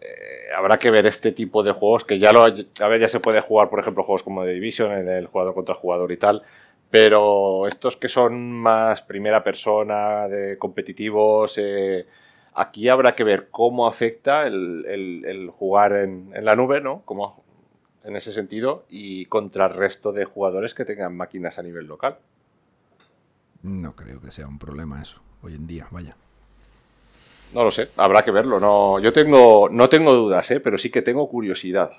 [0.00, 3.20] eh, habrá que ver este tipo de juegos que ya lo, a ver, ya se
[3.20, 6.42] puede jugar, por ejemplo, juegos como The Division, en el jugador contra jugador y tal,
[6.90, 12.06] pero estos que son más primera persona, de competitivos, eh,
[12.54, 17.02] aquí habrá que ver cómo afecta el, jugar en, en, la nube, ¿no?
[17.04, 17.44] Cómo,
[18.04, 22.18] en ese sentido y contra el resto de jugadores que tengan máquinas a nivel local.
[23.62, 26.16] No creo que sea un problema eso, hoy en día, vaya.
[27.54, 28.60] No lo sé, habrá que verlo.
[28.60, 30.60] No, yo tengo, no tengo dudas, ¿eh?
[30.60, 31.90] pero sí que tengo curiosidad.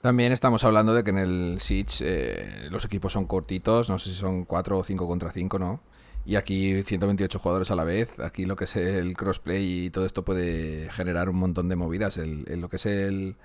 [0.00, 4.10] También estamos hablando de que en el Siege eh, los equipos son cortitos, no sé
[4.10, 5.80] si son 4 o 5 contra 5, ¿no?
[6.24, 10.06] Y aquí 128 jugadores a la vez, aquí lo que es el crossplay y todo
[10.06, 12.16] esto puede generar un montón de movidas.
[12.18, 13.36] El, lo que es el,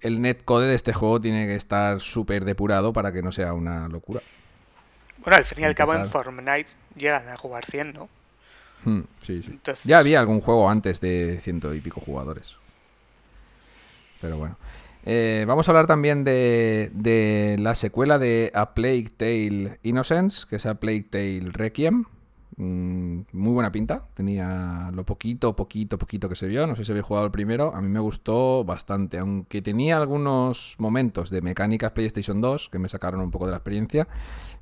[0.00, 3.88] el netcode de este juego tiene que estar súper depurado para que no sea una
[3.88, 4.20] locura.
[5.18, 8.08] Bueno, al fin y al cabo en Fortnite llegan a jugar 100, ¿no?
[8.84, 9.58] Hmm, sí, sí.
[9.84, 12.56] Ya había algún juego antes de ciento y pico jugadores.
[14.20, 14.56] Pero bueno.
[15.04, 20.56] Eh, vamos a hablar también de, de, la secuela de A Plague Tale Innocence, que
[20.56, 22.06] es A Plague Tale Requiem.
[22.56, 24.08] Mm, muy buena pinta.
[24.14, 26.66] Tenía lo poquito, poquito, poquito que se vio.
[26.66, 27.74] No sé si habéis jugado el primero.
[27.74, 29.18] A mí me gustó bastante.
[29.18, 33.58] Aunque tenía algunos momentos de mecánicas PlayStation 2 que me sacaron un poco de la
[33.58, 34.08] experiencia.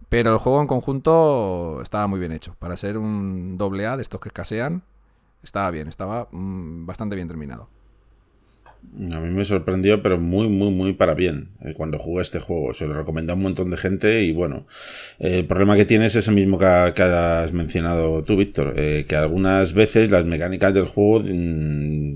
[0.09, 2.55] Pero el juego en conjunto estaba muy bien hecho.
[2.59, 4.83] Para ser un doble A de estos que escasean,
[5.43, 5.89] estaba bien.
[5.89, 7.69] Estaba mm, bastante bien terminado.
[9.13, 12.75] A mí me sorprendió, pero muy, muy, muy para bien eh, cuando jugué este juego.
[12.75, 14.67] Se lo recomendé a un montón de gente y bueno,
[15.19, 19.73] el problema que tiene es ese mismo que, has mencionado tú, Víctor, eh, que algunas
[19.73, 22.15] veces las mecánicas del juego mm,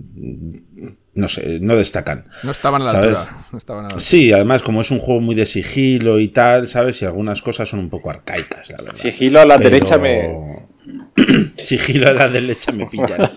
[1.19, 2.27] no sé, no destacan.
[2.45, 6.28] No estaban a la, altura, Sí, además como es un juego muy de sigilo y
[6.28, 7.03] tal, ¿sabes?
[7.03, 8.95] Y algunas cosas son un poco arcaicas, la verdad.
[8.95, 10.66] Sigilo a la derecha me...
[11.57, 13.31] sigilo a la derecha me pillan.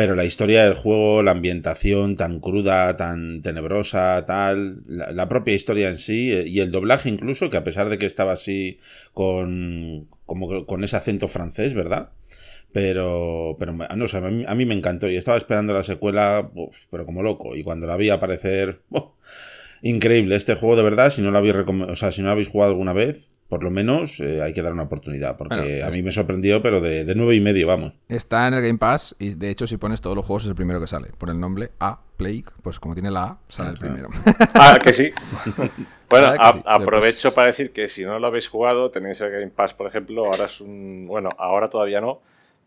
[0.00, 5.90] Pero la historia del juego, la ambientación tan cruda, tan tenebrosa, tal, la, propia historia
[5.90, 8.78] en sí eh, y el doblaje incluso, que a pesar de que estaba así
[9.12, 12.12] con, como con ese acento francés, ¿verdad?
[12.72, 16.50] Pero, pero no sé, a mí, me encantó y estaba esperando la secuela,
[16.90, 17.54] pero como loco.
[17.54, 18.80] Y cuando la vi aparecer,
[19.82, 21.10] increíble este juego de verdad.
[21.10, 23.70] Si no lo habéis, o sea, si no lo habéis jugado alguna vez, por lo
[23.70, 27.14] menos eh, hay que dar una oportunidad, porque a mí me sorprendió, pero de, de
[27.16, 27.94] 9 y medio, vamos.
[28.08, 30.54] Está en el Game Pass y de hecho si pones todos los juegos es el
[30.54, 31.08] primero que sale.
[31.18, 34.08] Por el nombre A, Plague, pues como tiene la A, sale el primero.
[34.54, 35.10] Ah, que sí.
[36.10, 36.28] bueno,
[36.64, 40.26] aprovecho para decir que si no lo habéis jugado, tenéis el Game Pass, por ejemplo,
[40.26, 41.06] ahora es un...
[41.08, 42.20] Bueno, ahora todavía no,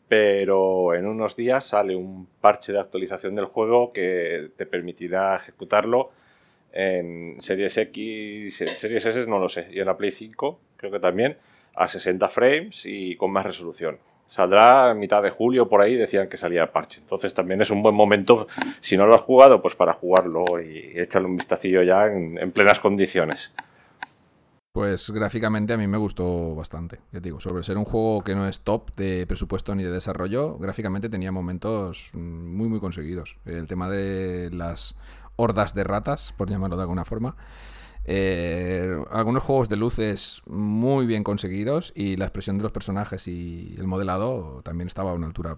[0.10, 6.12] pero en unos días sale un parche de actualización del juego que te permitirá ejecutarlo
[6.74, 10.92] en Series X, en Series S no lo sé, y en la Play 5 creo
[10.92, 11.38] que también,
[11.76, 13.98] a 60 frames y con más resolución.
[14.26, 17.00] Saldrá a mitad de julio, por ahí decían que salía el parche.
[17.02, 18.48] Entonces también es un buen momento,
[18.82, 22.80] si no lo has jugado, pues para jugarlo y echarle un vistacillo ya en, plenas
[22.80, 23.52] condiciones.
[24.72, 27.00] Pues gráficamente a mí me gustó bastante.
[27.12, 30.58] Ya digo, sobre ser un juego que no es top de presupuesto ni de desarrollo,
[30.58, 33.38] gráficamente tenía momentos muy, muy conseguidos.
[33.46, 34.96] El tema de las
[35.36, 37.36] hordas de ratas, por llamarlo de alguna forma.
[38.06, 43.76] Eh, algunos juegos de luces muy bien conseguidos y la expresión de los personajes y
[43.78, 45.58] el modelado también estaba a una altura,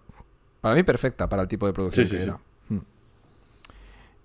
[0.62, 2.40] para mí, perfecta para el tipo de producción que era.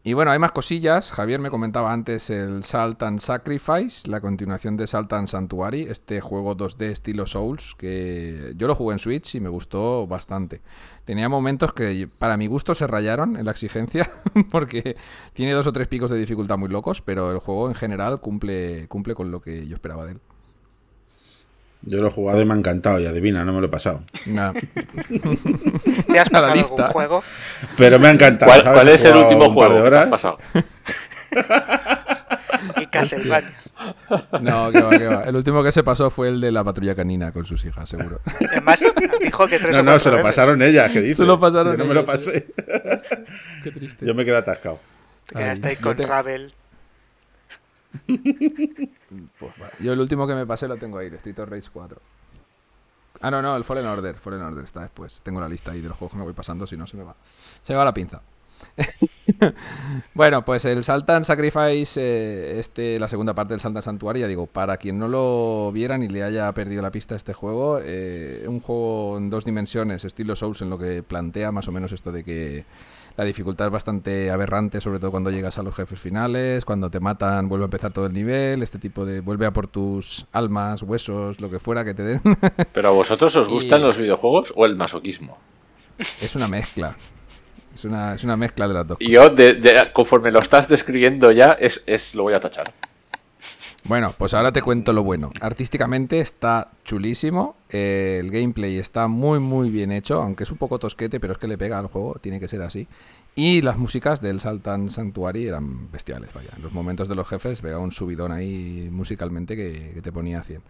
[0.03, 1.13] Y bueno, hay más cosillas.
[1.13, 6.23] Javier me comentaba antes el Salt and Sacrifice, la continuación de Salt and Sanctuary, este
[6.23, 10.63] juego 2D estilo Souls, que yo lo jugué en Switch y me gustó bastante.
[11.05, 14.11] Tenía momentos que para mi gusto se rayaron en la exigencia,
[14.51, 14.97] porque
[15.35, 18.89] tiene dos o tres picos de dificultad muy locos, pero el juego en general cumple,
[18.89, 20.21] cumple con lo que yo esperaba de él.
[21.83, 24.03] Yo lo he jugado y me ha encantado y adivina, no me lo he pasado.
[26.13, 27.25] ¿Te has pasado algún juego?
[27.77, 28.73] Pero me ha encantado.
[28.73, 30.09] ¿Cuál, es el último juego de horas?
[30.09, 30.39] pasado?
[32.81, 33.53] y Castlevania.
[34.41, 35.23] No, que va, que va.
[35.23, 38.21] El último que se pasó fue el de la patrulla canina con sus hijas, seguro.
[38.51, 38.85] Además,
[39.21, 41.23] dijo que tres No, no, se lo pasaron ellas, ¿qué dice?
[41.23, 42.47] Se lo pasaron Yo no me lo pasé.
[43.63, 44.07] Qué triste.
[44.07, 44.81] Yo me quedé atascado.
[45.27, 46.53] Te quedaste ahí con Ravel.
[48.07, 52.01] Pues Yo el último que me pasé lo tengo ahí, el Street of Rage 4.
[53.21, 54.17] Ah, no, no, el Fallen Order.
[54.17, 55.21] Fallen Order está después.
[55.23, 57.05] Tengo la lista ahí de los juegos que me voy pasando, si no se me
[57.05, 57.15] va.
[57.25, 58.23] Se me va la pinza.
[60.15, 64.47] bueno, pues el Saltan Sacrifice, eh, este, la segunda parte del Saltan Santuario, ya digo,
[64.47, 68.61] para quien no lo viera ni le haya perdido la pista este juego, eh, un
[68.61, 72.25] juego en dos dimensiones, estilo Souls, en lo que plantea más o menos esto de
[72.25, 72.65] que
[73.21, 77.01] la dificultad es bastante aberrante, sobre todo cuando llegas a los jefes finales, cuando te
[77.01, 80.83] matan vuelve a empezar todo el nivel, este tipo de vuelve a por tus almas,
[80.83, 82.23] huesos, lo que fuera que te den.
[82.73, 85.37] ¿Pero a vosotros os gustan los videojuegos o el masoquismo?
[85.99, 86.97] Es una mezcla.
[87.75, 88.97] Es una, es una mezcla de las dos.
[88.99, 89.35] Y yo,
[89.93, 92.73] conforme lo estás describiendo ya, es, es lo voy a tachar.
[93.85, 95.31] Bueno, pues ahora te cuento lo bueno.
[95.41, 97.57] Artísticamente está chulísimo.
[97.71, 101.49] el gameplay está muy, muy bien hecho, aunque es un poco tosquete, pero es que
[101.49, 102.87] le pega al juego, tiene que ser así.
[103.35, 106.51] Y las músicas del Saltan Sanctuary eran bestiales, vaya.
[106.57, 110.43] En los momentos de los jefes pega un subidón ahí musicalmente que, te ponía a
[110.43, 110.63] 100.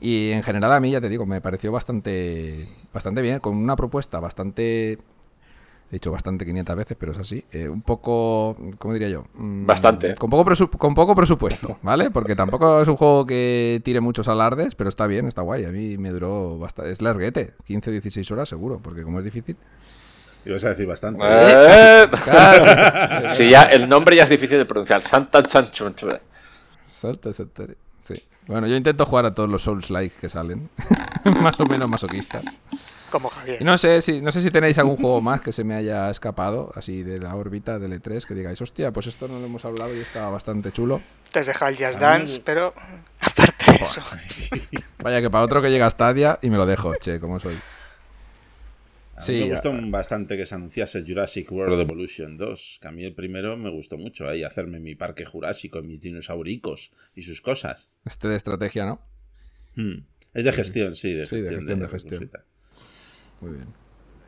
[0.00, 3.76] Y en general a mí, ya te digo, me pareció bastante, bastante bien, con una
[3.76, 4.98] propuesta bastante
[5.94, 7.44] he dicho bastante 500 veces, pero es así.
[7.52, 9.26] Eh, un poco, ¿cómo diría yo?
[9.34, 10.16] Mm, bastante.
[10.16, 12.10] Con poco, con poco presupuesto, ¿vale?
[12.10, 15.64] Porque tampoco es un juego que tire muchos alardes, pero está bien, está guay.
[15.64, 16.90] A mí me duró bastante.
[16.90, 19.56] Es larguete, 15 16 horas seguro, porque como es difícil.
[20.44, 21.22] Ibas a decir bastante.
[21.24, 22.08] Eh,
[23.30, 25.00] sí, ya el nombre ya es difícil de pronunciar.
[25.00, 25.42] Santa
[26.92, 27.64] Salta, salta.
[28.00, 28.22] Sí.
[28.46, 30.68] Bueno, yo intento jugar a todos los Souls-like que salen.
[31.42, 32.44] Más o menos masoquistas
[33.10, 33.62] como Javier.
[33.62, 36.72] no sé si no sé si tenéis algún juego más que se me haya escapado,
[36.74, 39.94] así de la órbita del E3, que digáis, hostia, pues esto no lo hemos hablado
[39.94, 41.00] y estaba bastante chulo.
[41.32, 42.74] Te has dejado el Just Dance, pero
[43.20, 44.02] aparte de eso.
[45.02, 47.56] Vaya que para otro que llega a Stadia y me lo dejo, che, como soy.
[49.20, 53.14] sí, me gustó bastante que se anunciase Jurassic World Evolution 2, que a mí el
[53.14, 57.88] primero me gustó mucho, ahí hacerme mi parque jurásico, mis dinosauricos y sus cosas.
[58.04, 59.00] Este de estrategia, ¿no?
[59.76, 60.04] Hmm.
[60.32, 61.44] Es de gestión, sí, de gestión.
[61.44, 62.30] de gestión, de gestión.
[63.44, 63.74] Muy bien.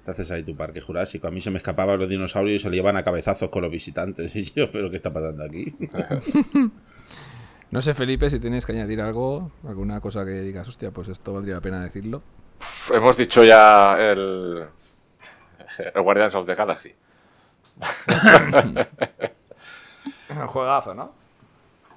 [0.04, 1.26] Te haces ahí tu parque jurásico.
[1.26, 3.72] A mí se me escapaban los dinosaurios y se le llevan a cabezazos con los
[3.72, 4.36] visitantes.
[4.36, 5.74] Y yo, ¿pero qué está pasando aquí?
[7.70, 11.32] no sé, Felipe, si tenéis que añadir algo, alguna cosa que digas, hostia, pues esto
[11.32, 12.22] valdría la pena decirlo.
[12.92, 14.66] Hemos dicho ya el,
[15.78, 16.94] el Guardians of the Galaxy.
[20.28, 21.12] Un juegazo, ¿no?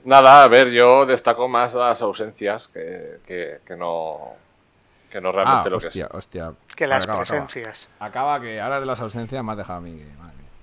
[0.05, 4.37] Nada, a ver, yo destaco más las ausencias que, que no
[5.09, 6.17] que no realmente ah, lo hostia, que es.
[6.17, 6.53] Hostia.
[6.75, 7.89] Que las presencias.
[7.99, 8.39] Acaba.
[8.39, 10.01] que ahora de las ausencias me has dejado a mí.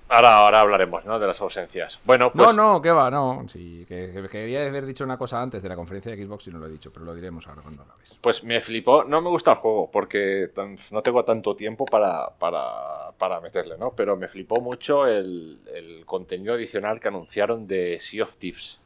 [0.09, 1.19] Ahora, ahora hablaremos, ¿no?
[1.19, 1.99] De las ausencias.
[2.05, 2.55] Bueno, pues...
[2.55, 3.43] No, no, que va, no.
[3.49, 6.59] Sí, que, quería haber dicho una cosa antes de la conferencia de Xbox y no
[6.59, 8.15] lo he dicho, pero lo diremos ahora cuando lo veis.
[8.21, 9.03] Pues me flipó.
[9.03, 10.49] No me gusta el juego porque
[10.91, 13.91] no tengo tanto tiempo para, para, para meterle, ¿no?
[13.91, 18.79] Pero me flipó mucho el, el contenido adicional que anunciaron de Sea of Thieves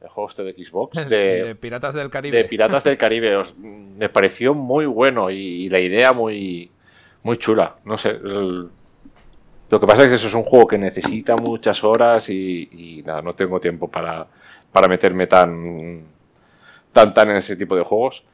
[0.00, 1.08] el juego este de Xbox.
[1.08, 2.36] De, Piratas del Caribe.
[2.36, 3.42] De Piratas del Caribe.
[3.58, 6.70] me pareció muy bueno y, la idea muy,
[7.22, 7.76] muy chula.
[7.84, 8.14] No sé.
[8.14, 8.70] lo
[9.68, 13.32] que pasa es que eso es un juego que necesita muchas horas y, nada, no
[13.34, 14.26] tengo tiempo para,
[14.72, 16.04] para meterme tan,
[16.92, 18.24] tan, tan en ese tipo de juegos.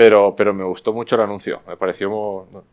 [0.00, 1.60] Pero, pero me gustó mucho el anuncio.
[1.68, 2.08] Me pareció,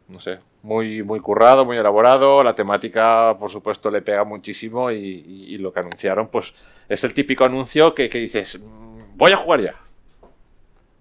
[0.07, 2.41] no, sé, muy, muy currado, muy elaborado.
[2.41, 4.89] La temática, por supuesto, le pega muchísimo.
[4.91, 6.53] Y, lo que anunciaron, pues
[6.87, 9.75] es el típico anuncio que, dices, mm, voy a jugar ya.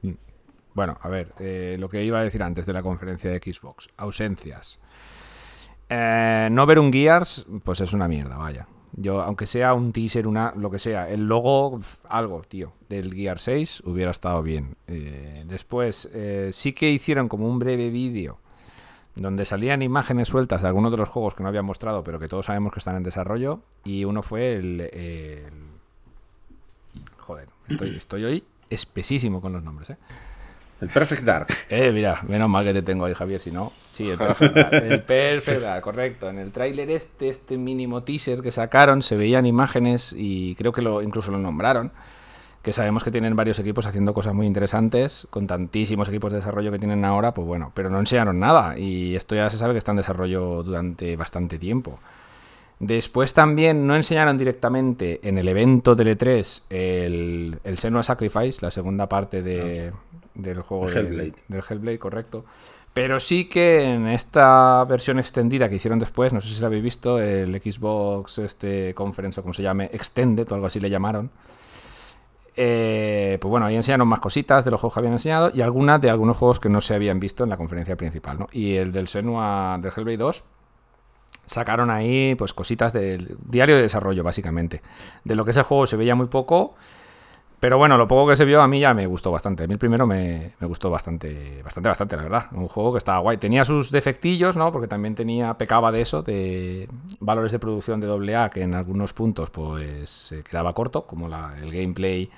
[0.03, 0.15] Mm.
[0.74, 3.86] Bueno, a ver, eh, lo que iba a decir antes de la conferencia de Xbox.
[3.97, 4.81] Ausencias.
[5.89, 8.66] Eh, no ver un Gears, pues es una mierda, vaya.
[8.92, 13.38] Yo, aunque sea un teaser, una, lo que sea, el logo, algo, tío, del Gear
[13.38, 14.76] 6 hubiera estado bien.
[14.86, 18.38] Eh, después, eh, sí que hicieron como un breve vídeo
[19.14, 22.28] donde salían imágenes sueltas de algunos de los juegos que no había mostrado, pero que
[22.28, 23.60] todos sabemos que están en desarrollo.
[23.84, 25.42] Y uno fue el.
[27.18, 29.96] Joder, estoy, estoy hoy espesísimo con los nombres, ¿eh?
[30.81, 31.47] El Perfect Dark.
[31.70, 33.73] Eh, mira, menos mal que te tengo ahí, Javier, si no.
[33.93, 34.74] Sí, el Perfect Dark.
[34.85, 36.28] El Perfect Dark, correcto.
[36.28, 40.82] En el tráiler este, este mínimo teaser que sacaron, se veían imágenes y creo que
[40.82, 41.93] lo, incluso lo nombraron.
[42.62, 46.73] Que sabemos que tienen varios equipos haciendo cosas muy interesantes, con tantísimos equipos de desarrollo
[46.73, 48.78] que tienen ahora, pues bueno, pero no enseñaron nada.
[48.78, 52.01] Y esto ya se sabe que está en desarrollo durante bastante tiempo.
[52.81, 58.70] Después también no enseñaron directamente en el evento de E3 el, el Senua Sacrifice, la
[58.70, 59.93] segunda parte de,
[60.36, 61.34] del juego Hellblade.
[61.48, 62.44] del Hellblade, correcto.
[62.92, 66.82] Pero sí que en esta versión extendida que hicieron después, no sé si la habéis
[66.82, 71.30] visto, el Xbox este Conference o como se llame, Extended o algo así le llamaron.
[72.56, 76.00] Eh, pues bueno, ahí enseñaron más cositas de los juegos que habían enseñado y algunas
[76.00, 78.46] de algunos juegos que no se habían visto en la conferencia principal, ¿no?
[78.50, 80.44] Y el del Senua del Hellblade 2
[81.44, 84.80] sacaron ahí pues cositas del diario de desarrollo básicamente.
[85.22, 86.74] De lo que es el juego se veía muy poco
[87.58, 89.64] pero bueno, lo poco que se vio a mí ya me gustó bastante.
[89.64, 92.46] A mí el primero me, gustó bastante, bastante, bastante, la verdad.
[92.52, 93.38] Un juego que estaba guay.
[93.38, 94.70] Tenía sus defectillos, ¿no?
[94.70, 96.88] Porque también tenía, pecaba de eso, de
[97.20, 101.56] valores de producción de AA que en algunos puntos pues se quedaba corto, como la,
[101.58, 102.30] el gameplay,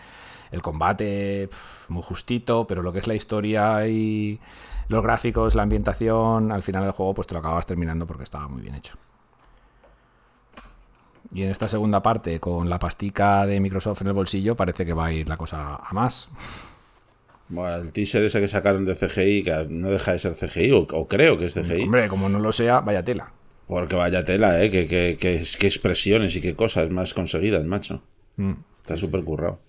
[0.52, 1.48] el combate,
[1.88, 4.40] muy justito, pero lo que es la historia y
[4.88, 8.46] los gráficos, la ambientación, al final del juego pues te lo acabas terminando porque estaba
[8.46, 8.96] muy bien hecho.
[11.32, 14.94] Y en esta segunda parte, con la pastica de Microsoft en el bolsillo, parece que
[14.94, 16.28] va a ir la cosa a más.
[17.48, 21.06] Bueno, el teaser ese que sacaron de CGI, que no deja de ser CGI, o,
[21.06, 21.82] creo que es CGI.
[21.82, 23.32] Hombre, como no lo sea, vaya tela.
[23.66, 24.70] Porque vaya tela, ¿eh?
[24.70, 28.02] Qué expresiones y qué cosas más conseguidas, macho.
[28.36, 29.60] Mm, Está súper currado.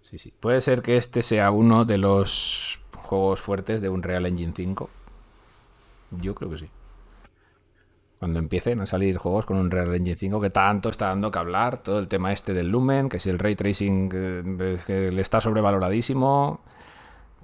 [0.00, 0.32] Sí, sí.
[0.38, 4.90] Puede ser que este sea uno de los juegos fuertes de un Real Engine 5.
[6.20, 6.68] Yo creo que sí
[8.18, 11.38] cuando empiecen a salir juegos con un Real Engine 5 que tanto está dando que
[11.38, 15.20] hablar, todo el tema este del Lumen, que si el ray tracing eh, que le
[15.20, 16.60] está sobrevaloradísimo,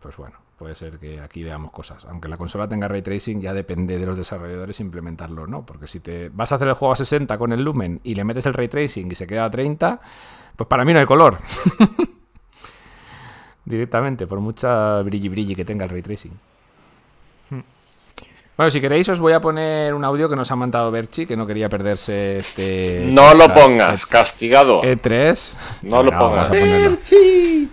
[0.01, 2.07] pues bueno, puede ser que aquí veamos cosas.
[2.07, 5.66] Aunque la consola tenga ray tracing, ya depende de los desarrolladores implementarlo o no.
[5.66, 8.24] Porque si te vas a hacer el juego a 60 con el Lumen y le
[8.24, 10.01] metes el ray tracing y se queda a 30,
[10.57, 11.36] pues para mí no hay color.
[13.65, 16.32] Directamente, por mucha brilli brilli que tenga el ray tracing.
[18.57, 21.37] Bueno, si queréis os voy a poner un audio que nos ha mandado Berchi, que
[21.37, 23.07] no quería perderse este...
[23.09, 24.83] No lo pongas, castigado.
[24.83, 25.57] E3.
[25.83, 26.51] No lo pongas.
[26.51, 27.70] ¡Berchi!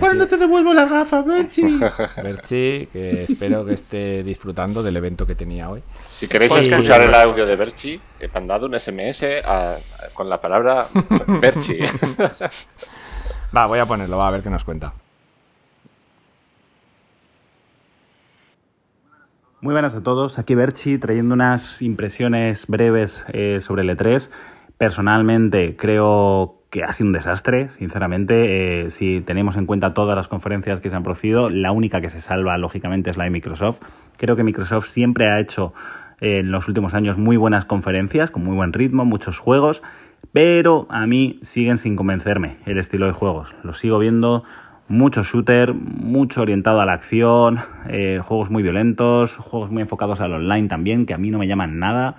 [0.00, 1.78] ¿Cuándo te devuelvo la gafa, Berchi?
[2.22, 5.82] Berchi, que espero que esté disfrutando del evento que tenía hoy.
[6.04, 9.24] Si queréis escuchar el audio de Berchi, he mandado un SMS
[10.12, 10.88] con la palabra
[11.40, 11.78] Berchi.
[13.56, 14.92] va, voy a ponerlo, va a ver qué nos cuenta.
[19.62, 24.30] Muy buenas a todos, aquí Berchi trayendo unas impresiones breves eh, sobre el E3.
[24.76, 28.84] Personalmente creo que ha sido un desastre, sinceramente.
[28.84, 32.10] Eh, si tenemos en cuenta todas las conferencias que se han producido, la única que
[32.10, 33.80] se salva, lógicamente, es la de Microsoft.
[34.18, 35.72] Creo que Microsoft siempre ha hecho
[36.20, 39.82] eh, en los últimos años muy buenas conferencias, con muy buen ritmo, muchos juegos,
[40.34, 43.54] pero a mí siguen sin convencerme el estilo de juegos.
[43.62, 44.44] Los sigo viendo
[44.88, 50.32] mucho shooter, mucho orientado a la acción, eh, juegos muy violentos, juegos muy enfocados al
[50.32, 52.16] online también, que a mí no me llaman nada.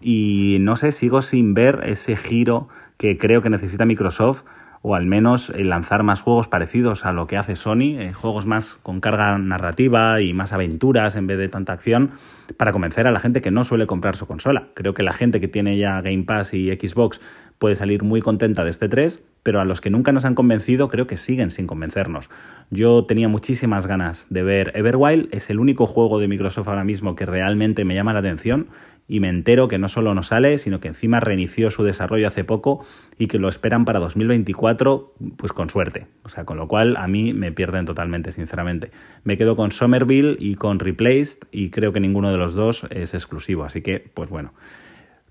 [0.00, 4.42] Y no sé, sigo sin ver ese giro que creo que necesita Microsoft,
[4.82, 8.76] o al menos lanzar más juegos parecidos a lo que hace Sony, eh, juegos más
[8.82, 12.12] con carga narrativa y más aventuras en vez de tanta acción,
[12.56, 14.68] para convencer a la gente que no suele comprar su consola.
[14.74, 17.20] Creo que la gente que tiene ya Game Pass y Xbox
[17.58, 20.88] puede salir muy contenta de este 3, pero a los que nunca nos han convencido
[20.88, 22.30] creo que siguen sin convencernos.
[22.70, 27.16] Yo tenía muchísimas ganas de ver Everwild, es el único juego de Microsoft ahora mismo
[27.16, 28.68] que realmente me llama la atención
[29.10, 32.44] y me entero que no solo no sale, sino que encima reinició su desarrollo hace
[32.44, 32.86] poco
[33.18, 36.06] y que lo esperan para 2024, pues con suerte.
[36.22, 38.92] O sea, con lo cual a mí me pierden totalmente, sinceramente.
[39.24, 43.12] Me quedo con Somerville y con Replaced y creo que ninguno de los dos es
[43.12, 44.52] exclusivo, así que, pues bueno.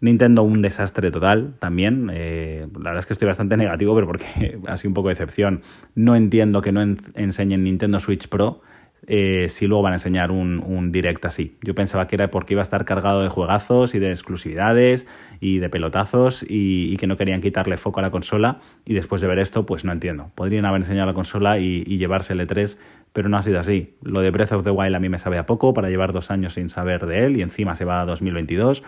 [0.01, 2.09] Nintendo un desastre total también.
[2.13, 5.13] Eh, la verdad es que estoy bastante negativo, pero porque ha sido un poco de
[5.13, 5.61] excepción.
[5.95, 6.81] No entiendo que no
[7.15, 8.61] enseñen Nintendo Switch Pro
[9.07, 11.57] eh, si luego van a enseñar un, direct así.
[11.61, 15.07] Yo pensaba que era porque iba a estar cargado de juegazos y de exclusividades
[15.39, 18.59] y de pelotazos y, que no querían quitarle foco a la consola.
[18.85, 20.31] Y después de ver esto, pues no entiendo.
[20.35, 22.77] Podrían haber enseñado la consola y, y llevarse el E3,
[23.11, 23.95] pero no ha sido así.
[24.01, 26.31] Lo de Breath of the Wild a mí me sabe a poco para llevar dos
[26.31, 28.83] años sin saber de él y encima se va a 2022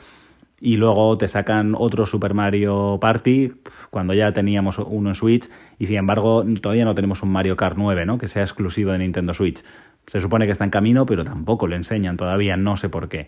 [0.61, 3.51] y luego te sacan otro Super Mario Party
[3.89, 7.75] cuando ya teníamos uno en Switch y sin embargo todavía no tenemos un Mario Kart
[7.77, 8.19] 9, ¿no?
[8.19, 9.63] Que sea exclusivo de Nintendo Switch.
[10.05, 13.27] Se supone que está en camino, pero tampoco lo enseñan todavía, no sé por qué.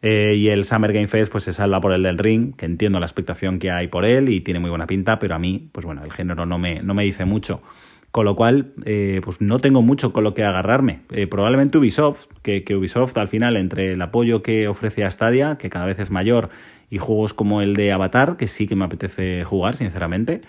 [0.00, 3.00] Eh, y el Summer Game Fest pues se salva por el del Ring, que entiendo
[3.00, 5.84] la expectación que hay por él y tiene muy buena pinta, pero a mí, pues
[5.84, 7.60] bueno, el género no me, no me dice mucho.
[8.16, 11.00] Con lo cual, eh, pues no tengo mucho con lo que agarrarme.
[11.10, 15.68] Eh, probablemente Ubisoft, que, Ubisoft al final, entre el apoyo que ofrece a Stadia, que
[15.68, 16.48] cada vez es mayor,
[16.88, 20.40] y juegos como el de Avatar, que sí que me apetece jugar, sinceramente,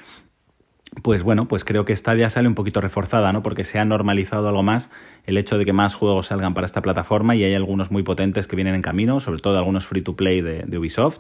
[1.04, 3.44] pues bueno, pues creo que Stadia sale un poquito reforzada, ¿no?
[3.44, 4.90] Porque se ha normalizado algo más
[5.26, 8.48] el hecho de que más juegos salgan para esta plataforma y hay algunos muy potentes
[8.48, 11.20] que vienen en camino, sobre todo algunos free to play de Ubisoft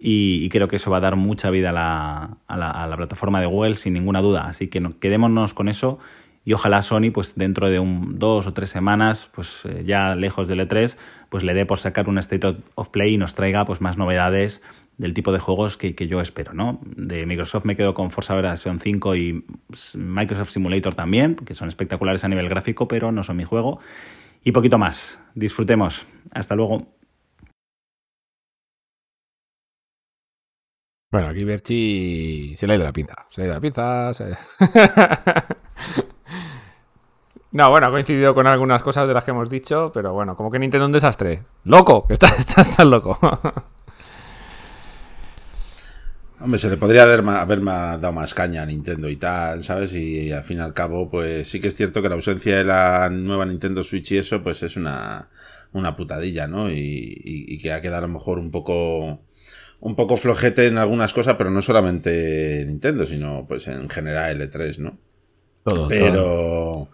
[0.00, 2.96] y, creo que eso va a dar mucha vida a la, a la, a la
[2.96, 4.46] plataforma de Google sin ninguna duda.
[4.46, 5.98] Así que quedémonos con eso
[6.44, 10.48] y ojalá Sony pues dentro de un dos o tres semanas pues eh, ya lejos
[10.48, 10.96] del E3
[11.28, 14.62] pues le dé por sacar un State of Play y nos traiga pues más novedades
[14.96, 18.34] del tipo de juegos que, que yo espero no de Microsoft me quedo con Forza
[18.34, 19.44] Horizon 5 y
[19.94, 23.80] Microsoft Simulator también que son espectaculares a nivel gráfico pero no son mi juego.
[24.42, 25.20] Y poquito más.
[25.34, 26.06] Disfrutemos.
[26.32, 26.86] Hasta luego
[31.12, 33.26] Bueno, aquí Berchi se le ha ido la pinta.
[33.28, 34.12] Se le ha ido la pinta.
[37.50, 40.52] no, bueno, ha coincidido con algunas cosas de las que hemos dicho, pero bueno, como
[40.52, 41.42] que Nintendo un desastre.
[41.64, 42.06] ¡Loco!
[42.06, 43.18] Que estás, estás tan loco.
[46.38, 49.92] Hombre, se le podría haber, haber dado más caña a Nintendo y tal, ¿sabes?
[49.94, 52.64] Y, al fin y al cabo, pues sí que es cierto que la ausencia de
[52.64, 55.28] la nueva Nintendo Switch y eso, pues es una,
[55.72, 56.70] una putadilla, ¿no?
[56.70, 59.24] Y que ha quedado a lo mejor un poco
[59.80, 64.78] un poco flojete en algunas cosas, pero no solamente Nintendo, sino pues en general L3,
[64.78, 64.98] ¿no?
[65.64, 66.88] Todo, pero,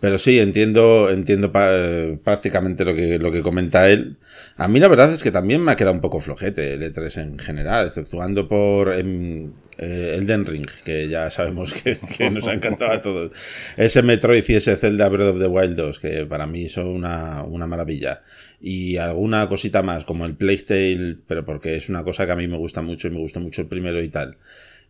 [0.00, 4.16] pero sí, entiendo, entiendo prácticamente lo que, lo que comenta él.
[4.56, 7.20] A mí la verdad es que también me ha quedado un poco flojete el E3
[7.22, 12.92] en general, exceptuando por em, eh, Elden Ring, que ya sabemos que, nos ha encantado
[12.92, 13.32] a todos.
[13.76, 17.42] Ese Metroid y ese Zelda Breath of the Wild 2, que para mí son una,
[17.42, 18.22] una maravilla
[18.60, 22.46] y alguna cosita más, como el Playstyle, pero porque es una cosa que a mí
[22.46, 24.36] me gusta mucho y me gustó mucho el primero y tal.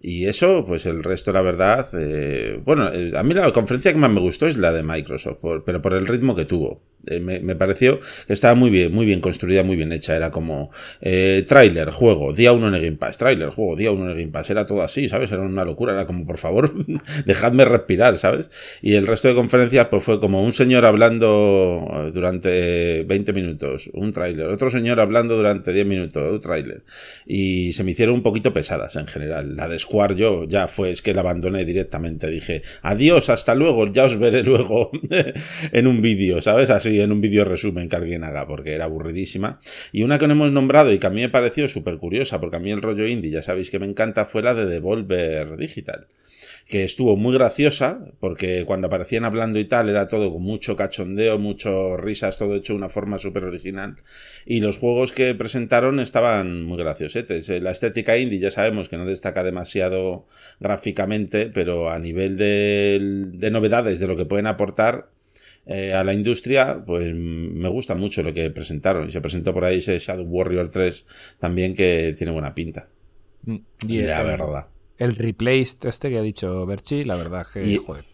[0.01, 2.85] Y eso, pues el resto, la verdad, eh, bueno,
[3.17, 6.07] a mí la conferencia que más me gustó es la de Microsoft, pero por el
[6.07, 6.83] ritmo que tuvo.
[7.07, 10.17] Eh, me, pareció que estaba muy bien, muy bien construida, muy bien hecha.
[10.17, 10.71] Era como
[11.01, 14.17] eh, tráiler, juego, día uno en el Game Pass, tráiler, juego, día uno en el
[14.17, 14.51] Game Pass.
[14.51, 15.31] Era todo así, ¿sabes?
[15.33, 15.93] Era una locura.
[15.93, 16.75] Era como, por favor,
[17.27, 18.51] dejadme respirar, ¿sabes?
[18.83, 24.13] Y el resto de conferencias, pues fue como un señor hablando durante 20 minutos, un
[24.13, 26.83] tráiler, otro señor hablando durante 10 minutos, un tráiler.
[27.27, 29.57] Y se me hicieron un poquito pesadas en general.
[29.57, 32.29] La de Square yo ya fue, es que la abandoné directamente.
[32.29, 34.91] Dije, adiós, hasta luego, ya os veré luego
[35.73, 36.69] en un vídeo, ¿sabes?
[36.69, 39.61] Así en un vídeo resumen que alguien haga, porque era aburridísima.
[39.91, 42.57] Y una que no hemos nombrado y que a mí me pareció súper curiosa, porque
[42.57, 46.09] a mí el rollo indie, ya sabéis que me encanta, fue la de Devolver Digital
[46.69, 51.39] que estuvo muy graciosa, porque cuando aparecían hablando y tal era todo con mucho cachondeo,
[51.39, 53.97] mucho risas, todo hecho de una forma súper original.
[54.45, 57.49] Y los juegos que presentaron estaban muy graciosetes.
[57.63, 60.27] La estética indie ya sabemos que no destaca demasiado
[60.61, 62.99] gráficamente, pero a nivel de,
[63.33, 65.09] de novedades, de lo que pueden aportar,
[65.65, 69.09] eh, a la industria, pues me gusta mucho lo que presentaron.
[69.09, 71.07] Y se presentó por ahí ese Shadow Warrior 3
[71.39, 72.89] también que tiene buena pinta.
[73.45, 73.57] Mm,
[73.89, 74.69] y la verdad.
[74.99, 78.05] El replaced este que ha dicho Berchi, la verdad que, joder.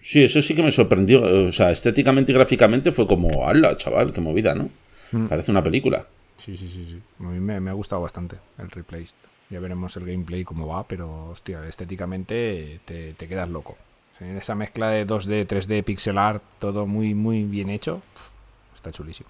[0.00, 1.22] Sí, eso sí que me sorprendió.
[1.46, 4.12] O sea, estéticamente y gráficamente fue como, ¡hala, chaval!
[4.12, 4.70] ¡Qué movida, ¿no?
[5.12, 5.26] Mm.
[5.26, 6.06] Parece una película.
[6.36, 6.98] Sí, sí, sí, sí.
[7.20, 9.18] A mí me, ha gustado bastante el replaced.
[9.50, 13.76] Ya veremos el gameplay cómo va, pero, hostia, estéticamente te quedas loco
[14.20, 18.02] esa mezcla de 2D, 3D, pixel art, todo muy, muy bien hecho.
[18.74, 19.28] Está chulísimo.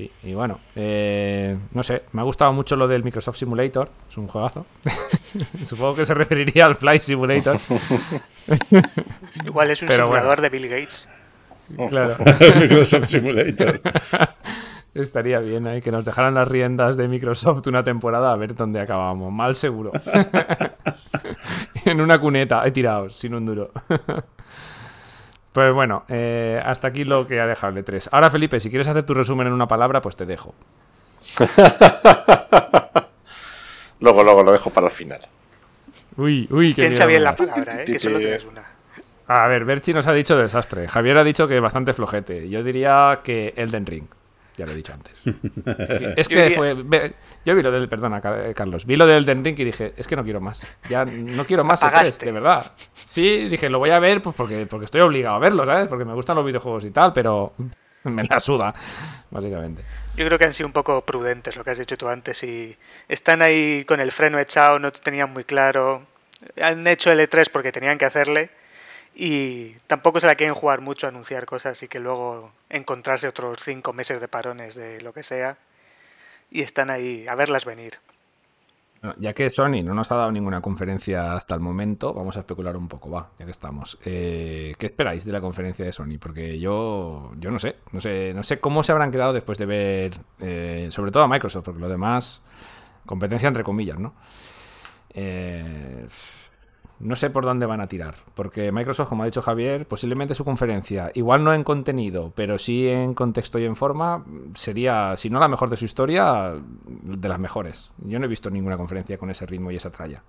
[0.00, 4.16] Sí, y bueno, eh, no sé, me ha gustado mucho lo del Microsoft Simulator, es
[4.16, 4.64] un juegazo.
[5.62, 7.60] Supongo que se referiría al Flight Simulator.
[9.44, 11.06] Igual es un simulador de Bill Gates.
[11.90, 12.16] Claro.
[12.58, 13.82] Microsoft Simulator.
[14.94, 18.80] Estaría bien ahí que nos dejaran las riendas de Microsoft una temporada a ver dónde
[18.80, 19.30] acabamos.
[19.30, 19.92] Mal seguro.
[21.84, 23.70] en una cuneta, he tirado, sin un duro.
[25.52, 28.08] Pues bueno, eh, hasta aquí lo que ha dejado el E3.
[28.12, 30.54] Ahora, Felipe, si quieres hacer tu resumen en una palabra, pues te dejo.
[34.00, 35.20] luego, luego lo dejo para el final.
[36.16, 37.84] Uy, uy, qué Piensa bien la palabra, ¿eh?
[37.84, 38.64] que solo tienes una.
[39.26, 40.88] A ver, Berchi nos ha dicho desastre.
[40.88, 42.48] Javier ha dicho que es bastante flojete.
[42.48, 44.06] Yo diría que Elden Ring.
[44.60, 45.14] Ya lo he dicho antes.
[46.18, 47.14] es que fue.
[47.46, 47.88] Yo vi lo del.
[47.88, 48.84] Perdona, eh, Carlos.
[48.84, 50.66] Vi lo del Ring y dije, es que no quiero más.
[50.90, 52.70] Ya no quiero más E3, de verdad.
[52.92, 55.88] Sí, dije, lo voy a ver pues porque, porque estoy obligado a verlo, ¿sabes?
[55.88, 57.54] Porque me gustan los videojuegos y tal, pero
[58.04, 58.74] me la suda,
[59.30, 59.82] básicamente.
[60.14, 62.76] Yo creo que han sido un poco prudentes lo que has dicho tú antes y
[63.08, 66.06] están ahí con el freno echado, no tenían muy claro.
[66.60, 68.50] Han hecho el E3 porque tenían que hacerle
[69.22, 73.58] y tampoco se la quieren jugar mucho a anunciar cosas y que luego encontrarse otros
[73.60, 75.58] cinco meses de parones de lo que sea
[76.50, 77.98] y están ahí a verlas venir.
[79.18, 82.78] ya que Sony no nos ha dado ninguna conferencia hasta el momento, vamos a especular
[82.78, 83.98] un poco, va, ya que estamos.
[84.06, 86.16] Eh, ¿Qué esperáis de la conferencia de Sony?
[86.18, 89.66] Porque yo, yo no sé, no sé, no sé cómo se habrán quedado después de
[89.66, 92.40] ver, eh, sobre todo a Microsoft, porque lo demás,
[93.04, 94.14] competencia entre comillas, ¿no?
[95.12, 96.06] Eh,
[97.00, 100.44] no sé por dónde van a tirar, porque Microsoft, como ha dicho Javier, posiblemente su
[100.44, 104.24] conferencia, igual no en contenido, pero sí en contexto y en forma,
[104.54, 106.54] sería, si no la mejor de su historia,
[106.86, 107.90] de las mejores.
[108.04, 110.22] Yo no he visto ninguna conferencia con ese ritmo y esa tralla.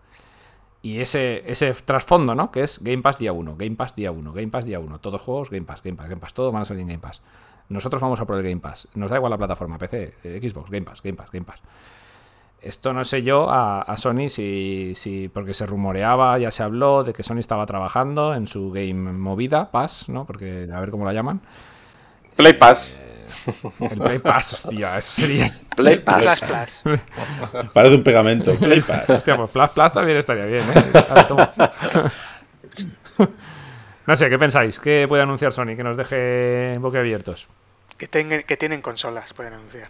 [0.82, 2.52] Y ese, ese trasfondo, ¿no?
[2.52, 5.22] Que es Game Pass día 1, Game Pass día 1, Game Pass día 1, todos
[5.22, 7.22] juegos Game Pass, Game Pass, Game Pass, todos van a salir en Game Pass.
[7.70, 8.88] Nosotros vamos a por el Game Pass.
[8.96, 11.62] Nos da igual la plataforma, PC, Xbox, Game Pass, Game Pass, Game Pass.
[12.62, 17.12] Esto no sé yo a, Sony si, si, porque se rumoreaba, ya se habló de
[17.12, 20.26] que Sony estaba trabajando en su game movida, Pass, ¿no?
[20.26, 21.42] Porque a ver cómo la llaman.
[22.36, 22.96] Play Pass.
[22.96, 25.52] Eh, el Play Pass, hostia, eso sería.
[25.76, 26.44] Play Pass.
[26.84, 27.00] Plus,
[27.74, 28.54] Parece un pegamento.
[28.54, 29.10] Play Pass.
[29.10, 30.84] Hostia, pues Plus Plus también estaría bien, ¿eh?
[34.06, 34.80] no sé, ¿qué pensáis?
[34.80, 37.48] ¿Qué puede anunciar Sony que nos deje boquiabiertos?
[37.98, 39.88] Que, tengan, que tienen consolas, pueden anunciar.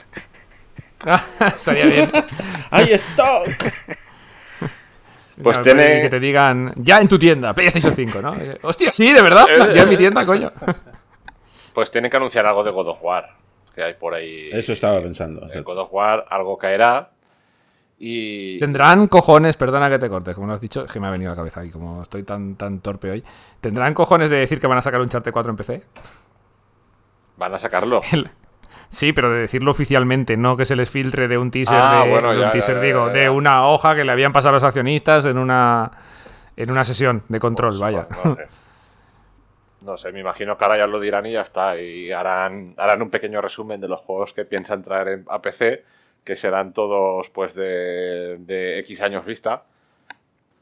[1.48, 2.12] Estaría bien.
[2.70, 3.48] ¡Hay stock!
[5.42, 6.04] Pues tiene.
[6.04, 8.34] Que te digan, ya en tu tienda, PlayStation 5, ¿no?
[8.62, 9.74] Hostia, sí, de verdad, eh.
[9.76, 10.52] ya en mi tienda, coño.
[11.74, 13.28] Pues tienen que anunciar algo de God of War.
[13.74, 14.50] Que hay por ahí.
[14.52, 15.48] Eso estaba pensando.
[15.52, 17.10] En God of War algo caerá.
[17.98, 18.60] Y...
[18.60, 21.34] Tendrán cojones, perdona que te cortes, como lo has dicho, que me ha venido a
[21.34, 23.24] la cabeza y como estoy tan, tan torpe hoy.
[23.62, 25.84] ¿Tendrán cojones de decir que van a sacar un Charte 4 en PC?
[27.38, 28.02] Van a sacarlo.
[28.92, 32.44] Sí, pero de decirlo oficialmente, no que se les filtre de un teaser, ah, de,
[32.44, 35.92] un teaser digo, de una hoja que le habían pasado a los accionistas en una
[36.58, 38.08] en una sesión de control, pues, vaya.
[39.86, 41.80] No sé, me imagino que ahora ya lo dirán y ya está.
[41.80, 45.86] Y harán, harán un pequeño resumen de los juegos que piensan traer a PC,
[46.24, 49.64] que serán todos pues de, de X años vista.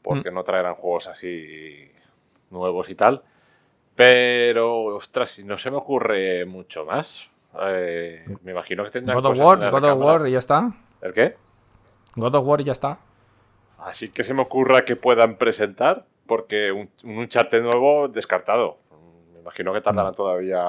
[0.02, 1.90] porque no traerán juegos así
[2.50, 3.22] nuevos y tal.
[3.96, 7.28] Pero, ostras, si no se me ocurre mucho más.
[7.62, 9.98] Eh, me imagino que tendrán God of War, God of.
[9.98, 10.72] War y ya está.
[11.00, 11.36] ¿El qué?
[12.16, 12.98] God of War y ya está.
[13.78, 18.78] Así que se me ocurra que puedan presentar, porque un, un Uncharted nuevo descartado.
[19.32, 20.62] Me imagino que tardarán todavía.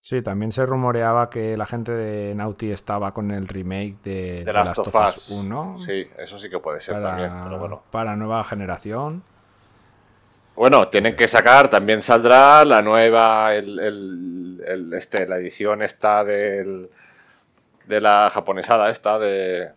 [0.00, 4.52] Sí, también se rumoreaba que la gente de Naughty estaba con el remake de, De
[4.52, 5.16] Last of Us.
[5.16, 7.82] Us 1 Sí, eso sí que puede ser para, también, pero bueno.
[7.90, 9.22] para nueva generación.
[10.56, 16.22] Bueno, tienen que sacar, también saldrá la nueva, el, el- el- este, la edición esta
[16.24, 16.88] del,
[17.86, 19.70] de la japonesada esta de...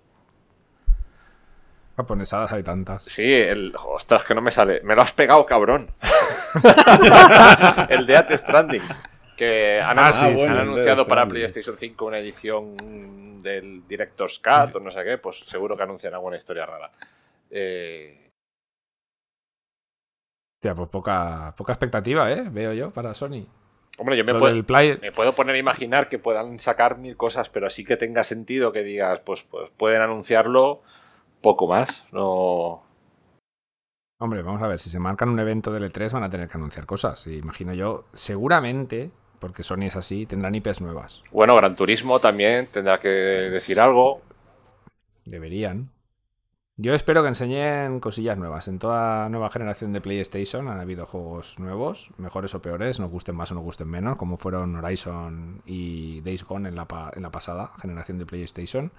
[1.95, 3.03] Japonesadas hay tantas.
[3.03, 3.73] Sí, el...
[3.83, 4.81] Ostras, que no me sale.
[4.83, 5.89] Me lo has pegado, cabrón.
[7.89, 8.83] el de Death Stranding.
[9.35, 11.25] Que han, Ah, sí, han anunciado para.
[11.27, 16.13] PlayStation 5 una edición del Director's Cut o no sé qué, pues seguro que anuncian
[16.13, 16.91] alguna historia rara.
[17.49, 18.26] Eh,
[20.57, 22.49] Hostia, pues poca, poca expectativa, ¿eh?
[22.49, 23.45] Veo yo para Sony.
[23.99, 24.97] hombre, yo me puedo, del Play...
[24.99, 28.71] me puedo poner a imaginar que puedan sacar mil cosas, pero así que tenga sentido
[28.71, 30.81] que digas, pues, pues pueden anunciarlo
[31.41, 32.05] poco más.
[32.11, 32.83] No.
[34.19, 36.57] Hombre, vamos a ver, si se marcan un evento del E3 van a tener que
[36.57, 37.27] anunciar cosas.
[37.27, 41.21] Imagino yo, seguramente, porque Sony es así, tendrán IPs nuevas.
[41.31, 44.23] Bueno, Gran Turismo también tendrá que decir algo.
[45.23, 45.91] Deberían.
[46.79, 48.67] Yo espero que enseñen cosillas nuevas.
[48.67, 53.35] En toda nueva generación de PlayStation han habido juegos nuevos, mejores o peores, nos gusten
[53.35, 56.85] más o nos gusten menos, como fueron Horizon y Days Gone en la,
[57.15, 58.91] en la pasada generación de PlayStation.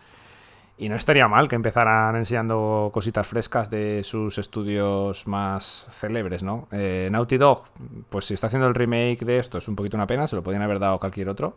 [0.77, 6.67] Y no estaría mal que empezaran enseñando cositas frescas de sus estudios más célebres, ¿no?
[6.73, 7.67] Eh, Naughty Dog,
[8.09, 10.43] pues si está haciendo el remake de esto, es un poquito una pena, se lo
[10.43, 11.55] podían haber dado cualquier otro.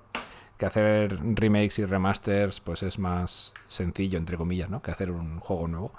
[0.62, 4.84] Que hacer remakes y remasters, pues es más sencillo, entre comillas, ¿no?
[4.84, 5.92] Que hacer un juego nuevo.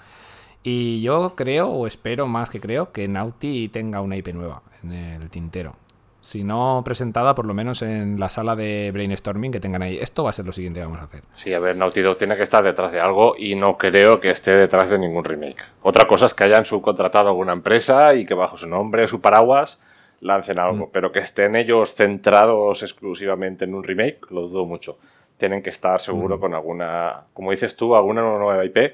[0.63, 4.93] Y yo creo, o espero más que creo, que Naughty tenga una IP nueva en
[4.93, 5.75] el tintero.
[6.21, 9.97] Si no presentada, por lo menos en la sala de brainstorming que tengan ahí.
[9.97, 11.23] Esto va a ser lo siguiente que vamos a hacer.
[11.33, 14.31] Sí, a ver, Naughty Dog tiene que estar detrás de algo y no creo que
[14.31, 15.61] esté detrás de ningún remake.
[15.81, 19.81] Otra cosa es que hayan subcontratado alguna empresa y que bajo su nombre, su paraguas,
[20.23, 20.89] lancen algo.
[20.91, 24.97] Pero que estén ellos centrados exclusivamente en un remake, lo dudo mucho.
[25.37, 28.93] Tienen que estar seguro con alguna, como dices tú, alguna nueva IP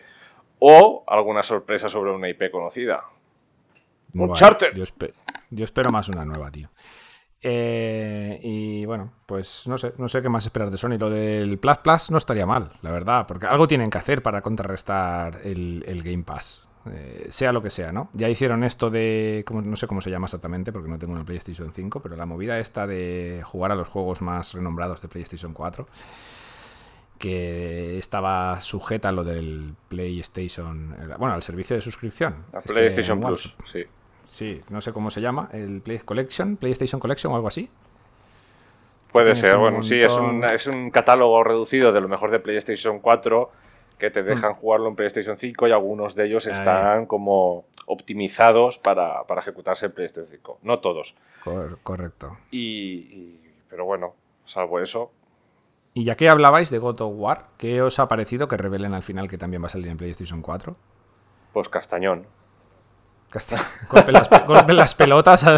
[0.59, 3.03] o alguna sorpresa sobre una IP conocida.
[4.13, 4.73] Vale, Uncharted.
[4.75, 5.13] yo, espe-
[5.51, 6.69] yo espero más una nueva, tío.
[7.41, 10.97] Eh, y bueno, pues no sé, no sé qué más esperar de Sony.
[10.99, 14.41] Lo del Plus Plus no estaría mal, la verdad, porque algo tienen que hacer para
[14.41, 16.67] contrarrestar el, el Game Pass.
[16.89, 18.09] Eh, sea lo que sea, ¿no?
[18.13, 19.43] Ya hicieron esto de.
[19.45, 22.25] como- no sé cómo se llama exactamente, porque no tengo una PlayStation 5, pero la
[22.25, 25.87] movida esta de jugar a los juegos más renombrados de PlayStation 4
[27.17, 32.45] que estaba sujeta a lo del PlayStation, bueno, al servicio de suscripción.
[32.53, 33.19] La Este, PlayStation.
[33.19, 33.83] Plus, sí.
[34.23, 37.69] Sí, no sé cómo se llama, el Play Collection, PlayStation Collection o algo así.
[39.11, 42.99] Puede ser, bueno, sí, es un, es un catálogo reducido de lo mejor de PlayStation
[42.99, 43.51] 4
[43.99, 46.53] que te dejan jugarlo en PlayStation 5 y algunos de ellos Ahí.
[46.53, 50.59] están como optimizados para, para ejecutarse en PlayStation 5.
[50.63, 51.15] No todos.
[51.43, 52.37] Cor- correcto.
[52.49, 54.15] Y, y- pero bueno,
[54.45, 55.11] salvo eso,
[55.93, 59.03] Y ya que hablabais de God of War, ¿qué os ha parecido que revelen al
[59.03, 60.75] final que también va a salir en PlayStation 4?
[61.53, 62.25] pues castañón.
[63.29, 63.57] Casta-
[63.91, 65.57] Golpe las, golpe las pelotas a-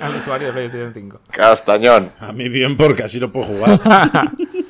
[0.00, 1.20] al usuario de PlayStation 5.
[1.30, 2.12] Castañón.
[2.20, 3.78] A mí bien, porque así lo puedo jugar.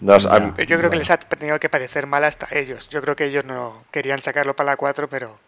[0.00, 0.34] Nos- Ya.
[0.34, 2.88] am- Yo creo que les ha tenido que parecer mal hasta ellos.
[2.88, 5.38] Yo creo que ellos no querían sacarlo para la 4, pero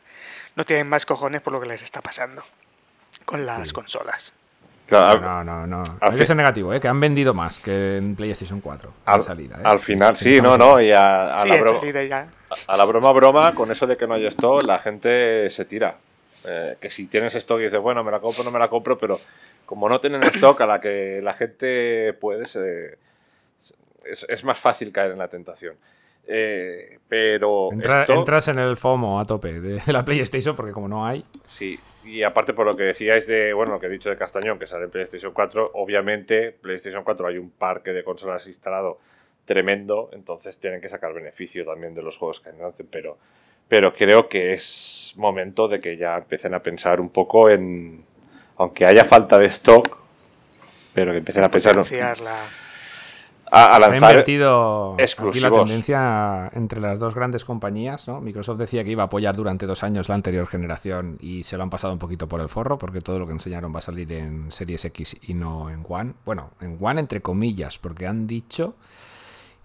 [0.56, 2.42] no tienen más cojones por lo que les está pasando
[3.24, 3.74] con las Sí.
[3.74, 4.32] consolas.
[4.86, 5.82] claro, No, no, no.
[6.00, 6.80] al Hay que ser negativo, ¿eh?
[6.80, 9.54] que han vendido más que en PlayStation 4 al, salida.
[9.58, 9.62] ¿eh?
[9.62, 12.26] al final, sí, no, no, y a, a sí, la broma, salida ya.
[12.66, 15.94] a la broma, broma, con eso de que no hay stock, la gente se tira.
[16.44, 18.98] Eh, que si tienes stock y dices, bueno, me la compro, no me la compro,
[18.98, 19.20] pero
[19.64, 22.98] como no tienen stock a la que la gente puede, se-
[24.10, 25.74] es, es más fácil caer en la tentación.
[26.26, 30.72] Eh, pero Entra- esto- Entras en el FOMO a tope de, de la PlayStation porque
[30.72, 31.24] como no hay...
[31.44, 34.58] Sí, y aparte por lo que decíais de, bueno, lo que he dicho de Castañón,
[34.58, 39.00] que sale en PlayStation 4, obviamente PlayStation 4 hay un parque de consolas instalado
[39.44, 43.18] tremendo, entonces tienen que sacar beneficio también de los juegos que lancen, pero,
[43.66, 48.04] pero creo que es momento de que ya empiecen a pensar un poco en,
[48.58, 49.98] aunque haya falta de stock,
[50.94, 51.82] pero que empiecen a pensar la-
[53.50, 58.20] a, a Ha lanzar invertido aquí la tendencia entre las dos grandes compañías, ¿no?
[58.20, 61.62] Microsoft decía que iba a apoyar durante dos años la anterior generación y se lo
[61.62, 64.12] han pasado un poquito por el forro porque todo lo que enseñaron va a salir
[64.12, 66.14] en Series X y no en One.
[66.24, 68.74] Bueno, en One entre comillas, porque han dicho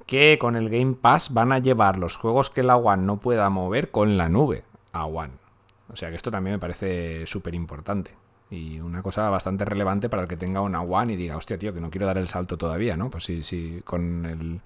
[0.05, 3.49] que con el Game Pass van a llevar los juegos que la One no pueda
[3.49, 4.63] mover con la nube
[4.93, 5.33] a One.
[5.91, 8.15] O sea que esto también me parece súper importante.
[8.51, 11.73] Y una cosa bastante relevante para el que tenga una One y diga, hostia, tío,
[11.73, 13.09] que no quiero dar el salto todavía, ¿no?
[13.09, 14.59] Pues sí, sí, con el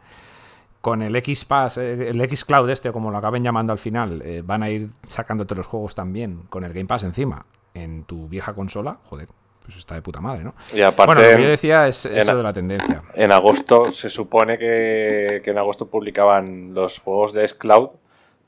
[0.82, 4.22] con el X Pass, eh, el X Cloud este, como lo acaben llamando al final,
[4.24, 8.30] eh, van a ir sacándote los juegos también con el Game Pass encima en tu
[8.30, 9.28] vieja consola, joder,
[9.64, 10.54] pues está de puta madre, ¿no?
[10.74, 13.04] Y aparte, bueno, lo que yo decía es en- eso de la tendencia.
[13.14, 17.90] En agosto se supone que, que en agosto publicaban los juegos de Xcloud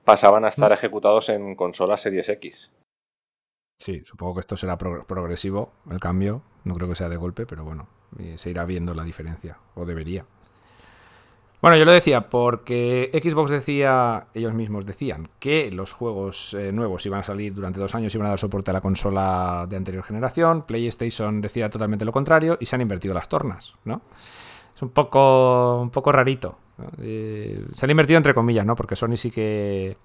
[0.05, 2.71] pasaban a estar ejecutados en consolas Series X.
[3.81, 7.47] Sí, supongo que esto será pro- progresivo, el cambio, no creo que sea de golpe,
[7.47, 7.87] pero bueno,
[8.35, 10.23] se irá viendo la diferencia, o debería.
[11.63, 17.03] Bueno, yo lo decía porque Xbox decía, ellos mismos decían, que los juegos eh, nuevos
[17.07, 19.77] iban a salir durante dos años y iban a dar soporte a la consola de
[19.77, 20.61] anterior generación.
[20.67, 24.03] PlayStation decía totalmente lo contrario y se han invertido las tornas, ¿no?
[24.75, 26.57] Es un poco, un poco rarito.
[26.99, 28.75] Eh, se han invertido entre comillas, ¿no?
[28.75, 29.97] Porque Sony sí que...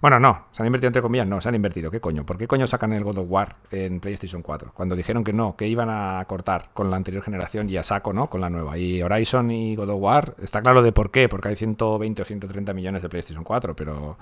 [0.00, 1.90] Bueno, no, se han invertido entre comillas, no, se han invertido.
[1.90, 2.24] ¿Qué coño?
[2.24, 4.72] ¿Por qué coño sacan el God of War en PlayStation 4?
[4.74, 8.12] Cuando dijeron que no, que iban a cortar con la anterior generación y a saco,
[8.14, 8.30] ¿no?
[8.30, 8.78] Con la nueva.
[8.78, 12.24] Y Horizon y God of War, está claro de por qué, porque hay 120 o
[12.24, 14.16] 130 millones de PlayStation 4, pero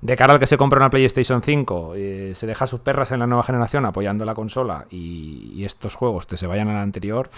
[0.00, 3.20] de cara al que se compra una PlayStation 5, eh, se deja sus perras en
[3.20, 7.30] la nueva generación apoyando la consola y, estos juegos te se vayan a la anterior,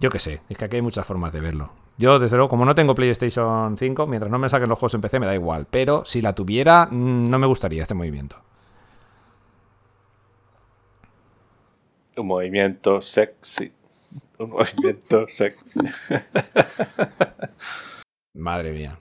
[0.00, 1.85] yo qué sé, es que aquí hay muchas formas de verlo.
[1.98, 5.00] Yo, desde luego, como no tengo PlayStation 5, mientras no me saquen los juegos en
[5.00, 5.66] PC me da igual.
[5.70, 8.36] Pero si la tuviera, mm, no me gustaría este movimiento.
[12.18, 13.72] Un movimiento sexy.
[14.38, 15.80] Un movimiento sexy.
[18.34, 18.98] Madre mía.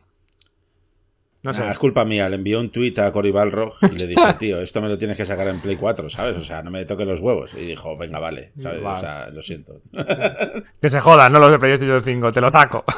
[1.46, 1.62] No sé.
[1.62, 4.60] Nah, es culpa mía, le envió un tuit a Cory Balrog y le dije, tío,
[4.60, 6.36] esto me lo tienes que sacar en Play 4, ¿sabes?
[6.38, 7.54] O sea, no me toques los huevos.
[7.54, 8.82] Y dijo, venga, vale, ¿sabes?
[8.82, 8.98] Vale.
[8.98, 9.82] O sea, lo siento.
[10.82, 12.84] Que se jodan, no los de PlayStation 5, te lo saco.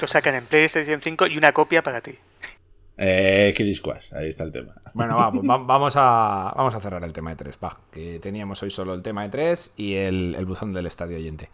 [0.00, 2.18] Lo sacan en PlayStation 5 y una copia para ti.
[3.04, 4.74] Eh, Kid Squash, ahí está el tema.
[4.94, 7.76] Bueno, va, pues va- vamos, a, vamos a cerrar el tema de 3, va.
[7.90, 11.50] Que teníamos hoy solo el tema de 3 y el, el buzón del estadio oyente.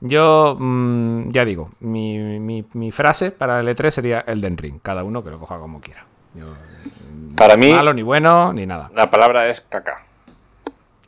[0.00, 4.78] Yo, mm, ya digo, mi, mi- mi frase para el E3 sería Elden Ring.
[4.80, 6.04] Cada uno que lo coja como quiera.
[6.34, 8.88] Yo, mm, Para mí- Ni malo, ni bueno, ni nada.
[8.94, 10.04] La palabra es caca.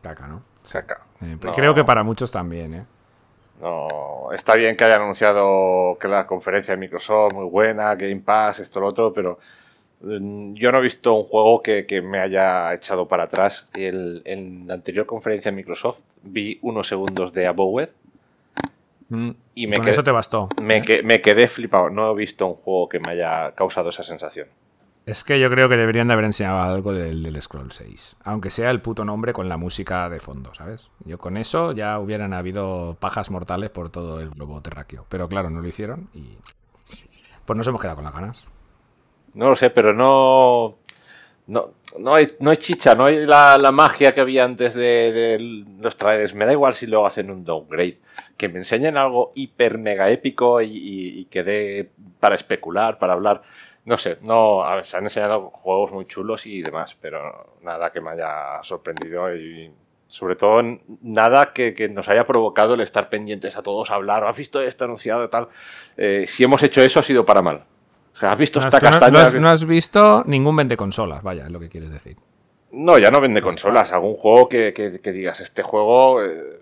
[0.02, 0.42] Caca, ¿no?
[0.72, 1.02] Caca.
[1.22, 1.52] Eh, No.
[1.52, 2.84] Creo que para muchos también, ¿eh?
[3.60, 8.58] No, está bien que haya anunciado que la conferencia de Microsoft muy buena, Game Pass,
[8.58, 9.38] esto, lo otro, pero
[10.06, 13.68] yo no he visto un juego que, que me haya echado para atrás.
[13.74, 17.88] El- en la anterior conferencia de Microsoft vi unos segundos de Abowed
[19.54, 20.48] y me Con quedé, eso te bastó.
[20.60, 21.90] me, que- me quedé flipado.
[21.90, 24.48] No he visto un juego que me haya causado esa sensación.
[25.06, 28.16] Es que yo creo que deberían de haber enseñado algo del, del Scroll 6.
[28.24, 30.90] Aunque sea el puto nombre con la música de fondo, ¿sabes?
[31.04, 35.04] Yo con eso ya hubieran habido pajas mortales por todo el globo terráqueo.
[35.10, 36.38] Pero claro, no lo hicieron y.
[37.44, 38.44] Pues nos hemos quedado con las ganas.
[39.34, 40.78] No lo sé, pero no.
[41.46, 45.38] No, no, hay, no hay chicha, no hay la, la magia que había antes de,
[45.80, 46.34] los trailers.
[46.34, 48.00] Me da igual si luego hacen un downgrade.
[48.36, 51.90] Que me enseñen algo hiper mega épico y, y- que dé
[52.20, 53.42] para especular, para hablar.
[53.84, 57.92] No sé, no, a ver, se han enseñado juegos muy chulos y demás, pero nada
[57.92, 59.70] que me haya sorprendido y
[60.08, 60.62] sobre todo
[61.02, 64.24] nada que, que nos haya provocado el estar pendientes a todos a hablar.
[64.24, 65.48] ¿Has visto esto anunciado tal?
[65.96, 67.64] Eh, si hemos hecho eso ha sido para mal.
[68.20, 69.10] ¿Has visto No, esta no- castaña?
[69.12, 72.16] no has, no has visto ningún vende consolas, vaya, es lo que quieres decir.
[72.72, 73.92] No, ya no vende consolas.
[73.92, 76.60] Algún juego que, que- que digas, este juego eh,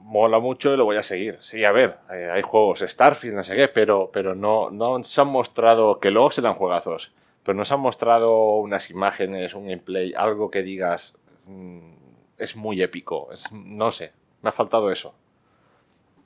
[0.00, 1.38] mola mucho y lo voy a seguir.
[1.40, 5.20] Sí, a ver, eh, hay juegos Starfield, no sé qué, pero, pero no, no se
[5.20, 7.12] han mostrado, que luego serán juegazos,
[7.44, 11.16] pero no se han mostrado unas imágenes, un gameplay, algo que digas,
[11.46, 11.92] mm,
[12.38, 13.30] es muy épico.
[13.32, 14.12] Es, no sé,
[14.42, 15.14] me ha faltado eso.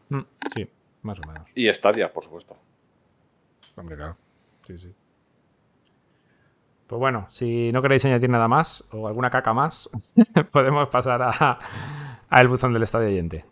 [0.08, 0.20] Mm,
[0.54, 0.66] sí,
[1.02, 1.48] más o menos.
[1.54, 2.56] Y Stadia, por supuesto.
[3.76, 4.16] Hombre, claro.
[4.66, 4.92] Sí, sí.
[6.88, 9.88] Pues bueno, si no queréis añadir nada más o alguna caca más,
[10.52, 11.58] podemos pasar a,
[12.28, 13.44] a el buzón del estadio oyente.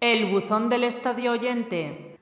[0.00, 2.18] El buzón del estadio oyente.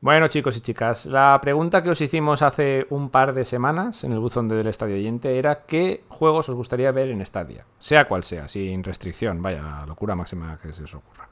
[0.00, 4.12] Bueno, chicos y chicas, la pregunta que os hicimos hace un par de semanas en
[4.12, 8.22] el buzón del Estadio Oyente era qué juegos os gustaría ver en Stadia, sea cual
[8.22, 11.28] sea, sin restricción, vaya, la locura máxima que se os ocurra.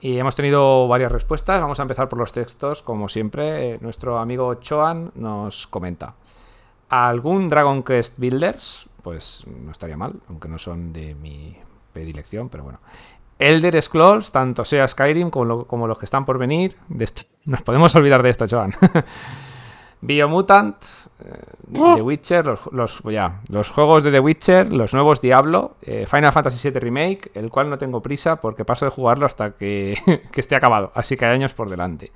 [0.00, 4.18] Y hemos tenido varias respuestas, vamos a empezar por los textos, como siempre, eh, nuestro
[4.18, 6.14] amigo Choan nos comenta.
[6.88, 8.88] ¿Algún Dragon Quest Builders?
[9.02, 11.56] Pues no estaría mal, aunque no son de mi
[11.92, 12.78] predilección, pero bueno.
[13.38, 16.76] Elder Scrolls, tanto sea Skyrim como, lo- como los que están por venir.
[17.44, 18.72] Nos podemos olvidar de esto, Joan.
[20.00, 20.76] Biomutant,
[21.24, 26.06] eh, The Witcher, los, los- ya, los juegos de The Witcher, los nuevos Diablo, eh,
[26.06, 29.96] Final Fantasy VII Remake, el cual no tengo prisa porque paso de jugarlo hasta que,
[30.32, 30.92] que esté acabado.
[30.94, 32.12] Así que hay años por delante.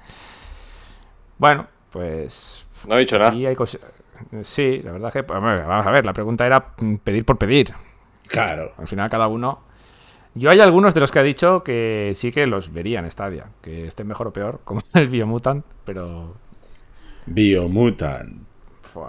[1.39, 3.31] Bueno, pues No he dicho nada.
[3.33, 3.57] Hay,
[4.43, 5.23] Sí, la verdad que.
[5.23, 7.73] Vamos a ver, la pregunta era pedir por pedir.
[8.29, 8.73] Claro.
[8.77, 9.61] Al final, cada uno.
[10.35, 13.47] Yo hay algunos de los que ha dicho que sí que los vería en Stadia,
[13.63, 16.35] que estén mejor o peor, como el Biomutant, pero.
[17.27, 18.49] Biomutant.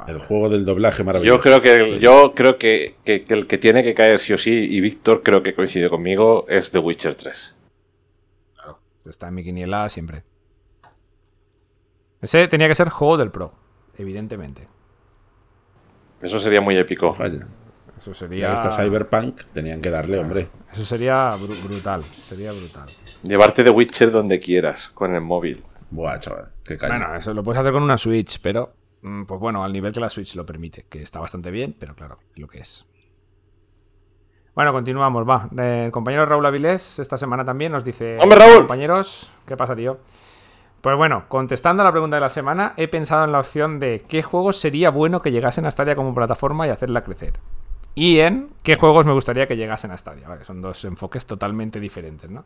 [0.07, 1.37] El juego del doblaje maravilloso.
[1.37, 4.37] Yo creo que yo creo que, que- que el que tiene que caer sí o
[4.37, 7.55] sí, y Víctor creo que coincide conmigo, es The Witcher 3.
[9.05, 10.23] Está en mi quiniela siempre.
[12.21, 13.53] Ese tenía que ser juego del Pro,
[13.97, 14.67] evidentemente.
[16.21, 17.15] Eso sería muy épico.
[17.15, 17.47] Falla.
[17.97, 18.53] Eso sería.
[18.53, 20.47] está Cyberpunk, tenían que darle, hombre.
[20.71, 22.03] Eso sería bru- brutal.
[22.23, 22.87] Sería brutal.
[23.23, 25.63] Llevarte The Witcher donde quieras, con el móvil.
[25.91, 26.97] Buah, chaval, qué caña.
[26.97, 28.73] Bueno, eso lo puedes hacer con una Switch, pero.
[29.01, 31.95] mm, Pues bueno, al nivel que la Switch lo permite, que está bastante bien, pero
[31.95, 32.85] claro, lo que es.
[34.55, 35.49] Bueno, continuamos, va.
[35.57, 38.17] El compañero Raúl Avilés esta semana también nos dice...
[38.19, 38.57] ¡Hombre, Raúl!
[38.59, 39.99] Compañeros, ¿qué pasa, tío?
[40.81, 44.03] Pues bueno, contestando a la pregunta de la semana, he pensado en la opción de
[44.09, 47.33] qué juegos sería bueno que llegasen a Stadia como plataforma y hacerla crecer.
[47.95, 50.27] Y en qué juegos me gustaría que llegasen a Stadia.
[50.27, 52.43] Vale, son dos enfoques totalmente diferentes, ¿no?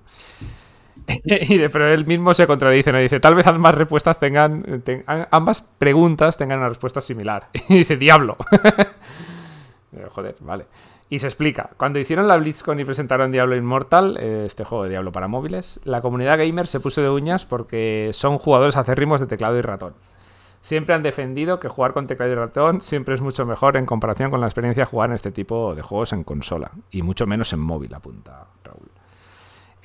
[1.26, 3.00] y de- pero él mismo se contradice, ¿no?
[3.00, 4.84] Dice, tal vez ambas respuestas tengan,
[5.32, 7.48] ambas preguntas tengan una respuesta similar.
[7.70, 8.38] Y dice, diablo.
[9.94, 10.66] Eh, Joder, vale.
[11.10, 11.70] Y se explica.
[11.78, 15.80] Cuando hicieron la BlizzCon y presentaron Diablo Immortal, eh, este juego de Diablo para móviles,
[15.84, 19.94] la comunidad gamer se puso de uñas porque son jugadores acérrimos de teclado y ratón.
[20.62, 24.32] Siempre han defendido que jugar con teclado y ratón siempre es mucho mejor en comparación
[24.32, 26.72] con la experiencia de jugar en este tipo de juegos en consola.
[26.90, 28.90] Y mucho menos en móvil, apunta Raúl.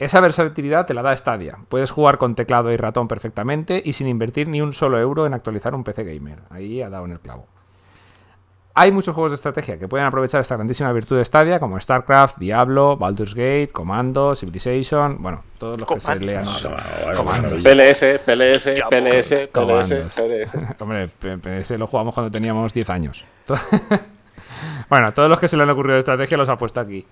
[0.01, 1.59] Esa versatilidad te la da Stadia.
[1.69, 5.35] Puedes jugar con teclado y ratón perfectamente y sin invertir ni un solo euro en
[5.35, 6.41] actualizar un PC gamer.
[6.51, 7.47] Ahí ha dado en el clavo.
[8.73, 12.39] Hay muchos juegos de estrategia que pueden aprovechar esta grandísima virtud de Stadia, como StarCraft,
[12.39, 17.63] Diablo, Baldur's Gate, Commando, Civilization, bueno, todos los que se Comandos.
[17.63, 17.63] lean.
[17.63, 20.15] PLS, PLS, PLS, PLS.
[20.15, 20.81] PLS.
[20.81, 23.27] Hombre, P- PS lo jugamos cuando teníamos 10 años.
[24.89, 27.07] bueno, todos los que se le han ocurrido de estrategia los ha puesto aquí.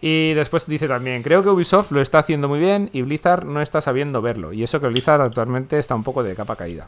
[0.00, 3.62] Y después dice también, creo que Ubisoft lo está haciendo muy bien y Blizzard no
[3.62, 4.52] está sabiendo verlo.
[4.52, 6.86] Y eso que Blizzard actualmente está un poco de capa caída.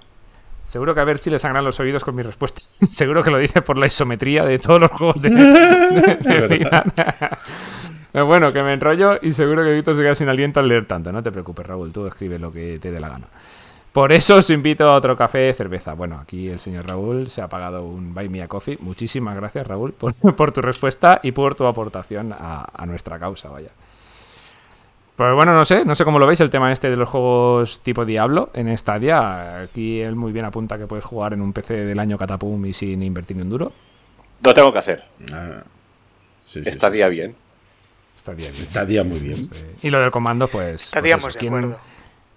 [0.66, 2.64] Seguro que a ver si le sangran los oídos con mis respuestas.
[2.90, 6.48] Seguro que lo dice por la isometría de todos los juegos de, de-
[8.12, 10.86] de bueno, que me enrollo y seguro que Víctor se queda sin aliento al leer
[10.86, 11.10] tanto.
[11.12, 13.28] No te preocupes, Raúl, tú escribe lo que te dé la gana.
[13.92, 15.94] Por eso os invito a otro café, cerveza.
[15.94, 18.78] Bueno, aquí el señor Raúl se ha pagado un Buy Me a Coffee.
[18.80, 23.48] Muchísimas gracias, Raúl, por, por tu respuesta y por tu aportación a, a nuestra causa,
[23.48, 23.70] vaya.
[25.16, 27.80] Pues bueno, no sé, no sé cómo lo veis el tema este de los juegos
[27.80, 29.62] tipo Diablo en Stadia.
[29.62, 32.72] Aquí él muy bien apunta que puedes jugar en un PC del año Catapum y
[32.72, 33.72] sin invertir ni un duro.
[34.44, 35.02] Lo tengo que hacer.
[35.32, 35.62] Ah,
[36.44, 37.34] sí, sí, sí, bien.
[38.16, 38.54] Stadia bien.
[38.62, 39.42] Está día muy bien.
[39.82, 40.64] Y lo del comando, pues.
[40.66, 41.78] pues Estaríamos eso, de ¿quién- acuerdo.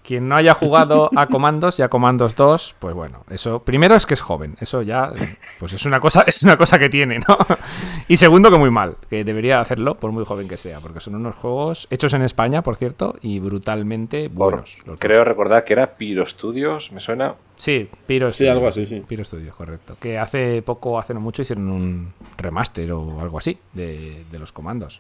[0.03, 4.07] Quien no haya jugado a Comandos y a Comandos 2, pues bueno, eso primero es
[4.07, 5.11] que es joven, eso ya
[5.60, 7.38] pues es una cosa es una cosa que tiene, ¿no?
[8.07, 11.14] Y segundo que muy mal, que debería hacerlo por muy joven que sea, porque son
[11.15, 14.76] unos juegos hechos en España, por cierto, y brutalmente Por- buenos.
[14.80, 14.99] los dos.
[14.99, 17.36] creo recordar que era Piro Studios, me suena.
[17.56, 19.03] Sí, Piro Sí, algo así, sí.
[19.07, 19.95] Piro Studio, correcto.
[19.99, 24.52] Que hace poco, hace no mucho, hicieron un remaster o algo así de, de los
[24.52, 24.99] comandos.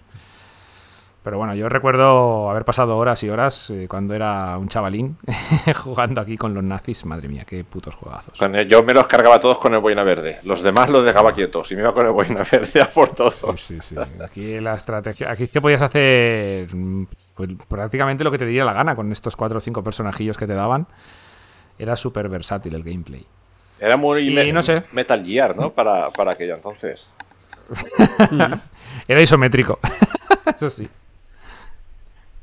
[1.23, 5.17] Pero bueno, yo recuerdo haber pasado horas y horas eh, cuando era un chavalín
[5.83, 7.05] jugando aquí con los nazis.
[7.05, 8.39] Madre mía, qué putos juegazos.
[8.67, 10.39] Yo me los cargaba todos con el boina verde.
[10.43, 13.35] Los demás los dejaba quietos y me iba con el boina verde a por todos.
[13.61, 14.23] Sí, sí, sí.
[14.23, 15.29] Aquí la estrategia.
[15.29, 16.67] Aquí es que podías hacer
[17.35, 20.47] pues, prácticamente lo que te diera la gana con estos cuatro o cinco personajillos que
[20.47, 20.87] te daban.
[21.77, 23.23] Era súper versátil el gameplay.
[23.79, 24.83] Era muy Y me- no sé.
[24.91, 25.69] Metal Gear, ¿no?
[25.71, 27.07] Para, para aquella entonces.
[29.07, 29.79] Era isométrico.
[30.55, 30.87] Eso sí.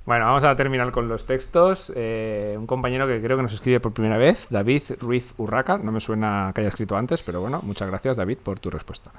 [0.08, 1.92] Bueno, vamos a terminar con los textos.
[1.94, 5.76] Eh, un compañero que creo que nos escribe por primera vez, David Ruiz Urraca.
[5.76, 9.10] No me suena que haya escrito antes, pero bueno, muchas gracias, David, por tu respuesta.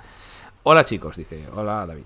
[0.64, 1.46] Hola, chicos, dice.
[1.54, 2.06] Hola, David.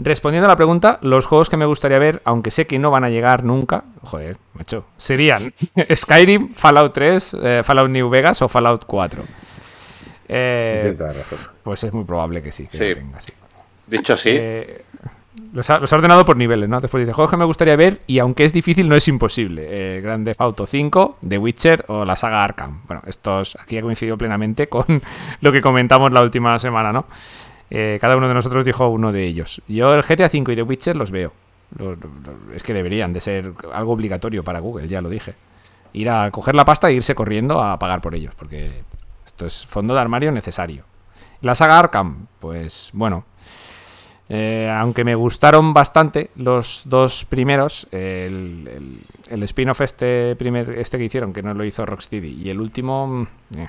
[0.00, 3.04] Respondiendo a la pregunta, los juegos que me gustaría ver, aunque sé que no van
[3.04, 5.54] a llegar nunca, joder, macho, serían
[5.94, 9.22] Skyrim, Fallout 3, eh, Fallout New Vegas o Fallout 4.
[10.28, 11.38] Eh, razón.
[11.62, 12.88] pues es muy probable que sí, que Sí.
[12.88, 13.32] lo tenga, sí.
[13.86, 14.82] Dicho así, Eh,
[15.52, 16.80] los, ha, ordenado por niveles, ¿no?
[16.80, 19.66] Después dice, juegos que me gustaría ver y aunque es difícil, no es imposible.
[19.68, 22.82] Eh, Grande Auto 5, The Witcher o la saga Arkham.
[22.86, 24.84] Bueno, estos aquí ha coincidido plenamente con
[25.40, 27.06] lo que comentamos la última semana, ¿no?
[27.70, 29.62] Eh, cada uno de nosotros dijo uno de ellos.
[29.66, 31.32] Yo el GTA 5 y The Witcher los veo.
[32.54, 35.34] Es que deberían de ser algo obligatorio para Google, ya lo dije.
[35.92, 38.84] Ir a coger la pasta e irse corriendo a pagar por ellos, porque
[39.24, 40.84] esto es fondo de armario necesario.
[41.40, 43.24] La saga Arkham, pues bueno,
[44.28, 49.00] eh, aunque me gustaron bastante los dos primeros, el, el-
[49.30, 53.06] el spin-off este, primer, este que hicieron, que no lo hizo Rocksteady, y el último,
[53.06, 53.26] mm,
[53.58, 53.68] eh,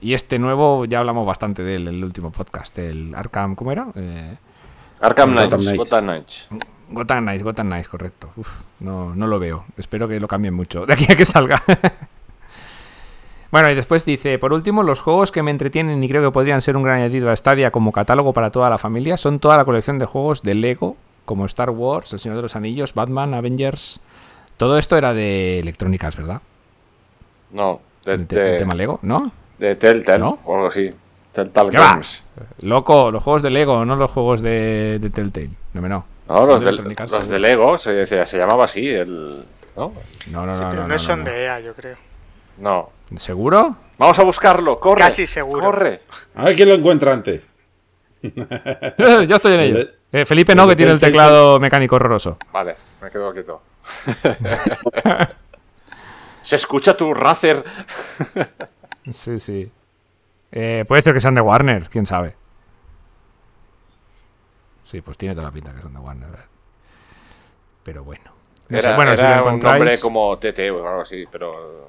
[0.00, 3.72] Y este nuevo, ya hablamos bastante de él en el último podcast, el Arkham, ¿cómo
[3.72, 3.86] era?
[3.94, 4.36] Eh,
[5.00, 5.76] Arkham Knights.
[5.76, 6.48] Gotham Knights.
[6.90, 8.30] Gotham Knights, Gotham Knights, correcto.
[8.36, 9.64] Uf, no, no lo veo.
[9.76, 11.62] Espero que lo cambien mucho de aquí a que salga.
[13.56, 16.60] bueno, y después dice, por último, los juegos que me entretienen y creo que podrían
[16.60, 19.64] ser un gran añadido a Stadia como catálogo para toda la familia son toda la
[19.64, 24.00] colección de juegos de Lego, como Star Wars, El Señor de los Anillos, Batman, Avengers.
[24.56, 26.40] Todo esto era de electrónicas, ¿verdad?
[27.50, 29.30] No, de, El, tema Lego, ¿no?
[29.58, 30.38] de Telltale ¿No?
[30.44, 30.92] o algo así.
[31.32, 31.90] Telltale ¿Qué va?
[31.90, 32.22] Games.
[32.60, 35.50] Loco, los juegos de Lego, no los juegos de, de Telltale.
[35.74, 36.04] No, me no.
[36.28, 37.38] No, Son los de los de.
[37.38, 39.44] Lego se, se- se llamaba así, el...
[39.76, 39.92] ¿no?
[40.30, 41.24] No, no, Sí, no, pero no, no, no, son no.
[41.30, 41.96] de EA, yo creo.
[42.58, 42.90] No.
[43.16, 43.76] ¿Seguro?
[43.98, 45.00] Vamos a buscarlo, corre.
[45.00, 45.60] Casi seguro.
[45.66, 46.00] Corre.
[46.34, 47.42] A ver quién lo encuentra antes.
[48.22, 49.88] Yo estoy en ello.
[50.12, 52.38] Eh, Felipe no, que tiene el teclado mecánico horroroso.
[52.52, 53.62] Vale, me quedo quieto.
[56.42, 57.64] Se escucha tu Razer.
[59.12, 59.70] Sí, sí.
[60.50, 62.34] Eh, puede ser que sean de Warner, quién sabe.
[64.82, 66.28] Sí, pues tiene toda la pinta que son de Warner.
[66.28, 66.42] eh.
[67.84, 68.24] Pero bueno.
[68.68, 71.22] No sé, Era, bueno, si era lo un nombre encontráis, como TT o algo así,
[71.30, 71.88] pero...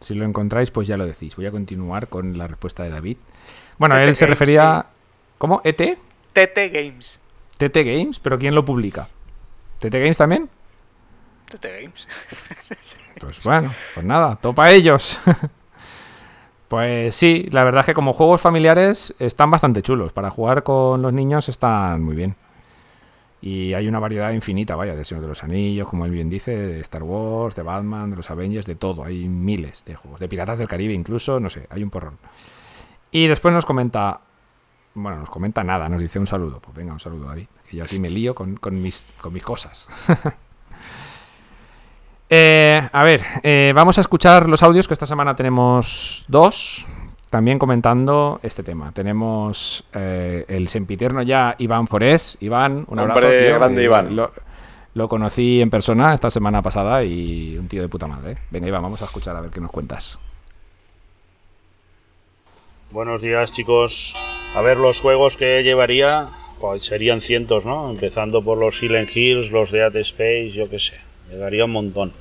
[0.00, 1.36] si lo encontráis, pues ya lo decís.
[1.36, 3.16] Voy a continuar con la respuesta de David.
[3.78, 4.86] Bueno, TT él se Games, refería.
[5.38, 5.60] ¿Cómo?
[5.64, 5.98] ¿ET?
[6.32, 7.20] TT Games.
[7.56, 8.18] ¿TT Games?
[8.20, 9.08] ¿Pero quién lo publica?
[9.78, 10.48] ¿TT Games también?
[11.46, 12.08] TT Games.
[13.18, 15.20] Pues bueno, pues nada, topa ellos.
[16.68, 20.12] pues sí, la verdad es que como juegos familiares están bastante chulos.
[20.12, 22.36] Para jugar con los niños están muy bien.
[23.40, 26.56] Y hay una variedad infinita, vaya, de Señor de los Anillos, como él bien dice,
[26.56, 29.04] de Star Wars, de Batman, de los Avengers, de todo.
[29.04, 30.18] Hay miles de juegos.
[30.18, 32.18] De Piratas del Caribe incluso, no sé, hay un porrón.
[33.10, 34.20] Y después nos comenta...
[34.94, 36.60] Bueno, nos comenta nada, nos dice un saludo.
[36.60, 37.46] Pues venga, un saludo, David.
[37.70, 39.88] Que yo aquí me lío con, con mis, con mis cosas.
[42.30, 46.86] Eh, a ver, eh, vamos a escuchar los audios que esta semana tenemos dos,
[47.30, 48.92] también comentando este tema.
[48.92, 52.36] Tenemos eh, el sempiterno ya Iván Forés.
[52.40, 53.20] Iván, un abrazo.
[53.20, 53.58] Hombre, tío.
[53.58, 54.16] grande Eh, Iván.
[54.16, 54.32] Lo,
[54.94, 58.32] lo conocí en persona esta semana pasada y un tío de puta madre.
[58.32, 58.38] ¿eh?
[58.50, 60.18] Venga, Iván, vamos a escuchar a ver qué nos cuentas.
[62.90, 64.14] Buenos días chicos.
[64.56, 66.28] A ver, los juegos que llevaría
[66.58, 67.90] pues, serían cientos, ¿no?
[67.90, 70.94] Empezando por los Silent Hills, los Dead Space, yo qué sé.
[71.30, 72.12] Llevaría un montón.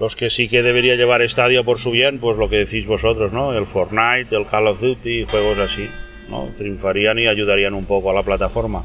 [0.00, 3.32] Los que sí que debería llevar Stadia por su bien, pues lo que decís vosotros,
[3.32, 3.56] ¿no?
[3.56, 5.88] El Fortnite, el Call of Duty, juegos así,
[6.28, 6.48] ¿no?
[6.58, 8.84] Triunfarían y ayudarían un poco a la plataforma.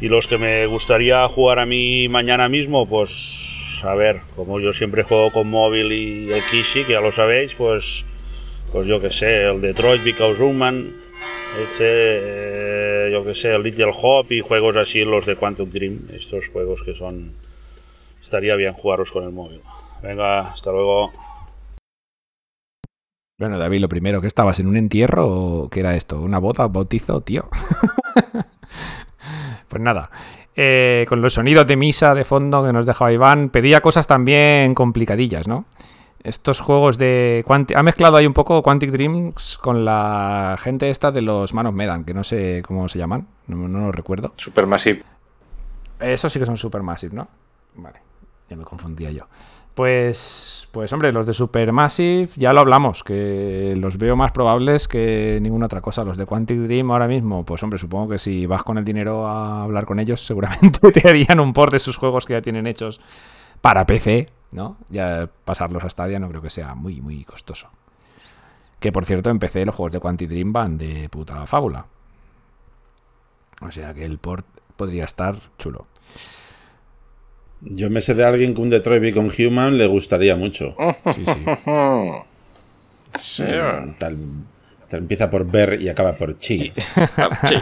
[0.00, 4.72] Y los que me gustaría jugar a mí mañana mismo, pues a ver, como yo
[4.72, 8.04] siempre juego con móvil y el Kishi, que ya lo sabéis, pues
[8.74, 10.90] pues yo que sé, el Detroit Because Human,
[11.62, 16.08] ese, eh, yo que sé, el Little Hop y juegos así, los de Quantum Dream,
[16.12, 17.30] estos juegos que son,
[18.20, 19.60] estaría bien jugarlos con el móvil.
[20.04, 21.12] Venga, hasta luego.
[23.38, 26.20] Bueno, David, lo primero, ¿que estabas en un entierro o qué era esto?
[26.20, 27.48] ¿Una boda, bautizo, tío?
[29.68, 30.10] pues nada,
[30.54, 34.74] eh, con los sonidos de misa de fondo que nos dejaba Iván, pedía cosas también
[34.74, 35.64] complicadillas, ¿no?
[36.22, 37.42] Estos juegos de...
[37.46, 41.72] Quanti- ha mezclado ahí un poco Quantic Dreams con la gente esta de los Manos
[41.74, 44.32] Medan, que no sé cómo se llaman, no, no lo recuerdo.
[44.36, 45.02] Supermassive.
[45.98, 47.28] Esos sí que son Supermassive, ¿no?
[47.74, 48.00] Vale,
[48.48, 49.26] ya me confundía yo.
[49.74, 55.40] Pues, pues hombre, los de Supermassive ya lo hablamos, que los veo más probables que
[55.42, 56.04] ninguna otra cosa.
[56.04, 59.26] Los de Quantic Dream ahora mismo, pues hombre, supongo que si vas con el dinero
[59.26, 62.68] a hablar con ellos, seguramente te harían un port de sus juegos que ya tienen
[62.68, 63.00] hechos
[63.60, 64.76] para PC, ¿no?
[64.90, 67.68] Ya pasarlos a Stadia no creo que sea muy, muy costoso.
[68.78, 71.86] Que por cierto, en PC los juegos de Quantic Dream van de puta fábula.
[73.60, 74.46] O sea que el port
[74.76, 75.86] podría estar chulo.
[77.66, 80.76] Yo me sé de alguien que un Detroit Become Human le gustaría mucho.
[81.14, 81.44] Sí, sí.
[83.16, 83.42] Sí.
[83.44, 84.16] Mm, Tal,
[84.88, 86.72] tal empieza por ver y acaba por chi.
[87.48, 87.56] sí.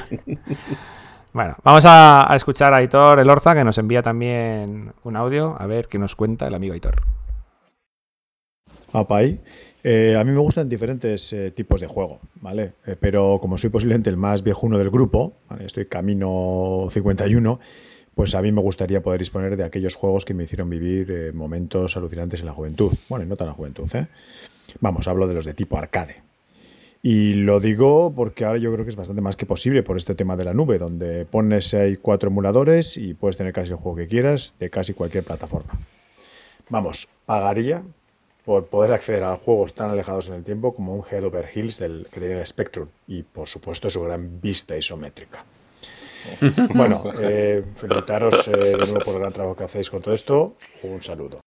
[1.33, 5.67] Bueno, vamos a, a escuchar a Aitor Elorza, que nos envía también un audio, a
[5.67, 6.97] ver qué nos cuenta el amigo Aitor.
[8.93, 9.41] Apai.
[9.85, 12.75] Eh, a mí me gustan diferentes eh, tipos de juego, ¿vale?
[12.87, 15.65] Eh, pero como soy posiblemente el más viejuno del grupo, ¿vale?
[15.67, 17.59] estoy camino 51,
[18.15, 21.33] pues a mí me gustaría poder disponer de aquellos juegos que me hicieron vivir eh,
[21.33, 22.93] momentos alucinantes en la juventud.
[23.09, 24.07] Bueno, no tan la juventud, ¿eh?
[24.81, 26.23] Vamos, hablo de los de tipo arcade.
[27.03, 30.15] Y lo digo porque ahora yo creo que es bastante más que posible por este
[30.15, 33.97] tema de la nube, donde pones ahí cuatro emuladores y puedes tener casi el juego
[33.97, 35.73] que quieras de casi cualquier plataforma.
[36.69, 37.83] Vamos, pagaría
[38.45, 41.79] por poder acceder a juegos tan alejados en el tiempo como un Head Over Hills
[41.79, 45.45] del, que tiene el Spectrum y por supuesto su gran vista isométrica.
[46.75, 50.57] Bueno, eh, felicitaros eh, de nuevo por el gran trabajo que hacéis con todo esto.
[50.83, 51.42] Un saludo.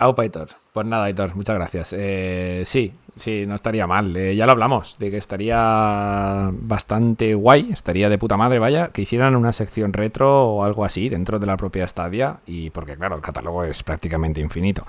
[0.00, 0.48] Aupa, Aitor.
[0.72, 1.92] Pues nada, Aitor, muchas gracias.
[1.96, 4.16] Eh, sí, sí, no estaría mal.
[4.16, 9.02] Eh, ya lo hablamos, de que estaría bastante guay, estaría de puta madre, vaya, que
[9.02, 13.16] hicieran una sección retro o algo así dentro de la propia Stadia, y porque claro,
[13.16, 14.86] el catálogo es prácticamente infinito.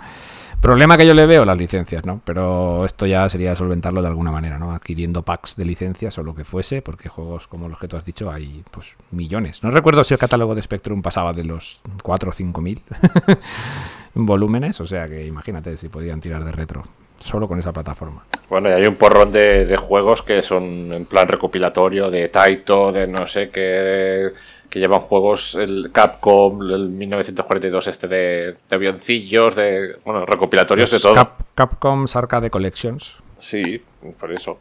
[0.62, 2.22] Problema que yo le veo, las licencias, ¿no?
[2.24, 4.74] Pero esto ya sería solventarlo de alguna manera, ¿no?
[4.74, 8.06] Adquiriendo packs de licencias o lo que fuese, porque juegos como los que tú has
[8.06, 9.64] dicho hay, pues, millones.
[9.64, 12.84] No recuerdo si el catálogo de Spectrum pasaba de los 4 o 5 mil
[14.16, 16.84] volúmenes, o sea que imagínate si podían tirar de retro
[17.18, 18.24] solo con esa plataforma.
[18.50, 22.92] Bueno, y hay un porrón de, de juegos que son en plan recopilatorio, de Taito,
[22.94, 24.32] de no sé qué,
[24.70, 31.00] que llevan juegos, el Capcom, el 1942 este de, de avioncillos, de, bueno, recopilatorios de
[31.00, 31.14] todo.
[31.14, 33.18] Cap- Capcom's Arcade Collections.
[33.38, 33.82] Sí,
[34.20, 34.58] por eso.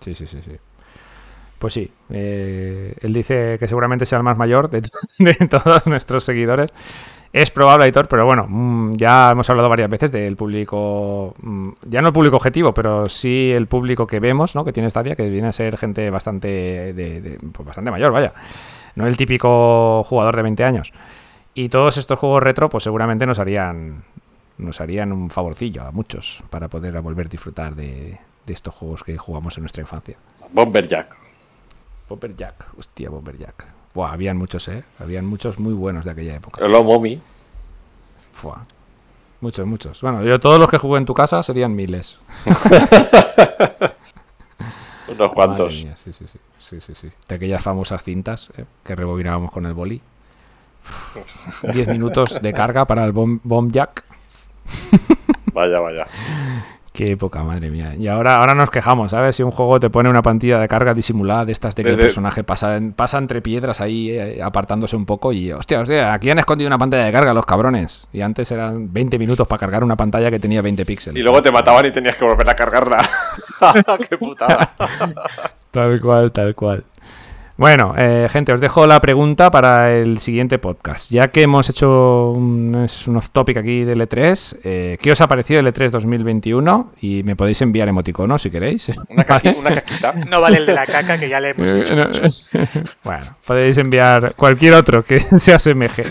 [0.00, 0.52] Sí, sí, sí, sí.
[1.58, 4.80] Pues sí, eh, él dice que seguramente sea el más mayor de,
[5.18, 6.70] de todos nuestros seguidores.
[7.32, 12.02] Es probable, Aitor, pero bueno, mm, ya hemos hablado varias veces del público, mm, ya
[12.02, 14.64] no el público objetivo, pero sí el público que vemos, ¿no?
[14.64, 16.48] Que tiene Stadia, que viene a ser gente bastante,
[16.92, 18.32] de, de- pues bastante mayor, vaya.
[18.96, 20.92] No el típico jugador de 20 años.
[21.54, 24.02] Y todos estos juegos retro, pues seguramente nos harían,
[24.58, 29.04] nos harían un favorcillo a muchos para poder volver a disfrutar de, de estos juegos
[29.04, 30.16] que jugamos en nuestra infancia.
[30.52, 31.14] Bomber Jack.
[32.08, 33.66] Bomber Jack, hostia, Bomber Jack.
[33.94, 34.84] Buah, habían muchos, ¿eh?
[34.98, 36.64] Habían muchos muy buenos de aquella época.
[36.64, 37.20] El Momi.
[38.32, 38.62] Fua.
[39.40, 40.00] Muchos, muchos.
[40.02, 42.18] Bueno, yo todos los que jugué en tu casa serían miles.
[45.08, 45.82] Unos cuantos.
[45.82, 47.10] Mía, sí, sí, sí, sí, sí, sí.
[47.26, 48.64] De aquellas famosas cintas ¿eh?
[48.84, 50.00] que rebobinábamos con el boli.
[51.72, 54.04] 10 minutos de carga para el Bomb, bomb Jack.
[55.52, 56.06] Vaya, vaya.
[57.00, 57.94] Qué época, madre mía.
[57.98, 59.34] Y ahora, ahora nos quejamos, ¿sabes?
[59.34, 61.96] Si un juego te pone una pantalla de carga disimulada de estas de que el
[61.96, 66.40] personaje pasa, pasa entre piedras ahí, eh, apartándose un poco y, hostia, hostia, aquí han
[66.40, 68.06] escondido una pantalla de carga los cabrones.
[68.12, 71.18] Y antes eran 20 minutos para cargar una pantalla que tenía 20 píxeles.
[71.18, 72.98] Y luego te mataban y tenías que volver a cargarla.
[74.10, 74.70] ¡Qué putada!
[75.70, 76.84] Tal cual, tal cual.
[77.60, 81.10] Bueno, eh, gente, os dejo la pregunta para el siguiente podcast.
[81.12, 85.28] Ya que hemos hecho un, es un off-topic aquí del E3, eh, ¿qué os ha
[85.28, 86.92] parecido el E3 2021?
[87.02, 88.90] Y me podéis enviar emoticonos si queréis.
[89.10, 90.14] Una, caqui- una caquita.
[90.30, 91.96] No vale el de la caca que ya le hemos Eh, dicho.
[91.96, 92.06] no,
[93.04, 96.04] bueno, podéis enviar cualquier otro que se asemeje.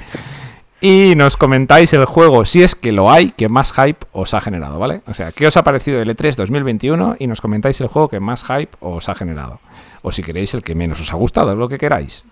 [0.81, 4.39] Y nos comentáis el juego, si es que lo hay, que más hype os ha
[4.39, 5.01] generado, ¿vale?
[5.07, 7.17] O sea, ¿qué os ha parecido el E3 2021?
[7.19, 9.59] Y nos comentáis el juego que más hype os ha generado.
[10.03, 12.23] O si queréis el que menos os ha gustado, lo que queráis.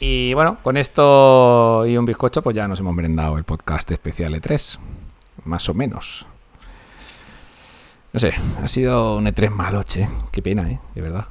[0.00, 4.34] Y bueno, con esto y un bizcocho, pues ya nos hemos merendado el podcast especial
[4.34, 4.78] E3.
[5.44, 6.26] Más o menos.
[8.12, 10.08] No sé, ha sido un E3 maloche.
[10.30, 10.78] Qué pena, ¿eh?
[10.94, 11.26] De verdad.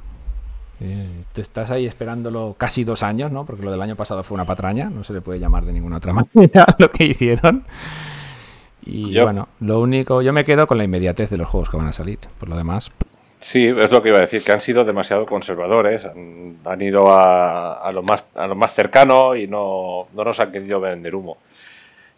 [0.80, 3.44] Eh, te estás ahí esperándolo casi dos años, ¿no?
[3.44, 5.96] Porque lo del año pasado fue una patraña, no se le puede llamar de ninguna
[5.96, 7.64] otra manera lo que hicieron.
[8.84, 11.76] Y Yo- bueno, lo único, yo me quedo con la inmediatez de los juegos que
[11.78, 12.18] van a salir.
[12.38, 12.92] Por lo demás,
[13.40, 17.10] Sí, es lo que iba a decir, que han sido demasiado conservadores, han, han ido
[17.12, 21.14] a, a lo más, a lo más cercano y no, no nos han querido vender
[21.14, 21.38] humo.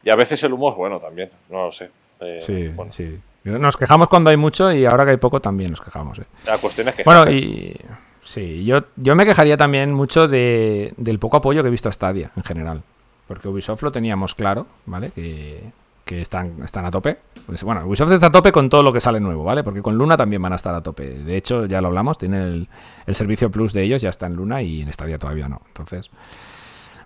[0.03, 1.91] Y a veces el humo es bueno también, no lo sé.
[2.21, 3.19] Eh, sí, bueno, sí.
[3.45, 6.19] Nos quejamos cuando hay mucho y ahora que hay poco también nos quejamos.
[6.19, 6.25] ¿eh?
[6.47, 7.75] La cuestión es que Bueno, y
[8.23, 11.93] sí, yo, yo me quejaría también mucho de, del poco apoyo que he visto a
[11.93, 12.83] Stadia en general.
[13.27, 15.13] Porque Ubisoft lo teníamos claro, ¿vale?
[15.13, 15.63] Que,
[16.11, 17.19] que están, están a tope.
[17.47, 19.63] Pues, bueno, Ubisoft está a tope con todo lo que sale nuevo, ¿vale?
[19.63, 21.09] Porque con Luna también van a estar a tope.
[21.09, 22.67] De hecho, ya lo hablamos, tiene
[23.07, 25.63] el, servicio Plus de ellos, ya está en Luna y en Stadia todavía no.
[25.69, 26.11] Entonces,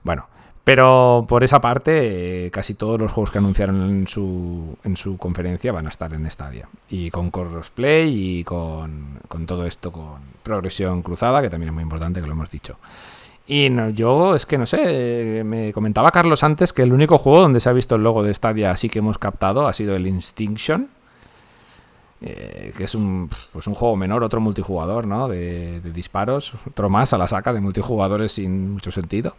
[0.02, 0.26] bueno.
[0.64, 5.18] Pero por esa parte, eh, casi todos los juegos que anunciaron en su, en su
[5.18, 6.70] conferencia van a estar en Stadia.
[6.88, 11.82] Y con crossplay y con, con todo esto, con progresión cruzada, que también es muy
[11.82, 12.78] importante, que lo hemos dicho.
[13.46, 17.40] Y yo es que no sé, eh, me comentaba Carlos antes que el único juego
[17.42, 20.06] donde se ha visto el logo de Stadia así que hemos captado ha sido el
[20.06, 20.88] Instinction.
[22.22, 25.28] eh, que es un, pues un juego menor, otro multijugador, ¿no?
[25.28, 29.36] De, disparos, otro más a la saca de multijugadores sin mucho sentido.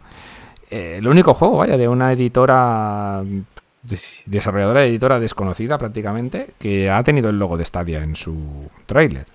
[0.70, 3.24] Eh, el único juego, vaya, de una editora,
[3.82, 8.68] des- desarrolladora de editora desconocida prácticamente, que ha tenido el logo de Stadia en su
[8.86, 9.26] tráiler.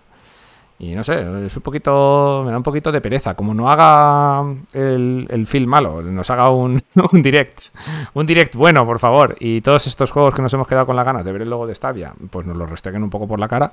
[0.84, 3.36] Y no sé, es un poquito, me da un poquito de pereza.
[3.36, 4.44] Como no haga
[4.74, 6.82] el, el film malo, nos haga un,
[7.12, 7.66] un direct,
[8.16, 9.36] un direct bueno, por favor.
[9.40, 11.68] Y todos estos juegos que nos hemos quedado con las ganas de ver el logo
[11.68, 13.72] de Stadia, pues nos los restreguen un poco por la cara.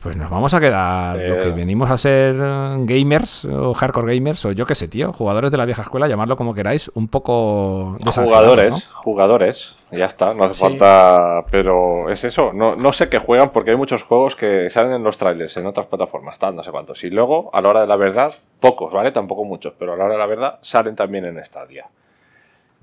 [0.00, 2.36] Pues nos vamos a quedar lo que venimos a ser
[2.84, 6.36] gamers o hardcore gamers o yo qué sé, tío, jugadores de la vieja escuela, llamarlo
[6.36, 8.78] como queráis, un poco Jugadores, ¿no?
[9.02, 10.60] jugadores, ya está, no hace Sí.
[10.60, 14.92] falta, pero es eso, no, no sé qué juegan porque hay muchos juegos que salen
[14.92, 17.80] en los trailers en otras plataformas, tal, no sé cuántos, y luego a la hora
[17.80, 19.10] de la verdad, pocos, ¿vale?
[19.10, 21.86] Tampoco muchos, pero a la hora de la verdad salen también en Stadia.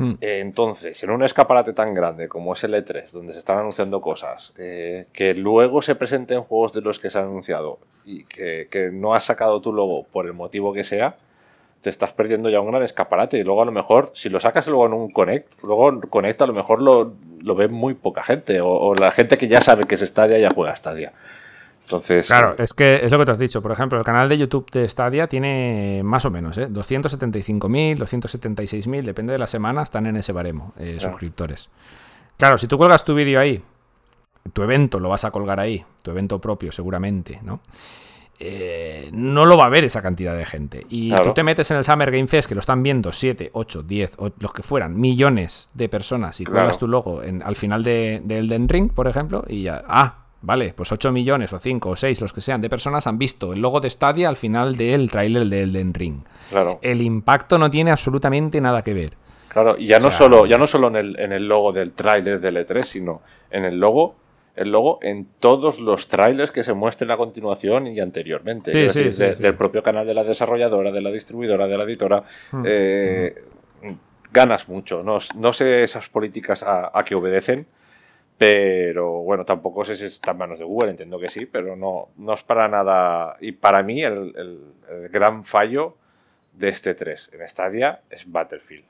[0.03, 0.17] Mm.
[0.21, 4.01] Eh, Entonces, en un escaparate tan grande como es el E3, donde se están anunciando
[4.01, 8.67] cosas, eh, que luego se presenten juegos de los que se han anunciado y que,
[8.69, 11.15] que no has sacado tu logo por el motivo que sea,
[11.81, 13.37] te estás perdiendo ya un gran escaparate.
[13.37, 16.47] Y luego a lo mejor, si lo sacas luego en un Connect, luego Connect a
[16.47, 20.01] lo mejor lo, ve muy poca gente, o, la gente que ya sabe que es
[20.01, 21.13] Stadia ya juega Stadia.
[21.83, 23.61] Entonces, Claro, es que es lo que te has dicho.
[23.61, 26.67] Por ejemplo, el canal de YouTube de Stadia tiene más o menos, ¿eh?
[26.69, 31.11] 275.000, 276.000, depende de la semana, están en ese baremo, eh, Claro.
[31.11, 31.69] suscriptores.
[32.37, 33.61] Claro, si tú cuelgas tu vídeo ahí,
[34.53, 37.59] tu evento lo vas a colgar ahí, tu evento propio seguramente, ¿no?
[38.39, 40.85] Eh, no lo va a ver esa cantidad de gente.
[40.89, 41.23] Y Claro.
[41.25, 44.15] tú te metes en el Summer Game Fest, que lo están viendo 7, 8, 10,
[44.17, 46.79] o los que fueran, millones de personas, y cuelgas Claro.
[46.79, 50.73] tu logo en- al final de, de Elden Ring, por ejemplo, y ya, ah, vale,
[50.75, 53.61] pues 8 millones o 5 o 6, los que sean, de personas han visto el
[53.61, 56.17] logo de Stadia al final del tráiler de Elden Ring.
[56.51, 56.77] claro.
[56.83, 59.13] El impacto no tiene absolutamente nada que ver.
[59.47, 61.71] Claro, y ya no O sea, solo, ya no solo en el, en el logo
[61.73, 63.21] del tráiler del E3, sino
[63.51, 64.15] en el logo,
[64.55, 68.71] el logo en todos los trailers que se muestren a continuación y anteriormente.
[68.71, 69.43] Sí, Es sí, decir, sí, de- sí.
[69.43, 72.23] Del propio canal de la desarrolladora, de la distribuidora, de la editora.
[72.51, 72.63] Mm.
[72.65, 73.35] eh,
[74.31, 75.03] Ganas mucho.
[75.03, 77.67] No, no sé esas políticas a, a que obedecen,
[78.43, 82.09] pero bueno, tampoco sé si está en manos de Google, entiendo que sí, pero no,
[82.17, 83.37] no es para nada.
[83.39, 85.95] Y para mí, el, el- el gran fallo
[86.53, 88.85] de este 3 en Stadia es Battlefield.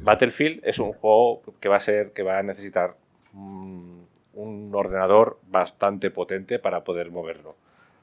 [0.00, 2.96] Battlefield es un juego que va a ser que va a necesitar
[4.34, 7.56] un ordenador bastante potente para poder moverlo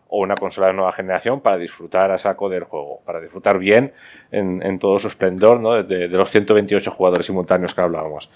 [0.09, 3.93] o una consola de nueva generación para disfrutar a saco del juego, para disfrutar bien
[4.31, 5.83] en, en todo su esplendor, ¿no?
[5.83, 8.29] de, de los 128 jugadores simultáneos que hablábamos.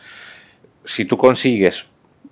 [0.83, 1.85] Si tú consigues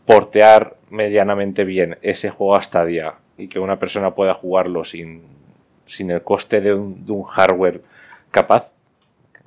[0.06, 5.22] portear medianamente bien ese juego a Stadia y que una persona pueda jugarlo sin,
[5.86, 7.82] sin el coste de un, de un hardware
[8.32, 8.72] capaz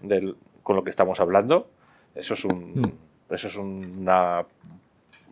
[0.03, 1.69] del- con lo que estamos hablando,
[2.15, 3.35] eso es un Mm.
[3.35, 4.45] eso es una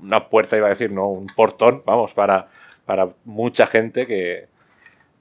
[0.02, 2.48] una puerta iba a decir, no, un portón, vamos, para
[2.86, 4.46] para mucha gente que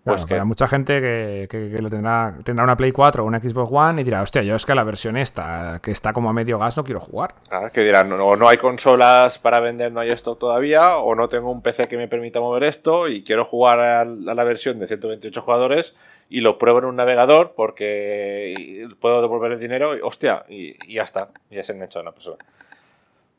[0.03, 3.23] pues Claro, que para mucha gente que, que- que lo tendrá, tendrá una Play 4
[3.23, 6.13] o una Xbox One y dirá, hostia, yo es que la versión esta, que está
[6.13, 7.35] como a medio gas, no quiero jugar.
[7.51, 11.27] Ah, que dirán, o no hay consolas para vender, no hay esto todavía, o no
[11.27, 14.80] tengo un PC que me permita mover esto y quiero jugar a, a la versión
[14.80, 15.95] de 128 jugadores
[16.30, 20.95] y lo pruebo en un navegador porque puedo devolver el dinero y hostia, y, y
[20.95, 22.38] ya está, ya se enganchado una persona.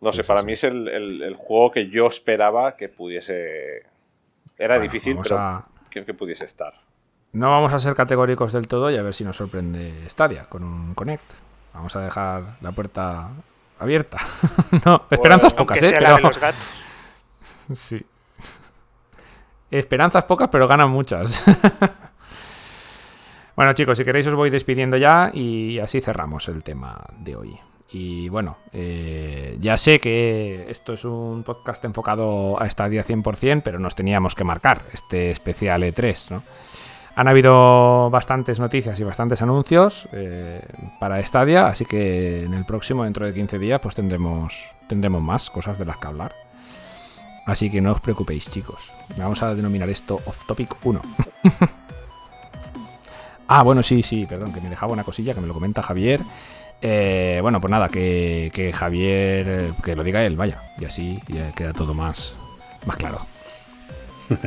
[0.00, 0.46] No sé, Sí, para sí.
[0.46, 3.82] mí es el, el- el juego que yo esperaba que pudiese...
[4.58, 6.74] Era Bueno, difícil, pero a- que, que pudiese estar.
[7.32, 10.64] No vamos a ser categóricos del todo y a ver si nos sorprende Stadia con
[10.64, 11.32] un Connect.
[11.74, 13.28] Vamos a dejar la puerta
[13.78, 14.18] abierta.
[14.84, 15.94] no, esperanzas Bueno, pocas, ¿eh?
[15.98, 16.84] Pero- los gatos.
[17.72, 18.04] Sí.
[19.70, 21.44] Esperanzas pocas, pero ganan muchas.
[23.56, 27.60] bueno, chicos, si queréis os voy despidiendo ya y así cerramos el tema de hoy.
[27.92, 33.80] Y bueno, eh, ya sé que esto es un podcast enfocado a Stadia 100%, pero
[33.80, 36.42] nos teníamos que marcar este especial E3, ¿no?
[37.16, 40.62] Han habido bastantes noticias y bastantes anuncios eh,
[41.00, 45.50] para Stadia, así que en el próximo, dentro de 15 días, pues tendremos, tendremos más
[45.50, 46.32] cosas de las que hablar.
[47.46, 48.92] Así que no os preocupéis, chicos.
[49.16, 51.00] Vamos a denominar esto Off Topic 1.
[53.48, 56.20] ah, bueno, sí, sí, perdón, que me dejaba una cosilla que me lo comenta Javier.
[56.82, 60.62] Eh, bueno, pues nada, que, Javier, eh, que lo diga él, vaya.
[60.78, 62.34] Y así ya queda todo más,
[62.86, 63.18] más claro.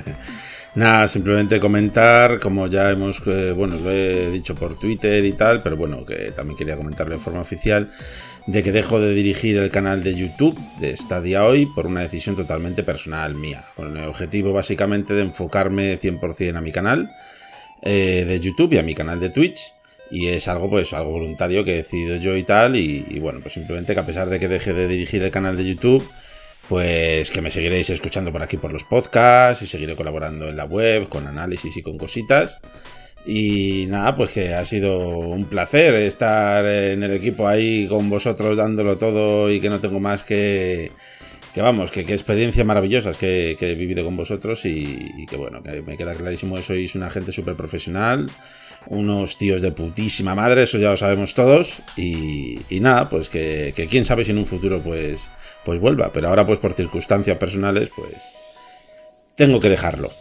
[0.75, 5.61] Nada, simplemente comentar, como ya hemos, eh, bueno, lo he dicho por Twitter y tal,
[5.61, 7.91] pero bueno, que también quería comentarlo de forma oficial,
[8.47, 12.35] de que dejo de dirigir el canal de YouTube de Stadia hoy por una decisión
[12.35, 17.11] totalmente personal mía, con el objetivo básicamente de enfocarme 100% a mi canal
[17.83, 19.73] de YouTube y a mi canal de Twitch.
[20.15, 22.75] Y es algo, pues, algo voluntario que he decidido yo y tal.
[22.75, 25.65] Y, bueno, pues simplemente que a pesar de que deje de dirigir el canal de
[25.65, 26.07] YouTube,
[26.69, 30.65] pues que me seguiréis escuchando por aquí por los podcasts y seguiré colaborando en la
[30.65, 32.59] web con análisis y con cositas.
[33.25, 38.55] Y nada, pues que ha sido un placer estar en el equipo ahí con vosotros
[38.55, 40.91] dándolo todo y que no tengo más que...
[41.55, 45.37] Que vamos, que qué experiencias maravillosas que, que he vivido con vosotros y, y que
[45.37, 48.25] bueno, que me queda clarísimo que sois una gente súper profesional,
[48.87, 51.81] unos tíos de putísima madre, eso ya lo sabemos todos.
[51.95, 55.21] Y, y nada, pues que, que quién sabe si en un futuro pues,
[55.65, 56.11] pues vuelva.
[56.13, 58.21] Pero ahora pues por circunstancias personales pues,
[59.35, 60.11] tengo que dejarlo.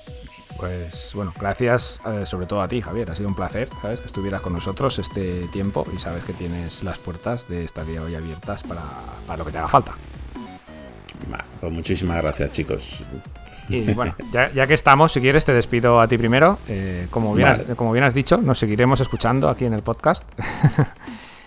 [0.56, 3.10] Pues bueno, gracias eh, sobre todo a ti, Javier.
[3.10, 4.00] Ha sido un placer, ¿sabes?
[4.00, 8.02] Que estuvieras con nosotros este tiempo y sabes que tienes las puertas de esta día
[8.02, 8.82] hoy abiertas para,
[9.26, 9.96] para lo que te haga falta.
[11.60, 13.02] Pues muchísimas gracias, chicos.
[13.76, 16.58] Y bueno, ya, ya que estamos, si quieres, te despido a ti primero.
[16.68, 17.64] Eh, como, bien Vale.
[17.70, 20.30] has, como bien has dicho, nos seguiremos escuchando aquí en el podcast.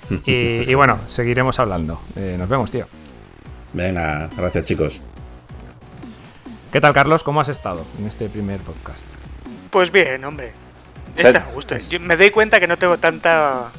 [0.26, 2.02] y, y bueno, seguiremos hablando.
[2.15, 2.88] Eh, nos vemos, tío.
[3.73, 5.02] Venga, gracias, chicos.
[6.72, 7.23] ¿Qué tal, Carlos?
[7.23, 9.07] ¿Cómo has estado en este primer podcast?
[9.69, 10.52] Pues bien, hombre.
[11.15, 11.77] Está a gusto.
[11.77, 13.72] Yo me doy cuenta que no tengo tanta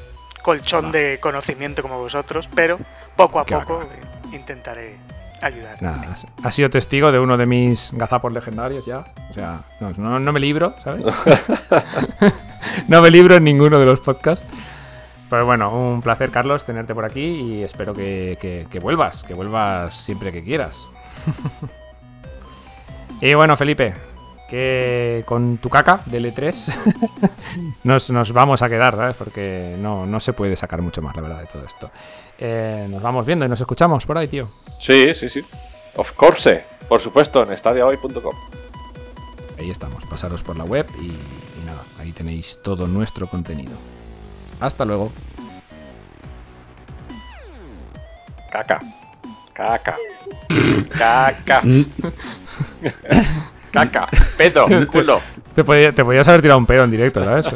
[0.42, 2.78] colchón de conocimiento como vosotros, pero
[3.16, 3.82] poco a poco
[4.32, 4.96] intentaré
[5.42, 5.82] ayudar.
[5.82, 6.02] Nada,
[6.42, 9.04] has- sido testigo de uno de mis gazapos legendarios ya.
[9.30, 11.04] O sea, no, no- no me libro, ¿sabes?
[12.88, 14.46] no me libro en ninguno de los podcasts.
[15.28, 19.34] Pero bueno, un placer, Carlos, tenerte por aquí y espero que, que- que vuelvas, que
[19.34, 20.86] vuelvas siempre que quieras.
[23.20, 23.94] y bueno, Felipe,
[24.48, 26.74] que con tu caca del E3
[27.84, 29.16] nos, nos vamos a quedar, ¿sabes?
[29.16, 31.90] Porque no, no se puede sacar mucho más, la verdad, de todo esto.
[32.38, 34.48] Eh, nos vamos viendo y nos escuchamos por ahí, tío.
[34.80, 35.44] Sí, sí, sí.
[35.96, 36.64] Of course.
[36.88, 38.34] Por supuesto, en estadiahoy.com.
[39.58, 43.72] Ahí estamos, pasaros por la web y, y nada, ahí tenéis todo nuestro contenido.
[44.60, 45.10] Hasta luego.
[48.50, 48.78] Caca.
[49.52, 49.96] Caca.
[50.96, 51.62] Caca.
[53.84, 54.06] Caca.
[54.36, 54.66] Pedo.
[54.92, 55.20] Culo.
[55.54, 57.46] Te, podía- te podías haber tirado un pedo en directo, ¿sabes?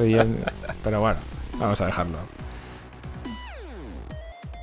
[0.82, 1.18] Pero bueno,
[1.58, 2.18] vamos a dejarlo.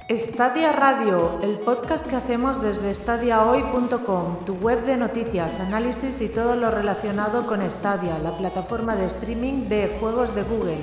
[0.09, 6.55] Stadia Radio, el podcast que hacemos desde stadiahoy.com, tu web de noticias, análisis y todo
[6.55, 10.77] lo relacionado con Stadia, la plataforma de streaming de juegos de Google.